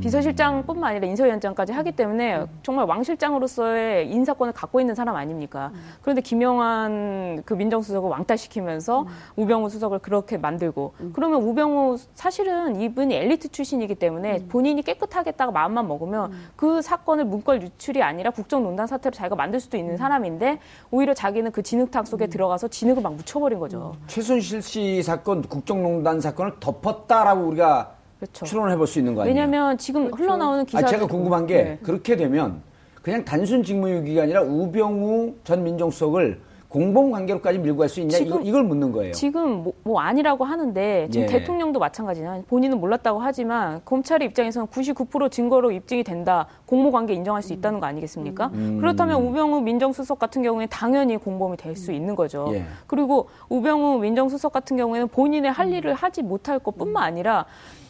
비서실장뿐만 0.00 0.90
아니라 0.90 1.06
인사위원장까지 1.06 1.72
하기 1.72 1.92
때문에 1.92 2.46
정말 2.62 2.86
왕 2.86 3.02
실장으로서의 3.02 4.10
인사권을 4.10 4.52
갖고 4.52 4.80
있는 4.80 4.94
사람 4.94 5.16
아닙니까? 5.16 5.72
그런데 6.02 6.20
김영환 6.20 7.42
그 7.44 7.54
민정수석을 7.54 8.08
왕따시키면서 8.10 9.06
우병우 9.36 9.68
수석을 9.68 9.98
그렇게 9.98 10.38
만들고 10.38 10.94
그러면 11.12 11.42
우병우 11.42 11.98
사실은 12.14 12.80
이분이 12.80 13.14
엘리트 13.14 13.48
출신이기 13.48 13.96
때문에 13.96 14.46
본인이 14.48 14.82
깨끗하겠다고 14.82 15.52
마음만 15.52 15.86
먹으면 15.86 16.32
그 16.56 16.82
사건을 16.82 17.24
문건 17.26 17.62
유출이 17.62 18.02
아니라 18.02 18.30
국정농단 18.30 18.86
사태로 18.86 19.14
자기가 19.14 19.36
만들 19.36 19.60
수도 19.60 19.76
있는 19.76 19.96
사람인데 19.96 20.58
오히려 20.90 21.14
자기는 21.14 21.52
그 21.52 21.62
진흙탕 21.62 22.04
속에 22.04 22.26
들어가서 22.26 22.68
진흙을 22.68 23.02
막 23.02 23.14
묻혀버린 23.14 23.58
거죠. 23.58 23.94
최순실 24.06 24.62
씨 24.62 25.02
사건, 25.02 25.42
국정농단 25.42 26.20
사건을 26.20 26.54
덮었다라고 26.60 27.42
우리가 27.48 27.94
그렇죠. 28.24 28.46
추론해 28.46 28.76
볼 28.76 28.86
수 28.86 28.98
있는 28.98 29.14
거 29.14 29.22
아니에요? 29.22 29.34
왜냐하면 29.34 29.78
지금 29.78 30.10
흘러나오는 30.12 30.64
기사 30.64 30.78
아, 30.78 30.82
제가 30.84 31.06
궁금한 31.06 31.46
게 31.46 31.78
그렇게 31.82 32.16
되면 32.16 32.62
그냥 33.02 33.24
단순 33.24 33.62
직무유기가 33.62 34.22
아니라 34.22 34.42
우병우 34.42 35.34
전 35.44 35.62
민정수석을 35.64 36.40
공범 36.68 37.12
관계로까지 37.12 37.60
밀고 37.60 37.78
갈 37.78 37.88
수 37.88 38.00
있냐 38.00 38.16
지금- 38.18 38.32
이걸, 38.32 38.46
이걸 38.46 38.64
묻는 38.64 38.90
거예요. 38.90 39.12
지금 39.12 39.62
뭐, 39.62 39.72
뭐 39.84 40.00
아니라고 40.00 40.44
하는데 40.44 41.06
지금 41.08 41.22
예. 41.28 41.30
대통령도 41.30 41.78
마찬가지냐 41.78 42.42
본인은 42.48 42.80
몰랐다고 42.80 43.20
하지만 43.20 43.80
검찰의 43.84 44.26
입장에서는 44.28 44.66
99% 44.66 45.30
증거로 45.30 45.70
입증이 45.70 46.02
된다 46.02 46.48
공모 46.66 46.90
관계 46.90 47.14
인정할 47.14 47.42
수 47.42 47.52
있다는 47.52 47.78
거 47.78 47.86
아니겠습니까? 47.86 48.50
음. 48.54 48.78
그렇다면 48.80 49.22
우병우 49.24 49.60
민정수석 49.60 50.18
같은 50.18 50.42
경우에 50.42 50.66
당연히 50.66 51.16
공범이 51.16 51.56
될 51.58 51.76
수 51.76 51.92
있는 51.92 52.16
거죠. 52.16 52.48
예. 52.54 52.64
그리고 52.88 53.28
우병우 53.50 53.98
민정수석 54.00 54.52
같은 54.52 54.76
경우에는 54.76 55.06
본인의 55.08 55.52
할 55.52 55.72
일을 55.72 55.94
하지 55.94 56.22
못할 56.22 56.58
것뿐만 56.58 57.04
아니라 57.04 57.44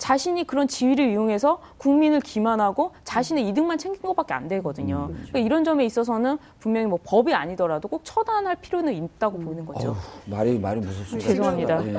자신이 0.08 0.44
그런 0.46 0.68
지위를 0.68 1.08
이용해서 1.12 1.60
국민을 1.78 2.20
기만하고 2.20 2.92
자신의 3.04 3.48
이득만 3.48 3.78
챙긴 3.78 4.02
것밖에 4.02 4.34
안 4.34 4.48
되거든요. 4.48 5.08
그러니까 5.08 5.38
이런 5.38 5.64
점에 5.64 5.82
있어서는 5.86 6.36
분명히 6.58 6.86
뭐 6.86 6.98
법이 7.02 7.32
아니더라도 7.32 7.88
꼭 7.88 8.02
처단할 8.04 8.56
필요는 8.56 8.92
있다고 8.92 9.38
보이는 9.38 9.64
거죠. 9.64 9.92
어휴, 9.92 9.96
말이 10.26 10.58
말이 10.58 10.80
무섭습니다. 10.80 11.26
죄송합니다. 11.26 11.86
예. 11.86 11.94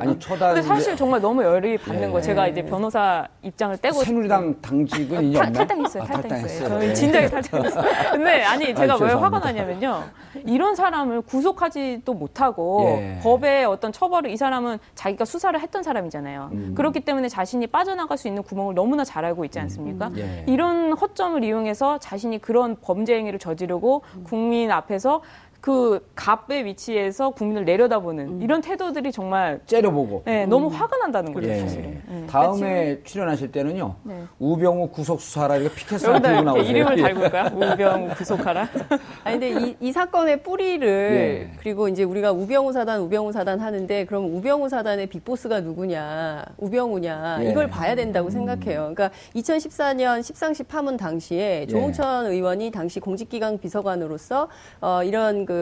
아니 0.00 0.18
처단 0.18 0.54
근데 0.54 0.62
사실 0.62 0.96
정말 0.96 1.20
너무 1.20 1.44
열이 1.44 1.78
받는 1.78 2.02
예. 2.02 2.06
거예요. 2.08 2.20
제가 2.22 2.48
이제 2.48 2.60
변호사 2.60 3.28
입장을 3.42 3.76
떼고 3.76 4.02
새누리당 4.02 4.60
당직은 4.60 5.22
이제 5.26 5.38
탈-? 5.38 5.52
탈당했어요. 5.52 6.02
아, 6.02 6.06
탈당했어요. 6.06 6.68
저는 6.68 6.88
예. 6.88 6.92
진작에 6.92 7.26
탈당했어요. 7.28 7.84
근데 8.10 8.42
아니 8.42 8.74
제가 8.74 8.94
아이, 8.94 9.00
왜. 9.00 9.12
화가 9.12 9.38
나냐면요. 9.38 10.02
이런 10.44 10.74
사람을 10.74 11.20
구속하지도 11.20 12.14
못하고 12.14 12.96
예. 12.98 13.20
법의 13.22 13.66
어떤 13.66 13.92
처벌을 13.92 14.30
이 14.30 14.36
사람은 14.36 14.80
자기가 14.96 15.24
수사를 15.24 15.58
했던 15.60 15.84
사람이잖아요. 15.84 16.48
음. 16.50 16.74
그렇기 16.76 16.98
때문에 16.98 17.28
자 17.28 17.43
신이 17.44 17.66
빠져나갈 17.68 18.18
수 18.18 18.28
있는 18.28 18.42
구멍을 18.42 18.74
너무나 18.74 19.04
잘 19.04 19.24
알고 19.24 19.44
있지 19.44 19.58
않습니까? 19.58 20.10
예. 20.16 20.44
이런 20.48 20.92
허점을 20.92 21.42
이용해서 21.42 21.98
자신이 21.98 22.40
그런 22.40 22.76
범죄 22.80 23.16
행위를 23.16 23.38
저지르고 23.38 24.02
음. 24.16 24.24
국민 24.24 24.70
앞에서 24.70 25.22
그 25.64 26.06
갑의 26.14 26.66
위치에서 26.66 27.30
국민을 27.30 27.64
내려다보는 27.64 28.28
음. 28.28 28.42
이런 28.42 28.60
태도들이 28.60 29.10
정말 29.10 29.60
째려보고. 29.64 30.24
네, 30.26 30.44
너무 30.44 30.68
화가 30.68 30.98
난다는 30.98 31.32
거죠, 31.32 31.48
예. 31.48 31.56
사실은. 31.60 32.02
네. 32.06 32.26
다음에 32.26 33.02
출연하실 33.02 33.50
때는요. 33.50 33.94
네. 34.02 34.24
우병우 34.38 34.90
구속 34.90 35.22
수사라 35.22 35.56
이거 35.56 35.70
피켓 35.74 36.04
하나 36.04 36.16
여기다 36.16 36.28
들고 36.28 36.42
이렇게 36.42 36.44
나오세요. 36.44 36.70
이름을 36.70 36.98
예. 36.98 37.02
달굴까요? 37.02 37.72
우병우 37.72 38.08
구속하라. 38.14 38.68
아니 39.24 39.40
근데 39.40 39.66
이, 39.66 39.76
이 39.80 39.90
사건의 39.90 40.42
뿌리를 40.42 40.86
예. 40.86 41.56
그리고 41.58 41.88
이제 41.88 42.02
우리가 42.02 42.32
우병우 42.32 42.70
사단 42.74 43.00
우병우 43.00 43.32
사단 43.32 43.58
하는데 43.58 44.04
그럼 44.04 44.36
우병우 44.36 44.68
사단의 44.68 45.06
빅보스가 45.06 45.60
누구냐 45.60 46.44
우병우냐 46.58 47.38
예. 47.40 47.50
이걸 47.50 47.70
봐야 47.70 47.94
된다고 47.94 48.28
생각해요. 48.28 48.92
그러니까 48.94 49.10
2014년 49.34 50.22
십상시 50.22 50.62
파문 50.62 50.98
당시에 50.98 51.66
조홍천 51.68 52.26
의원이 52.26 52.70
당시 52.70 53.00
공직기강 53.00 53.60
비서관으로서 53.60 54.48
어, 54.82 55.02
이런 55.02 55.46
그 55.46 55.53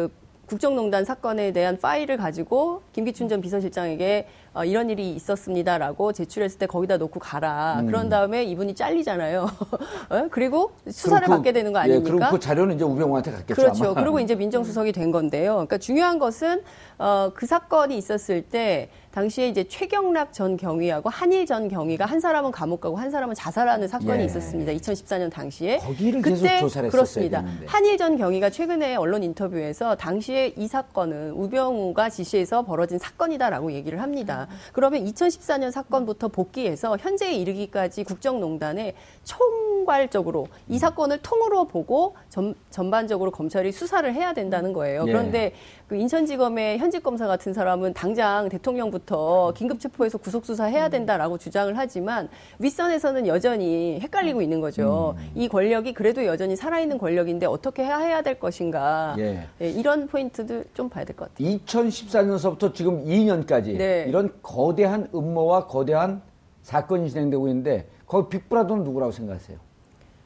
국정농단 0.46 1.04
사건에 1.04 1.52
대한 1.52 1.78
파일을 1.78 2.16
가지고 2.18 2.82
김기춘 2.92 3.28
전 3.28 3.40
비서실장에게 3.40 4.26
어, 4.54 4.64
이런 4.64 4.90
일이 4.90 5.12
있었습니다라고 5.14 6.12
제출했을 6.12 6.58
때 6.58 6.66
거기다 6.66 6.98
놓고 6.98 7.20
가라. 7.20 7.78
음. 7.80 7.86
그런 7.86 8.08
다음에 8.10 8.44
이분이 8.44 8.74
잘리잖아요. 8.74 9.48
어? 10.10 10.28
그리고 10.30 10.72
수사를 10.90 11.26
그- 11.26 11.32
받게 11.32 11.52
되는 11.52 11.72
거 11.72 11.78
예, 11.78 11.82
아닙니까? 11.84 12.12
그럼 12.16 12.30
그 12.30 12.38
자료는 12.38 12.74
이제 12.76 12.84
우병우한테 12.84 13.30
갔겠죠. 13.30 13.54
그렇죠. 13.54 13.84
아마. 13.92 14.00
그리고 14.02 14.20
이제 14.20 14.34
민정수석이 14.34 14.92
된 14.92 15.10
건데요. 15.10 15.52
그러니까 15.54 15.78
중요한 15.78 16.18
것은 16.18 16.62
어, 16.98 17.32
그 17.34 17.46
사건이 17.46 17.96
있었을 17.96 18.42
때 18.42 18.90
당시에 19.12 19.48
이제 19.48 19.64
최경락 19.64 20.32
전 20.32 20.56
경위하고 20.56 21.10
한일 21.10 21.44
전 21.44 21.68
경위가 21.68 22.06
한 22.06 22.20
사람은 22.20 22.50
감옥 22.50 22.80
가고 22.80 22.96
한 22.96 23.10
사람은 23.10 23.34
자살하는 23.34 23.86
사건이 23.88 24.20
예. 24.20 24.24
있었습니다. 24.24 24.72
2014년 24.72 25.30
당시에. 25.30 25.78
거기를 25.78 26.22
계속 26.22 26.46
조사를 26.60 26.88
그렇습니다. 26.90 27.42
되는데. 27.42 27.66
한일 27.66 27.98
전 27.98 28.16
경위가 28.16 28.48
최근에 28.50 28.96
언론 28.96 29.22
인터뷰에서 29.22 29.96
당시에 29.96 30.54
이 30.56 30.66
사건은 30.66 31.32
우병우가 31.32 32.08
지시해서 32.10 32.62
벌어진 32.62 32.98
사건이다라고 32.98 33.72
얘기를 33.72 34.00
합니다. 34.00 34.41
그러면 34.72 35.04
2014년 35.04 35.70
사건부터 35.70 36.28
복귀해서 36.28 36.96
현재에 36.98 37.32
이르기까지 37.34 38.04
국정농단에 38.04 38.94
총괄적으로 39.24 40.48
이 40.68 40.78
사건을 40.78 41.18
통으로 41.22 41.64
보고 41.66 42.14
전, 42.28 42.54
전반적으로 42.70 43.30
검찰이 43.30 43.72
수사를 43.72 44.12
해야 44.14 44.32
된다는 44.32 44.72
거예요. 44.72 45.04
예. 45.06 45.12
그런데 45.12 45.52
그 45.88 45.96
인천지검의 45.96 46.78
현직 46.78 47.02
검사 47.02 47.26
같은 47.26 47.52
사람은 47.52 47.92
당장 47.92 48.48
대통령부터 48.48 49.52
긴급 49.54 49.78
체포해서 49.78 50.18
구속 50.18 50.46
수사해야 50.46 50.88
된다라고 50.88 51.36
주장을 51.38 51.76
하지만 51.76 52.28
윗선에서는 52.58 53.26
여전히 53.26 54.00
헷갈리고 54.00 54.40
있는 54.40 54.60
거죠. 54.60 55.14
음. 55.18 55.30
이 55.34 55.48
권력이 55.48 55.92
그래도 55.92 56.24
여전히 56.24 56.56
살아있는 56.56 56.98
권력인데 56.98 57.46
어떻게 57.46 57.84
해야, 57.84 58.22
될 58.22 58.38
것인가. 58.38 59.16
예. 59.18 59.46
예, 59.60 59.70
이런 59.70 60.06
포인트들 60.06 60.64
좀 60.74 60.88
봐야 60.88 61.04
될 61.04 61.16
것 61.16 61.28
같아요. 61.28 61.58
2014년서부터 61.58 62.74
지금 62.74 63.04
2년까지 63.04 63.76
네. 63.76 64.04
이런 64.08 64.31
거대한 64.42 65.08
음모와 65.14 65.66
거대한 65.66 66.22
사건이 66.62 67.10
진행되고 67.10 67.48
있는데 67.48 67.88
거기 68.06 68.28
빅브라더는 68.28 68.84
누구라고 68.84 69.12
생각하세요? 69.12 69.58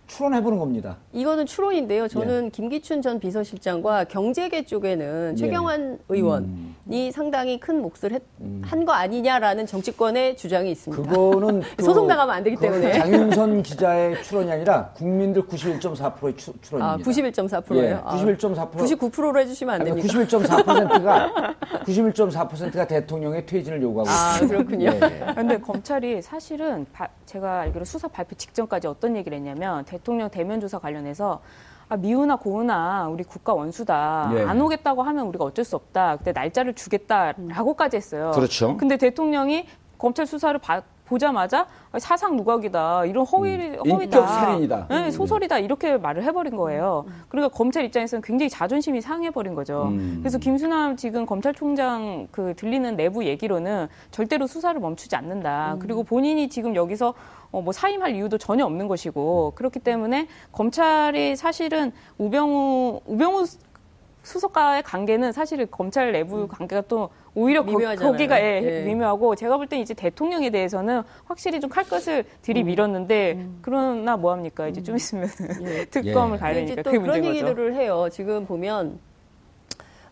추론해보는 0.07 0.59
겁니다. 0.59 0.97
이거는 1.13 1.47
추론인데요. 1.47 2.05
예. 2.05 2.09
저는 2.09 2.51
김기춘 2.51 3.03
전 3.03 3.19
비서실장과 3.19 4.05
경제계 4.05 4.65
쪽에는 4.65 5.33
예. 5.33 5.37
최경환 5.37 5.99
의원이 6.09 7.11
상당히 7.13 7.59
큰 7.59 7.83
몫을 7.83 8.21
한거 8.63 8.93
아니냐라는 8.93 9.67
정치권의 9.67 10.37
주장이 10.37 10.71
있습니다. 10.71 11.03
그거는 11.03 11.63
소송 11.83 12.07
나가면 12.07 12.35
안 12.37 12.45
되기 12.45 12.57
그거는 12.57 12.81
때문에. 12.81 12.99
장윤선 13.01 13.63
기자의 13.63 14.23
추론이 14.23 14.51
아니라 14.53 14.91
국민들 14.95 15.43
91.4%의 15.43 16.37
추, 16.37 16.53
추론입니다. 16.61 16.87
아, 16.87 16.97
91.4%예요. 16.99 17.85
예, 17.85 17.95
91.4%. 18.35 18.71
99%로 18.73 19.41
해주시면 19.41 19.75
안 19.75 19.85
됩니까? 19.85 20.07
91.4%가 20.09 21.55
91.4%가 21.85 22.87
대통령의 22.87 23.47
퇴진을 23.47 23.83
요구하고 23.83 24.09
아, 24.11 24.33
있습니다. 24.35 24.57
그렇군요. 24.57 24.91
예. 24.93 25.35
근데 25.35 25.59
검찰이 25.59 26.23
사실은 26.23 26.87
바- 26.93 27.09
제가 27.27 27.61
알기로 27.63 27.85
수사 27.85 28.07
발표 28.09 28.35
직전까지 28.37 28.87
어떤 28.87 29.17
얘기를 29.17 29.37
했냐면 29.37 29.85
대통령 29.97 30.29
대면 30.31 30.61
조사 30.61 30.79
관련해서 30.79 31.41
아, 31.89 31.97
미우나 31.97 32.37
고우나 32.37 33.09
우리 33.09 33.23
국가 33.25 33.55
원수다. 33.55 34.31
예. 34.35 34.43
안 34.43 34.61
오겠다고 34.61 35.03
하면 35.03 35.27
우리가 35.27 35.45
어쩔 35.45 35.65
수 35.65 35.77
없다. 35.77 36.17
그때 36.17 36.33
날짜를 36.33 36.75
주겠다라고까지 36.75 37.97
했어요. 37.97 38.33
그렇죠. 38.35 38.77
근데 38.77 38.97
대통령이 38.97 39.67
검찰 39.97 40.27
수사를 40.27 40.59
봐- 40.59 40.83
보자마자 41.07 41.67
아, 41.93 41.99
사상 41.99 42.37
누각이다. 42.37 43.07
이런 43.07 43.25
허위, 43.25 43.57
허위다. 43.57 43.83
음. 43.85 44.03
인격 44.03 44.29
살인이다. 44.29 44.87
네, 44.89 45.05
음. 45.07 45.11
소설이다. 45.11 45.59
이렇게 45.61 45.97
말을 45.97 46.23
해버린 46.25 46.57
거예요. 46.57 47.07
그러니까 47.29 47.57
검찰 47.57 47.85
입장에서는 47.85 48.23
굉장히 48.23 48.51
자존심이 48.51 49.01
상해버린 49.01 49.55
거죠. 49.55 49.89
음. 49.89 50.19
그래서 50.21 50.39
김수남 50.39 50.97
지금 50.97 51.25
검찰총장 51.25 52.29
그 52.31 52.55
들리는 52.57 52.97
내부 52.97 53.25
얘기로는 53.25 53.89
절대로 54.11 54.47
수사를 54.47 54.79
멈추지 54.79 55.17
않는다. 55.17 55.77
그리고 55.81 56.03
본인이 56.03 56.49
지금 56.49 56.75
여기서 56.75 57.15
어, 57.53 57.63
뭐 57.63 57.73
사임할 57.73 58.15
이유도 58.17 58.39
전혀 58.39 58.65
없는 58.67 58.89
것이고 58.89 59.53
그렇기 59.55 59.79
때문에 59.79 60.29
검찰이 60.53 61.37
사실은 61.37 61.93
우병우 62.19 63.01
우병우 63.07 63.47
수석과의 64.25 64.83
관계는 64.83 65.31
사실은 65.31 65.69
검찰 65.71 66.11
내부 66.11 66.49
관계가 66.49 66.83
또 66.89 67.11
오히려 67.37 67.65
거. 67.65 67.73
거기가 67.99 68.41
예, 68.41 68.63
예. 68.65 68.85
미묘하고 68.85 69.37
제가 69.37 69.59
볼땐 69.59 69.81
이제 69.81 69.93
대통령에 69.93 70.49
대해서는 70.51 71.03
확실히 71.27 71.61
좀 71.61 71.69
칼것을 71.69 72.25
들이밀었는데 72.41 73.47
그러나 73.61 74.17
뭐 74.17 74.33
합니까 74.33 74.67
이제 74.67 74.83
좀 74.83 74.97
있으면 74.97 75.29
특검을 75.91 76.37
예. 76.37 76.41
가야 76.41 76.55
되니까 76.55 76.83
또 76.83 76.91
그게 76.91 76.99
그런 76.99 77.21
문제인 77.21 77.35
거죠. 77.35 77.47
얘기들을 77.47 77.75
해요. 77.75 78.09
지금 78.11 78.47
보면 78.47 78.99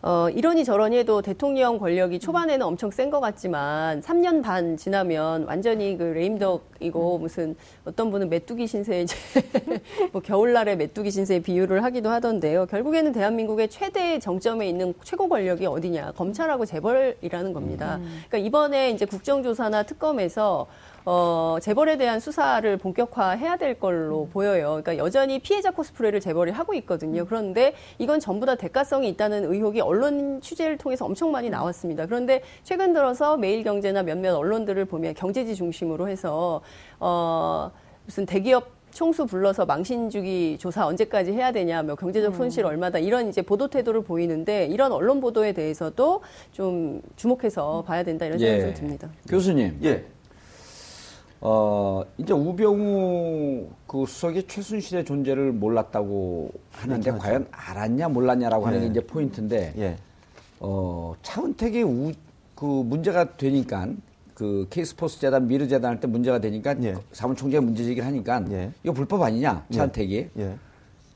어, 0.07 0.29
이러니 0.29 0.63
저러니 0.65 0.99
해도 0.99 1.23
대통령 1.23 1.79
권력이 1.79 2.19
초반에는 2.19 2.63
엄청 2.63 2.91
센 2.91 3.09
것 3.09 3.19
같지만 3.19 4.01
3년 4.01 4.43
반 4.43 4.77
지나면 4.77 5.45
완전히 5.45 5.97
그 5.97 6.03
레임덕이고 6.03 7.17
무슨 7.17 7.55
어떤 7.85 8.11
분은 8.11 8.29
메뚜기 8.29 8.67
신세 8.67 9.01
이제 9.01 9.15
뭐 10.13 10.21
겨울날에 10.21 10.75
메뚜기 10.75 11.09
신세 11.09 11.39
비유를 11.39 11.83
하기도 11.83 12.11
하던데요. 12.11 12.67
결국에는 12.67 13.13
대한민국의 13.13 13.69
최대 13.69 14.19
정점에 14.19 14.69
있는 14.69 14.93
최고 15.03 15.27
권력이 15.27 15.65
어디냐? 15.65 16.11
검찰하고 16.11 16.65
재벌이라는 16.65 17.53
겁니다. 17.53 17.99
그러니까 18.27 18.37
이번에 18.37 18.91
이제 18.91 19.05
국정조사나 19.05 19.83
특검에서 19.83 20.67
어, 21.07 21.57
재벌에 21.61 21.97
대한 21.97 22.19
수사를 22.19 22.77
본격화해야 22.77 23.57
될 23.57 23.79
걸로 23.79 24.27
보여요. 24.33 24.81
그러니까 24.83 24.97
여전히 24.97 25.37
피해자 25.37 25.69
코스프레를 25.69 26.19
재벌이 26.19 26.51
하고 26.51 26.73
있거든요. 26.73 27.25
그런데 27.25 27.75
이건 27.99 28.19
전부 28.19 28.47
다 28.47 28.55
대가성이 28.55 29.09
있다는 29.09 29.45
의혹이 29.53 29.81
언론 29.95 30.41
취재를 30.41 30.77
통해서 30.77 31.05
엄청 31.05 31.31
많이 31.31 31.49
나왔습니다. 31.49 32.05
그런데 32.05 32.41
최근 32.63 32.93
들어서 32.93 33.37
매일경제나 33.37 34.03
몇몇 34.03 34.35
언론들을 34.35 34.83
보면 34.85 35.13
경제지 35.13 35.55
중심으로 35.55 36.09
해서 36.09 36.61
어, 36.99 37.71
무슨 38.05 38.25
대기업 38.25 38.75
총수 38.91 39.25
불러서 39.25 39.65
망신 39.65 40.09
주기 40.09 40.57
조사 40.57 40.85
언제까지 40.87 41.33
해야 41.33 41.51
되냐, 41.51 41.83
뭐 41.83 41.95
경제적 41.95 42.33
손실 42.33 42.65
얼마다 42.65 42.97
이런 42.97 43.27
이제 43.27 43.41
보도 43.41 43.67
태도를 43.67 44.03
보이는데 44.03 44.67
이런 44.67 44.93
언론 44.93 45.19
보도에 45.19 45.51
대해서도 45.51 46.21
좀 46.53 47.01
주목해서 47.17 47.83
봐야 47.85 48.03
된다 48.03 48.25
이런 48.25 48.39
생각이 48.39 48.61
예. 48.61 48.65
좀 48.65 48.73
듭니다. 48.73 49.09
교수님, 49.27 49.79
예. 49.83 50.05
어, 51.41 52.03
이제 52.17 52.33
우병우 52.33 53.67
그 53.87 54.05
수석이 54.07 54.47
최순실의 54.47 55.05
존재를 55.05 55.51
몰랐다고 55.51 56.49
하는데 56.71 56.99
얘기하죠. 56.99 57.21
과연 57.21 57.47
알았냐 57.51 58.09
몰랐냐라고 58.09 58.65
하는 58.65 58.79
게 58.79 58.85
예. 58.85 58.89
이제 58.89 58.99
포인트인데 59.01 59.73
예. 59.77 59.97
어, 60.59 61.13
차은택이 61.21 61.83
우, 61.83 62.11
그 62.55 62.65
문제가 62.65 63.35
되니까 63.37 63.89
그 64.33 64.65
케이스포스 64.69 65.19
재단 65.19 65.47
미르 65.47 65.67
재단 65.67 65.91
할 65.91 65.99
때 65.99 66.07
문제가 66.07 66.39
되니까 66.39 66.75
예. 66.83 66.95
사무총장이 67.11 67.63
문제 67.63 67.83
제기를 67.83 68.05
하니까 68.07 68.43
예. 68.51 68.71
이거 68.83 68.93
불법 68.93 69.21
아니냐 69.21 69.65
차은택이 69.71 70.29
예. 70.37 70.55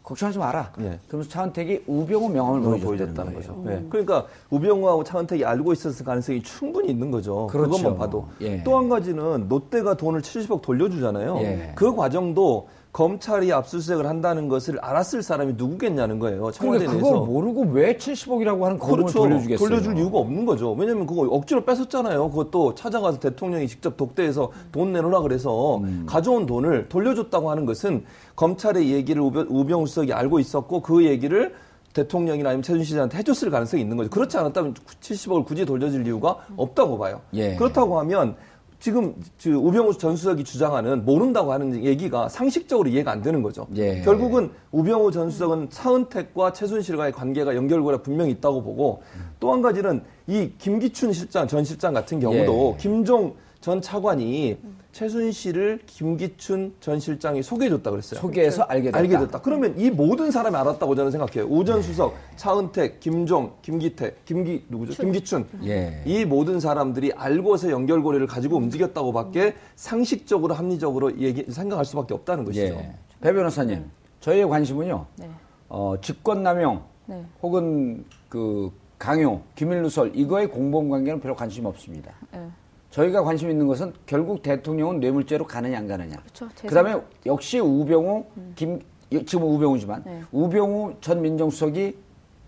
걱정하지 0.09 0.39
마라. 0.39 0.71
예. 0.79 0.99
그러면서 1.07 1.29
차은택이 1.29 1.83
우병우 1.85 2.29
명함을 2.29 2.79
보여줬다는. 2.79 3.35
거죠. 3.35 3.63
예. 3.67 3.85
그러니까 3.89 4.25
우병우하고 4.49 5.03
차은택이 5.03 5.45
알고 5.45 5.71
있었을 5.71 6.03
가능성이 6.03 6.41
충분히 6.41 6.89
있는 6.89 7.11
거죠. 7.11 7.45
그렇죠. 7.47 7.69
그것만 7.69 7.97
봐도. 7.97 8.27
예. 8.41 8.63
또한 8.63 8.89
가지는 8.89 9.47
롯데가 9.47 9.93
돈을 9.93 10.21
70억 10.21 10.63
돌려주잖아요. 10.63 11.37
예. 11.41 11.71
그 11.75 11.95
과정도 11.95 12.67
검찰이 12.91 13.53
압수수색을 13.53 14.07
한다는 14.07 14.47
것을 14.47 14.79
알았을 14.79 15.21
사람이 15.21 15.53
누구겠냐는 15.57 16.17
거예요. 16.17 16.51
청와대 16.51 16.85
그러니까. 16.85 17.07
그걸 17.07 17.27
모르고 17.27 17.61
왜 17.71 17.95
70억이라고 17.97 18.61
하는 18.61 18.79
거금을 18.79 18.97
그렇죠. 19.03 19.19
돌려주겠어요? 19.19 19.69
돌려줄 19.69 19.97
이유가 19.97 20.17
없는 20.19 20.45
거죠. 20.45 20.73
왜냐면 20.73 21.05
그거 21.05 21.21
억지로 21.21 21.63
뺏었잖아요. 21.65 22.29
그것도 22.31 22.73
찾아가서 22.73 23.19
대통령이 23.19 23.67
직접 23.67 23.95
독대해서 23.95 24.51
돈 24.71 24.91
내놓으라 24.91 25.21
그래서 25.21 25.77
음. 25.77 26.05
가져온 26.07 26.47
돈을 26.47 26.89
돌려줬다고 26.89 27.51
하는 27.51 27.65
것은 27.67 28.05
검찰의 28.35 28.91
얘기를 28.91 29.21
우병, 29.21 29.47
우병우 29.49 29.85
수석이 29.85 30.11
알고 30.11 30.39
있었고 30.39 30.81
그 30.81 31.05
얘기를 31.05 31.53
대통령이나 31.93 32.49
아니면 32.49 32.63
최순실 32.63 32.95
씨한테 32.95 33.17
해줬을 33.19 33.49
가능성이 33.49 33.83
있는 33.83 33.97
거죠. 33.97 34.09
그렇지 34.09 34.37
않았다면 34.37 34.73
70억을 35.01 35.45
굳이 35.45 35.65
돌려줄 35.65 36.05
이유가 36.05 36.37
없다고 36.55 36.97
봐요. 36.97 37.21
예. 37.33 37.55
그렇다고 37.55 37.99
하면 37.99 38.35
지금 38.79 39.13
그 39.41 39.51
우병우 39.51 39.97
전 39.97 40.15
수석이 40.15 40.43
주장하는 40.45 41.03
모른다고 41.03 41.51
하는 41.51 41.83
얘기가 41.83 42.29
상식적으로 42.29 42.87
이해가 42.89 43.11
안 43.11 43.21
되는 43.21 43.41
거죠. 43.41 43.67
예. 43.75 44.01
결국은 44.01 44.51
우병우 44.71 45.11
전 45.11 45.29
수석은 45.29 45.69
차은택과 45.69 46.53
최순실과의 46.53 47.11
관계가 47.11 47.55
연결고리가 47.55 48.01
분명히 48.01 48.31
있다고 48.31 48.63
보고 48.63 49.01
또 49.39 49.49
한 49.51 49.61
가지는 49.61 50.03
이 50.27 50.51
김기춘 50.57 51.11
실장 51.11 51.47
전 51.47 51.63
실장 51.65 51.93
같은 51.93 52.19
경우도 52.19 52.75
예. 52.75 52.81
김종 52.81 53.33
전 53.61 53.81
차관이 53.81 54.57
최순실을 54.93 55.81
김기춘 55.85 56.73
전 56.79 56.99
실장이 56.99 57.43
소개해줬다 57.43 57.91
그랬어요. 57.91 58.19
소개해서 58.19 58.63
알게 58.63 58.85
됐다. 58.85 58.97
알게 58.99 59.19
됐다. 59.19 59.41
그러면 59.41 59.77
이 59.77 59.89
모든 59.89 60.31
사람이 60.31 60.55
알았다고 60.55 60.95
저는 60.95 61.11
생각해요. 61.11 61.45
우전 61.45 61.81
수석, 61.81 62.15
차은택, 62.37 62.99
김종, 62.99 63.53
김기태, 63.61 64.15
김기 64.25 64.65
누구죠? 64.69 65.01
김기춘. 65.01 65.45
예. 65.65 66.01
이 66.05 66.25
모든 66.25 66.59
사람들이 66.59 67.11
알고서 67.13 67.69
연결고리를 67.69 68.25
가지고 68.27 68.57
움직였다고밖에 68.57 69.55
상식적으로 69.75 70.53
합리적으로 70.53 71.19
얘기 71.19 71.45
생각할 71.51 71.85
수밖에 71.85 72.13
없다는 72.13 72.45
것이죠. 72.45 72.73
예. 72.75 72.95
배 73.21 73.33
변호사님, 73.33 73.85
저희의 74.21 74.47
관심은요. 74.47 75.05
네. 75.17 75.29
어, 75.67 75.95
직권남용 76.01 76.81
네. 77.07 77.25
혹은 77.43 78.05
그 78.29 78.71
강요, 78.97 79.41
기밀누설 79.55 80.13
이거의 80.15 80.49
공범 80.49 80.89
관계는 80.89 81.19
별로 81.19 81.35
관심이 81.35 81.67
없습니다. 81.67 82.11
네. 82.31 82.39
저희가 82.91 83.23
관심 83.23 83.49
있는 83.51 83.67
것은 83.67 83.93
결국 84.05 84.41
대통령은 84.41 84.99
뇌물죄로 84.99 85.45
가느냐 85.45 85.77
안 85.77 85.87
가느냐. 85.87 86.17
그렇죠. 86.17 86.49
제 86.55 86.67
그다음에 86.67 86.95
역시 87.25 87.59
우병우 87.59 88.25
김 88.55 88.79
지금 89.25 89.43
우병우지만 89.45 90.03
네. 90.05 90.21
우병우 90.31 90.95
전 91.01 91.21
민정수석이 91.21 91.95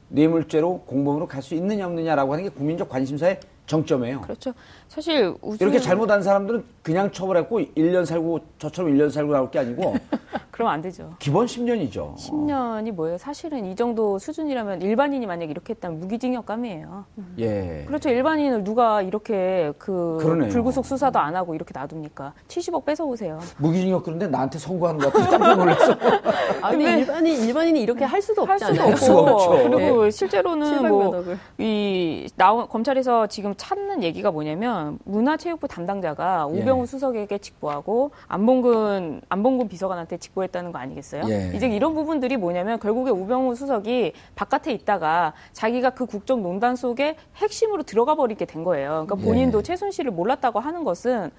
뇌물죄로 0.10 0.82
공범으로 0.86 1.28
갈 1.28 1.42
수 1.42 1.56
있느냐 1.56 1.86
없느냐라고 1.86 2.34
하는 2.34 2.44
게 2.44 2.50
국민적 2.50 2.90
관심사의 2.90 3.40
정점이에요. 3.66 4.22
그렇죠. 4.22 4.54
사실 4.92 5.34
우수 5.42 5.64
이렇게 5.64 5.80
잘못한 5.80 6.22
사람들은 6.22 6.66
그냥 6.84 7.14
처벌했고 7.14 7.62
1년 7.62 8.06
살고 8.06 8.42
저처럼 8.60 8.94
1년 8.94 9.10
살고 9.10 9.32
나올 9.32 9.50
게 9.50 9.58
아니고 9.60 9.96
그러면 10.52 10.74
안 10.74 10.82
되죠. 10.82 11.16
기본 11.18 11.46
10년이죠. 11.46 12.14
10년이 12.18 12.92
뭐예요? 12.92 13.18
사실은 13.18 13.66
이 13.66 13.76
정도 13.76 14.20
수준이라면 14.20 14.82
일반인이 14.82 15.26
만약 15.26 15.50
이렇게 15.50 15.74
했다면 15.74 16.02
무기징역감이에요. 16.02 17.06
예. 17.40 17.86
그렇죠. 17.88 18.10
일반인을 18.10 18.66
누가 18.66 19.02
이렇게 19.02 19.72
그 19.78 20.18
그러네요. 20.20 20.50
불구속 20.50 20.86
수사도 20.86 21.20
안 21.20 21.38
하고 21.38 21.56
이렇게 21.56 21.72
놔둡니까? 21.74 22.34
70억 22.50 22.84
뺏어 22.84 23.06
오세요. 23.06 23.40
무기징역 23.60 24.04
그런데 24.04 24.28
나한테 24.28 24.60
선고하는 24.60 25.00
것 25.00 25.14
같아 25.14 25.30
깜짝 25.30 25.58
놀랐어. 25.58 25.94
아, 26.62 26.72
근데 26.72 27.00
일반인, 27.00 27.44
일반인이 27.44 27.82
이렇게 27.82 28.04
할 28.04 28.22
수도 28.22 28.44
할 28.46 28.60
수도 28.60 28.72
없잖아요. 28.72 28.94
없고 28.94 29.32
없죠. 29.32 29.70
그리고 29.70 30.04
네. 30.04 30.12
실제로는 30.12 30.88
뭐 30.90 31.12
700억 31.12 31.28
을. 31.28 31.40
이 31.60 32.28
나온 32.36 32.68
검찰에서 32.68 33.28
지금 33.28 33.54
찾는 33.56 34.04
얘기가 34.04 34.32
뭐냐면 34.32 34.81
문화체육부 35.06 35.68
담당자가 35.68 36.48
예. 36.52 36.60
우병우 36.60 36.86
수석에게 36.86 37.38
직보하고 37.38 38.12
안봉근 38.28 39.22
안봉근 39.30 39.68
비서관한테 39.68 40.18
직보했다는 40.18 40.72
거 40.72 40.80
아니겠어요? 40.80 41.24
예. 41.30 41.52
이제 41.56 41.68
이런 41.68 41.94
부분들이 41.94 42.38
뭐냐면 42.38 42.80
결국에 42.80 43.12
우병우 43.12 43.56
수석이 43.56 44.14
바깥에 44.36 44.72
있다가 44.74 45.34
자기가 45.54 45.92
그 45.92 46.06
국정 46.06 46.42
농단 46.42 46.76
속에 46.76 47.16
핵심으로 47.36 47.84
들어가 47.84 48.16
버리게 48.16 48.46
된 48.46 48.64
거예요. 48.64 49.06
그러니까 49.06 49.16
본인도 49.16 49.60
예. 49.60 49.64
최순실을 49.64 50.12
몰랐다고 50.12 50.60
하는 50.60 50.84
것은 50.84 51.32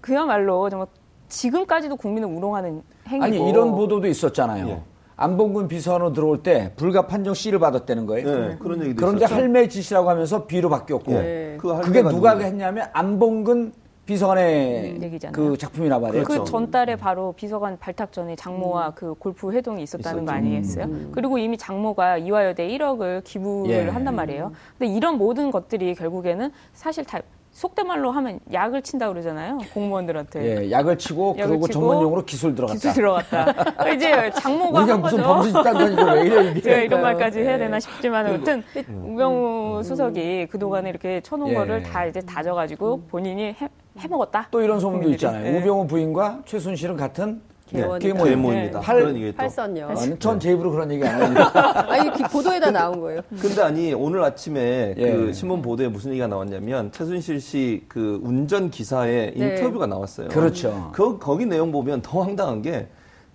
그야말로 0.00 0.70
정말 0.70 0.88
지금까지도 1.28 1.96
국민을 1.96 2.28
우롱하는 2.28 2.82
행위고. 3.08 3.24
아니 3.24 3.50
이런 3.50 3.72
보도도 3.72 4.06
있었잖아요. 4.06 4.82
예. 5.18 5.22
안봉근 5.22 5.68
비서관으로 5.68 6.12
들어올 6.12 6.42
때 6.42 6.72
불가 6.76 7.06
판정 7.06 7.34
C를 7.34 7.58
받았다는 7.58 8.06
거예요. 8.06 8.48
네, 8.48 8.56
그런 8.58 8.82
얘기도 8.82 8.96
그런데 8.96 9.24
있었죠. 9.24 9.34
할매 9.34 9.68
짓이라고 9.68 10.08
하면서 10.10 10.46
B로 10.46 10.68
바뀌었고 10.68 11.12
예. 11.12 11.56
그 11.58 11.80
그게 11.80 12.02
누가 12.02 12.34
누구예요? 12.34 12.46
했냐면 12.48 12.88
안봉근 12.92 13.72
비서관의 14.04 15.02
얘기잖아요. 15.02 15.32
그 15.32 15.56
작품이라 15.58 15.98
말이에요. 15.98 16.24
그 16.24 16.44
전달에 16.44 16.94
바로 16.94 17.32
비서관 17.32 17.76
발탁 17.76 18.12
전에 18.12 18.36
장모와 18.36 18.92
그 18.94 19.14
골프 19.14 19.50
회동이 19.50 19.82
있었다는 19.82 20.24
거 20.24 20.32
있었죠. 20.32 20.36
아니겠어요? 20.36 21.10
그리고 21.10 21.38
이미 21.38 21.58
장모가 21.58 22.18
이화여대 22.18 22.68
1억을 22.68 23.24
기부를 23.24 23.74
예. 23.74 23.88
한단 23.88 24.14
말이에요. 24.14 24.52
근데 24.78 24.94
이런 24.94 25.18
모든 25.18 25.50
것들이 25.50 25.96
결국에는 25.96 26.52
사실 26.72 27.04
다 27.04 27.20
속된 27.56 27.86
말로 27.86 28.10
하면 28.10 28.38
약을 28.52 28.82
친다 28.82 29.08
그러잖아요. 29.08 29.56
공무원들한테. 29.72 30.66
예, 30.66 30.70
약을 30.70 30.98
치고 30.98 31.36
약을 31.38 31.48
그리고 31.52 31.66
치고 31.68 31.72
전문 31.72 32.02
용어로 32.02 32.24
기술 32.26 32.54
들어갔다. 32.54 32.74
기술 32.78 32.92
들어갔다. 32.92 33.92
이제 33.94 34.30
장모가 34.32 34.78
우리가 34.80 34.92
한 34.92 35.00
무슨. 35.00 35.22
범죄 35.22 35.48
집단도 35.52 35.78
아니고 35.78 36.02
왜 36.04 36.20
이래 36.26 36.50
이게. 36.50 36.60
제가 36.60 36.76
이런 36.82 37.00
말까지 37.00 37.40
해야 37.40 37.54
예. 37.54 37.58
되나 37.58 37.80
싶지만 37.80 38.26
아무튼 38.26 38.62
우병우 39.02 39.82
수석이 39.84 40.48
그동안에 40.50 40.90
이렇게 40.90 41.22
쳐놓은 41.22 41.52
예. 41.52 41.54
거를 41.54 41.82
다 41.82 42.04
이제 42.04 42.20
다져가지고 42.20 43.04
본인이 43.08 43.44
해, 43.58 43.68
해먹었다. 44.00 44.48
또 44.50 44.60
이런 44.60 44.78
소문도 44.78 45.04
국민들이. 45.04 45.14
있잖아요. 45.14 45.54
예. 45.56 45.58
우병우 45.58 45.86
부인과 45.86 46.42
최순실은 46.44 46.98
같은 46.98 47.40
개원. 47.66 47.98
계모입니다. 47.98 48.30
계모입니다. 48.30 48.80
팔- 48.80 49.00
그런 49.00 49.16
얘기 49.16 49.30
또. 49.32 49.36
팔선녀. 49.38 49.88
아니, 49.88 50.18
전제 50.18 50.52
입으로 50.52 50.70
그런 50.70 50.90
얘기 50.92 51.04
안 51.04 51.20
합니다. 51.20 51.50
아니 51.90 52.12
기- 52.12 52.22
보도에다 52.24 52.70
나온 52.70 53.00
거예요. 53.00 53.20
근데 53.40 53.60
아니 53.62 53.92
오늘 53.92 54.22
아침에 54.22 54.94
예. 54.96 55.12
그 55.12 55.32
신문 55.32 55.62
보도에 55.62 55.88
무슨 55.88 56.10
얘기가 56.12 56.26
나왔냐면 56.28 56.92
최순실 56.92 57.40
씨 57.40 57.84
그 57.88 58.20
운전 58.22 58.70
기사의 58.70 59.34
네. 59.36 59.56
인터뷰가 59.56 59.86
나왔어요. 59.86 60.28
그렇죠. 60.28 60.90
그 60.92 61.18
거기 61.18 61.44
내용 61.46 61.72
보면 61.72 62.02
더 62.02 62.22
황당한 62.22 62.62
게 62.62 62.86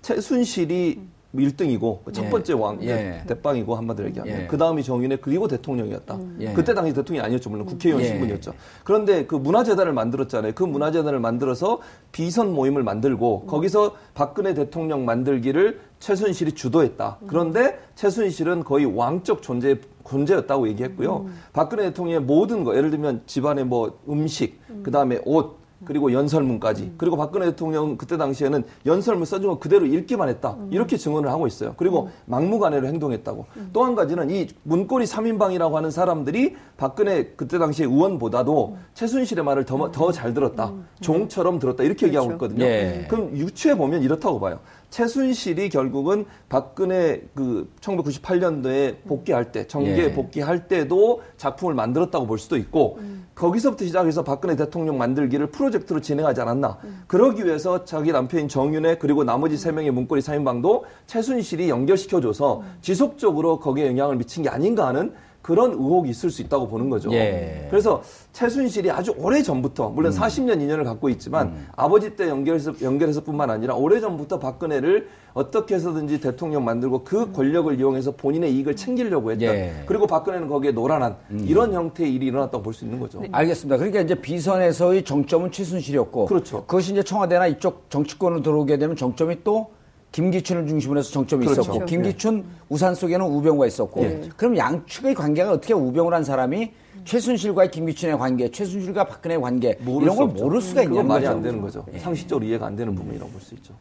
최순실이 0.01 0.99
1등이고 1.35 2.13
첫 2.13 2.25
예. 2.25 2.29
번째 2.29 2.53
왕 2.53 2.83
예. 2.83 3.23
대빵이고 3.27 3.75
한마디로 3.75 4.09
얘기하면 4.09 4.41
예. 4.41 4.47
그 4.47 4.57
다음이 4.57 4.83
정윤회 4.83 5.17
그리고 5.17 5.47
대통령이었다. 5.47 6.19
예. 6.41 6.53
그때 6.53 6.73
당시 6.73 6.93
대통령이 6.93 7.25
아니었죠 7.25 7.49
물론 7.49 7.65
국회의원 7.65 8.03
예. 8.03 8.07
신분이었죠. 8.07 8.53
그런데 8.83 9.25
그 9.25 9.35
문화재단을 9.35 9.93
만들었잖아요. 9.93 10.53
그 10.53 10.63
문화재단을 10.63 11.19
만들어서 11.19 11.79
비선 12.11 12.53
모임을 12.53 12.83
만들고 12.83 13.45
거기서 13.45 13.95
박근혜 14.13 14.53
대통령 14.53 15.05
만들기를 15.05 15.79
최순실이 15.99 16.53
주도했다. 16.53 17.19
그런데 17.27 17.79
최순실은 17.95 18.63
거의 18.63 18.85
왕적 18.85 19.41
존재 19.41 19.79
존재였다고 20.03 20.67
얘기했고요. 20.69 21.27
박근혜 21.53 21.83
대통령의 21.83 22.21
모든 22.21 22.63
거 22.63 22.75
예를 22.75 22.89
들면 22.89 23.21
집안의 23.27 23.65
뭐 23.65 23.99
음식, 24.09 24.59
그 24.83 24.91
다음에 24.91 25.21
옷, 25.25 25.60
그리고 25.85 26.11
연설문까지. 26.13 26.93
그리고 26.97 27.17
박근혜 27.17 27.47
대통령 27.47 27.97
그때 27.97 28.17
당시에는 28.17 28.63
연설문 28.85 29.25
써준 29.25 29.49
거 29.49 29.59
그대로 29.59 29.85
읽기만 29.85 30.29
했다. 30.29 30.57
이렇게 30.69 30.97
증언을 30.97 31.29
하고 31.29 31.47
있어요. 31.47 31.73
그리고 31.77 32.09
막무가내로 32.25 32.87
행동했다고. 32.87 33.45
또 33.73 33.81
한 33.81 33.95
가지는 33.95 34.29
이 34.29 34.47
문고리 34.63 35.05
3인방이라고 35.05 35.73
하는 35.73 35.89
사람들이 35.89 36.55
박근혜 36.77 37.25
그때 37.35 37.57
당시에 37.57 37.85
의원보다도 37.87 38.77
최순실의 38.93 39.43
말을 39.43 39.65
더잘 39.65 40.33
들었다. 40.33 40.71
종처럼 41.01 41.57
들었다. 41.59 41.83
이렇게 41.83 42.05
얘기하고 42.07 42.31
있거든요. 42.33 42.63
예. 42.63 43.07
그럼 43.09 43.35
유추해 43.35 43.75
보면 43.75 44.03
이렇다고 44.03 44.39
봐요. 44.39 44.59
최순실이 44.91 45.69
결국은 45.69 46.25
박근혜 46.49 47.21
그 47.33 47.71
1998년도에 47.79 48.97
복귀할 49.07 49.51
때 49.51 49.65
정계 49.65 49.97
예. 49.97 50.13
복귀할 50.13 50.67
때도 50.67 51.21
작품을 51.37 51.73
만들었다고 51.73 52.27
볼 52.27 52.37
수도 52.37 52.57
있고 52.57 52.99
거기서부터 53.33 53.85
시작해서 53.85 54.23
박근혜 54.23 54.55
대통령 54.55 54.97
만들기를 54.97 55.47
프로젝트로 55.47 56.01
진행하지 56.01 56.41
않았나. 56.41 56.77
그러기 57.07 57.45
위해서 57.45 57.85
자기 57.85 58.11
남편인 58.11 58.49
정윤회 58.49 58.97
그리고 58.97 59.23
나머지 59.23 59.57
세 59.57 59.71
명의 59.71 59.91
문고리 59.91 60.21
3인방도 60.21 60.83
최순실이 61.07 61.69
연결시켜줘서 61.69 62.63
지속적으로 62.81 63.59
거기에 63.59 63.87
영향을 63.87 64.17
미친 64.17 64.43
게 64.43 64.49
아닌가 64.49 64.87
하는 64.87 65.13
그런 65.41 65.71
의혹이 65.71 66.09
있을 66.09 66.29
수 66.29 66.41
있다고 66.41 66.67
보는 66.67 66.89
거죠. 66.89 67.11
예. 67.13 67.67
그래서 67.69 68.03
최순실이 68.33 68.91
아주 68.91 69.13
오래 69.17 69.41
전부터 69.41 69.89
물론 69.89 70.11
40년 70.11 70.61
인연을 70.61 70.83
갖고 70.83 71.09
있지만 71.09 71.67
아버지 71.75 72.15
때 72.15 72.29
연결해서 72.29 72.73
연결해서뿐만 72.81 73.49
아니라 73.49 73.75
오래 73.75 73.99
전부터 73.99 74.39
박근혜를 74.39 75.07
어떻게 75.33 75.75
해서든지 75.75 76.19
대통령 76.21 76.63
만들고 76.65 77.03
그 77.03 77.31
권력을 77.31 77.77
이용해서 77.79 78.11
본인의 78.11 78.53
이익을 78.55 78.75
챙기려고 78.75 79.31
했던 79.31 79.47
예. 79.49 79.83
그리고 79.85 80.05
박근혜는 80.07 80.47
거기에 80.47 80.71
노란한 80.71 81.15
이런 81.31 81.73
형태의 81.73 82.13
일이 82.13 82.27
일어났다고 82.27 82.63
볼 82.63 82.71
수 82.73 82.85
있는 82.85 82.99
거죠. 82.99 83.21
알겠습니다. 83.31 83.77
그러니까 83.77 83.99
이제 84.01 84.15
비선에서의 84.15 85.03
정점은 85.03 85.51
최순실이었고 85.51 86.25
그렇죠. 86.25 86.65
그것이 86.65 86.91
이제 86.91 87.03
청와대나 87.03 87.47
이쪽 87.47 87.89
정치권으로 87.89 88.41
들어오게 88.41 88.77
되면 88.77 88.95
정점이 88.95 89.43
또 89.43 89.71
김기춘을 90.11 90.67
중심으로 90.67 90.99
해서 90.99 91.11
정점이 91.11 91.45
그렇죠. 91.45 91.61
있었고 91.61 91.85
김기춘 91.85 92.43
우산 92.69 92.93
속에는 92.95 93.25
우병우가 93.25 93.65
있었고 93.67 94.03
예. 94.03 94.21
그럼 94.35 94.57
양측의 94.57 95.15
관계가 95.15 95.53
어떻게 95.53 95.73
우병우라는 95.73 96.23
사람이 96.25 96.71
최순실과의 97.05 97.71
김기춘의 97.71 98.17
관계, 98.17 98.51
최순실과 98.51 99.05
박근혜의 99.05 99.41
관계 99.41 99.75
모를 99.81 100.03
이런 100.03 100.15
수걸 100.15 100.29
없죠. 100.29 100.43
모를 100.43 100.61
수가 100.61 100.81
그건 100.81 100.91
있냐는 100.93 101.07
말이 101.07 101.23
거죠. 101.25 101.35
안 101.37 101.41
되는 101.41 101.61
거죠. 101.61 101.85
예. 101.93 101.99
상식적으로 101.99 102.45
이해가 102.45 102.65
안 102.67 102.75
되는 102.75 102.93
부분이라고 102.93 103.31
볼 103.31 103.41
수 103.41 103.55
있죠. 103.55 103.73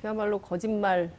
그야말로 0.00 0.38
거짓말 0.38 1.10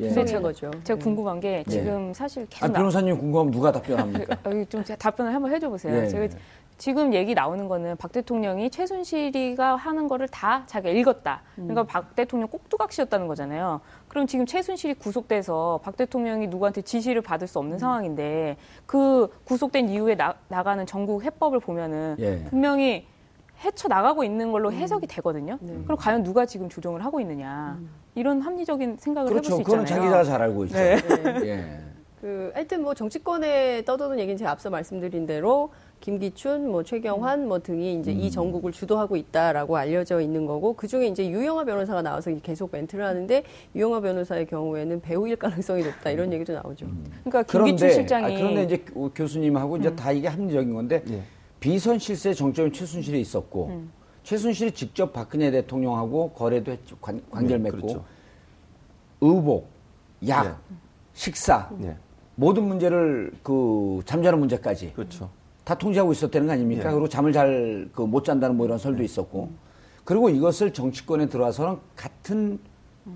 예. 0.00 0.10
수행인 0.10 0.42
거죠. 0.42 0.70
제가 0.82 0.98
궁금한 1.00 1.40
게 1.40 1.64
지금 1.68 2.12
사실 2.12 2.44
계속 2.50 2.64
아, 2.64 2.68
나- 2.68 2.74
변호사님 2.74 3.16
궁금하면 3.16 3.52
누가 3.52 3.72
답변합니까? 3.72 4.36
여기 4.46 4.66
좀 4.66 4.84
제가 4.84 4.98
답변을 4.98 5.32
한번 5.32 5.52
해줘 5.52 5.68
보세요. 5.70 5.96
예. 6.02 6.08
제가 6.08 6.28
지금 6.84 7.14
얘기 7.14 7.32
나오는 7.32 7.66
거는 7.66 7.96
박 7.96 8.12
대통령이 8.12 8.68
최순실이가 8.68 9.74
하는 9.74 10.06
거를 10.06 10.28
다 10.28 10.64
자기가 10.66 10.92
읽었다. 10.92 11.40
그러니까 11.54 11.84
박 11.84 12.14
대통령 12.14 12.46
꼭두각시였다는 12.48 13.26
거잖아요. 13.26 13.80
그럼 14.06 14.26
지금 14.26 14.44
최순실이 14.44 14.92
구속돼서 14.96 15.80
박 15.82 15.96
대통령이 15.96 16.46
누구한테 16.48 16.82
지시를 16.82 17.22
받을 17.22 17.46
수 17.46 17.58
없는 17.58 17.78
상황인데 17.78 18.58
그 18.84 19.34
구속된 19.44 19.88
이후에 19.88 20.14
나, 20.14 20.34
나가는 20.48 20.84
전국 20.84 21.24
해법을 21.24 21.60
보면은 21.60 22.16
예. 22.18 22.44
분명히 22.50 23.06
헤쳐 23.64 23.88
나가고 23.88 24.22
있는 24.22 24.52
걸로 24.52 24.70
해석이 24.70 25.06
되거든요. 25.06 25.56
그럼 25.84 25.96
과연 25.96 26.22
누가 26.22 26.44
지금 26.44 26.68
조정을 26.68 27.02
하고 27.02 27.18
있느냐 27.18 27.78
이런 28.14 28.42
합리적인 28.42 28.98
생각을 28.98 29.30
해볼 29.30 29.40
그렇죠. 29.40 29.56
수 29.56 29.62
그거는 29.62 29.84
있잖아요. 29.84 30.02
장 30.02 30.06
기자가 30.06 30.24
잘 30.24 30.42
알고 30.42 30.64
있죠. 30.66 30.76
네. 30.76 30.98
예. 31.44 31.80
그 32.20 32.50
하여튼 32.54 32.82
뭐 32.82 32.94
정치권에 32.94 33.84
떠도는 33.84 34.18
얘기는 34.18 34.36
제가 34.36 34.50
앞서 34.50 34.70
말씀드린 34.70 35.26
대로 35.26 35.70
김기춘, 36.04 36.70
뭐 36.70 36.82
최경환 36.82 37.48
뭐 37.48 37.58
등이 37.60 37.98
이제 37.98 38.12
이 38.12 38.30
전국을 38.30 38.72
주도하고 38.72 39.16
있다라고 39.16 39.74
알려져 39.78 40.20
있는 40.20 40.44
거고 40.44 40.74
그 40.74 40.86
중에 40.86 41.06
이제 41.06 41.26
유영아 41.26 41.64
변호사가 41.64 42.02
나와서 42.02 42.30
계속 42.42 42.68
멘트를 42.72 43.06
하는데 43.06 43.42
유영아 43.74 44.00
변호사의 44.02 44.46
경우에는 44.48 45.00
배우일 45.00 45.36
가능성이 45.36 45.82
높다 45.82 46.10
이런 46.10 46.30
얘기도 46.30 46.52
나오죠. 46.52 46.86
그러니까 47.24 47.42
김기춘 47.44 47.48
그런데, 47.48 47.90
실장이 47.94 48.34
아, 48.34 48.38
그런데 48.38 48.64
이제 48.64 48.76
교- 48.84 49.08
교수님하고 49.14 49.78
이제 49.78 49.96
다 49.96 50.12
이게 50.12 50.28
합리적인 50.28 50.74
건데 50.74 51.02
예. 51.08 51.22
비선 51.58 51.98
실세 51.98 52.34
정점이 52.34 52.70
최순실에 52.70 53.18
있었고 53.18 53.68
음. 53.68 53.90
최순실이 54.24 54.72
직접 54.72 55.10
박근혜 55.10 55.50
대통령하고 55.50 56.32
거래도 56.32 56.70
했죠. 56.70 56.98
관, 57.00 57.22
관계를 57.30 57.62
네, 57.62 57.70
맺고 57.70 57.78
그렇죠. 57.78 58.04
의복, 59.22 59.68
약, 60.28 60.44
예. 60.44 60.74
식사 61.14 61.70
예. 61.82 61.96
모든 62.34 62.64
문제를 62.64 63.32
그 63.42 64.02
잠자는 64.04 64.38
문제까지 64.38 64.92
그렇죠. 64.92 65.30
다 65.64 65.74
통제하고 65.74 66.12
있었다는 66.12 66.46
거 66.46 66.52
아닙니까? 66.52 66.88
예. 66.88 66.92
그리고 66.92 67.08
잠을 67.08 67.32
잘그못 67.32 68.24
잔다는 68.24 68.56
뭐 68.56 68.66
이런 68.66 68.78
설도 68.78 69.02
있었고 69.02 69.50
그리고 70.04 70.28
이것을 70.28 70.72
정치권에 70.72 71.26
들어와서는 71.26 71.78
같은 71.96 72.58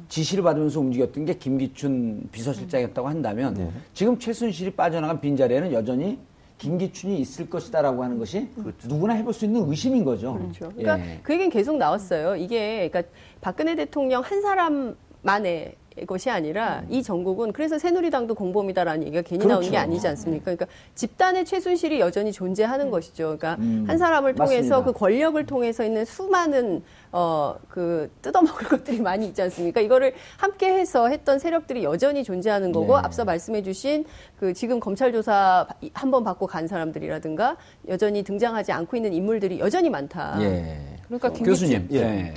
지시를 0.08 0.42
받으면서 0.44 0.80
움직였던 0.80 1.24
게 1.26 1.34
김기춘 1.34 2.28
비서실장이었다고 2.32 3.08
한다면 3.08 3.56
예. 3.58 3.70
지금 3.92 4.18
최순실이 4.18 4.72
빠져나간 4.72 5.20
빈자리에는 5.20 5.72
여전히 5.72 6.18
김기춘이 6.56 7.20
있을 7.20 7.48
것이다라고 7.48 8.02
하는 8.02 8.18
것이 8.18 8.48
누구나 8.84 9.14
해볼 9.14 9.32
수 9.32 9.44
있는 9.44 9.68
의심인 9.68 10.04
거죠. 10.04 10.34
그렇죠. 10.34 10.72
그러니까 10.76 10.98
예. 11.00 11.20
그 11.22 11.32
얘기는 11.34 11.50
계속 11.50 11.76
나왔어요. 11.76 12.36
이게 12.36 12.88
그러니까 12.88 13.12
박근혜 13.40 13.76
대통령 13.76 14.22
한 14.22 14.42
사람만의 14.42 15.76
것이 16.06 16.30
아니라 16.30 16.82
이 16.88 17.02
전국은 17.02 17.52
그래서 17.52 17.78
새누리당도 17.78 18.34
공범이다라는 18.34 19.02
얘기가 19.06 19.22
괜히 19.22 19.46
나오는 19.46 19.62
게 19.62 19.70
그렇죠. 19.70 19.82
아니지 19.82 20.08
않습니까? 20.08 20.44
그러니까 20.44 20.66
집단의 20.94 21.44
최순실이 21.44 22.00
여전히 22.00 22.32
존재하는 22.32 22.90
것이죠. 22.90 23.36
그러니까 23.38 23.56
음, 23.60 23.84
한 23.86 23.98
사람을 23.98 24.34
통해서 24.34 24.76
맞습니다. 24.76 24.84
그 24.84 24.92
권력을 24.92 25.44
통해서 25.46 25.84
있는 25.84 26.04
수많은 26.04 26.82
어 27.12 27.56
그 27.68 28.10
뜯어먹을 28.22 28.66
것들이 28.68 29.00
많이 29.00 29.26
있지 29.28 29.40
않습니까? 29.42 29.80
이거를 29.80 30.12
함께 30.36 30.72
해서 30.74 31.08
했던 31.08 31.38
세력들이 31.38 31.84
여전히 31.84 32.24
존재하는 32.24 32.72
거고 32.72 32.96
네. 32.98 33.02
앞서 33.04 33.24
말씀해주신 33.24 34.04
그 34.38 34.52
지금 34.52 34.78
검찰 34.80 35.12
조사 35.12 35.66
한 35.94 36.10
번 36.10 36.24
받고 36.24 36.46
간 36.46 36.66
사람들이라든가 36.66 37.56
여전히 37.88 38.22
등장하지 38.22 38.72
않고 38.72 38.96
있는 38.96 39.12
인물들이 39.12 39.58
여전히 39.60 39.90
많다. 39.90 40.36
예. 40.40 40.76
그러니까 41.06 41.28
김기춘- 41.30 41.44
교수님, 41.44 41.88
예. 41.92 42.34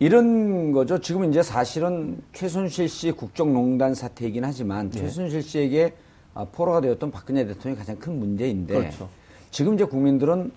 예. 0.00 0.04
이런 0.04 0.72
거죠. 0.72 1.00
지금 1.00 1.28
이제 1.28 1.42
사실은 1.42 2.18
최순실 2.32 2.88
씨 2.88 3.12
국정농단 3.12 3.94
사태이긴 3.94 4.44
하지만 4.44 4.90
예. 4.94 5.00
최순실 5.00 5.42
씨에게 5.42 5.94
아, 6.34 6.44
포로가 6.44 6.80
되었던 6.80 7.10
박근혜 7.10 7.46
대통령이 7.46 7.78
가장 7.78 7.96
큰 7.98 8.18
문제인데 8.18 8.74
그렇죠. 8.74 9.08
지금 9.50 9.74
이제 9.74 9.84
국민들은 9.84 10.52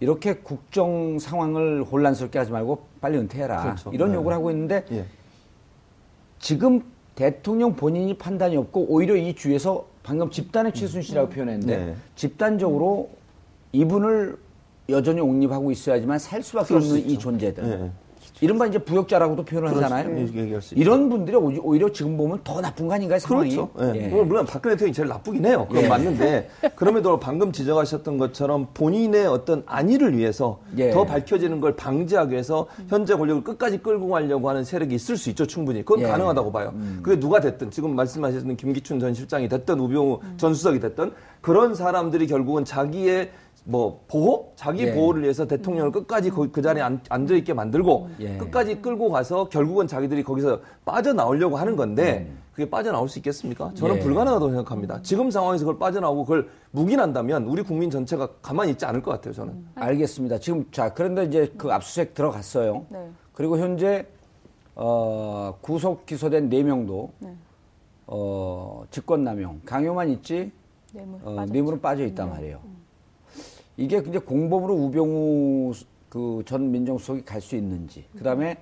이렇게 0.00 0.34
국정 0.34 1.18
상황을 1.18 1.84
혼란스럽게 1.84 2.38
하지 2.38 2.50
말고 2.50 2.86
빨리 3.00 3.18
은퇴해라. 3.18 3.62
그렇죠. 3.62 3.90
이런 3.92 4.10
네. 4.10 4.16
요구를 4.16 4.36
하고 4.36 4.50
있는데 4.50 4.84
예. 4.92 5.04
지금 6.38 6.82
대통령 7.14 7.76
본인이 7.76 8.14
판단이 8.14 8.56
없고 8.56 8.86
오히려 8.88 9.14
이 9.14 9.34
주에서 9.34 9.86
방금 10.02 10.30
집단의 10.30 10.72
최순실이라고 10.72 11.28
표현했는데 11.28 11.76
네. 11.76 11.94
집단적으로 12.16 13.10
이분을 13.72 14.38
여전히 14.88 15.20
옹립하고 15.20 15.70
있어야지만 15.70 16.18
살 16.18 16.42
수밖에 16.42 16.74
없는 16.74 16.96
이 16.96 17.12
있죠. 17.12 17.20
존재들. 17.20 17.64
예. 17.64 17.90
이른바 18.40 18.66
이제 18.66 18.78
부역자라고도 18.78 19.44
표현을 19.44 19.68
하잖아요. 19.76 20.18
있죠. 20.20 20.74
이런 20.74 21.08
분들이 21.08 21.36
오히- 21.36 21.60
오히려 21.62 21.90
지금 21.92 22.16
보면 22.16 22.40
더 22.42 22.60
나쁜 22.60 22.88
거 22.88 22.94
아닌가요, 22.94 23.18
상황이? 23.18 23.54
그렇죠. 23.54 23.70
예. 23.94 24.04
예. 24.04 24.08
물론, 24.22 24.46
박근혜 24.46 24.74
대통령이 24.74 24.94
제일 24.94 25.08
나쁘긴 25.08 25.44
해요. 25.46 25.66
그건 25.68 25.84
예. 25.84 25.88
맞는데 25.88 26.48
그럼에도 26.74 27.20
방금 27.20 27.52
지적하셨던 27.52 28.18
것처럼 28.18 28.68
본인의 28.72 29.26
어떤 29.26 29.62
안위를 29.66 30.16
위해서 30.16 30.60
예. 30.78 30.90
더 30.90 31.04
밝혀지는 31.04 31.60
걸 31.60 31.76
방지하기 31.76 32.32
위해서 32.32 32.66
현재 32.88 33.14
권력을 33.14 33.44
끝까지 33.44 33.78
끌고 33.78 34.08
가려고 34.08 34.48
하는 34.48 34.64
세력이 34.64 34.94
있을 34.94 35.16
수 35.16 35.28
있죠, 35.30 35.46
충분히. 35.46 35.84
그건 35.84 36.00
예. 36.04 36.06
가능하다고 36.08 36.52
봐요. 36.52 36.72
그게 37.02 37.20
누가 37.20 37.40
됐든 37.40 37.70
지금 37.70 37.94
말씀하셨던 37.94 38.56
김기춘 38.56 39.00
전 39.00 39.12
실장이 39.14 39.48
됐든 39.48 39.78
우병우 39.78 40.20
전 40.38 40.54
수석이 40.54 40.80
됐든 40.80 41.12
그런 41.40 41.74
사람들이 41.74 42.26
결국은 42.26 42.64
자기의 42.64 43.30
뭐 43.70 44.02
보호, 44.08 44.52
자기 44.56 44.82
예. 44.82 44.92
보호를 44.92 45.22
위해서 45.22 45.46
대통령을 45.46 45.92
끝까지 45.92 46.28
거- 46.30 46.48
그 46.50 46.60
자리에 46.60 46.82
안- 46.82 47.00
앉아 47.08 47.34
있게 47.36 47.54
만들고 47.54 48.10
예. 48.18 48.36
끝까지 48.36 48.82
끌고 48.82 49.10
가서 49.10 49.48
결국은 49.48 49.86
자기들이 49.86 50.24
거기서 50.24 50.60
빠져나오려고 50.84 51.56
하는 51.56 51.76
건데 51.76 52.28
그게 52.52 52.68
빠져나올 52.68 53.08
수 53.08 53.20
있겠습니까? 53.20 53.70
저는 53.74 53.96
예. 53.96 54.00
불가능하다고 54.00 54.48
생각합니다. 54.50 55.00
지금 55.02 55.30
상황에서 55.30 55.64
그걸 55.64 55.78
빠져나오고 55.78 56.24
그걸 56.24 56.48
묵인한다면 56.72 57.44
우리 57.44 57.62
국민 57.62 57.90
전체가 57.90 58.28
가만히 58.42 58.72
있지 58.72 58.84
않을 58.84 59.02
것 59.02 59.12
같아요. 59.12 59.32
저는. 59.34 59.64
알겠습니다. 59.76 60.38
지금 60.38 60.64
자 60.72 60.92
그런데 60.92 61.24
이제 61.26 61.52
그 61.56 61.70
압수수색 61.72 62.14
들어갔어요. 62.14 62.84
네. 62.88 63.08
그리고 63.34 63.56
현재 63.56 64.04
어, 64.74 65.54
구속 65.60 66.06
기소된 66.06 66.48
네 66.48 66.64
명도 66.64 67.10
네. 67.20 67.32
어, 68.08 68.82
직권남용 68.90 69.60
강요만 69.64 70.08
있지 70.10 70.50
뇌물 70.92 71.20
어. 71.22 71.46
뇌물은 71.48 71.80
빠져 71.80 72.04
있단 72.06 72.30
말이에요. 72.30 72.58
이게 73.80 74.02
이제 74.06 74.18
공범으로 74.18 74.74
우병우 74.74 75.72
그 76.10 76.42
전 76.44 76.70
민정수석이 76.70 77.24
갈 77.24 77.40
수 77.40 77.56
있는지, 77.56 78.04
그 78.16 78.22
다음에 78.24 78.56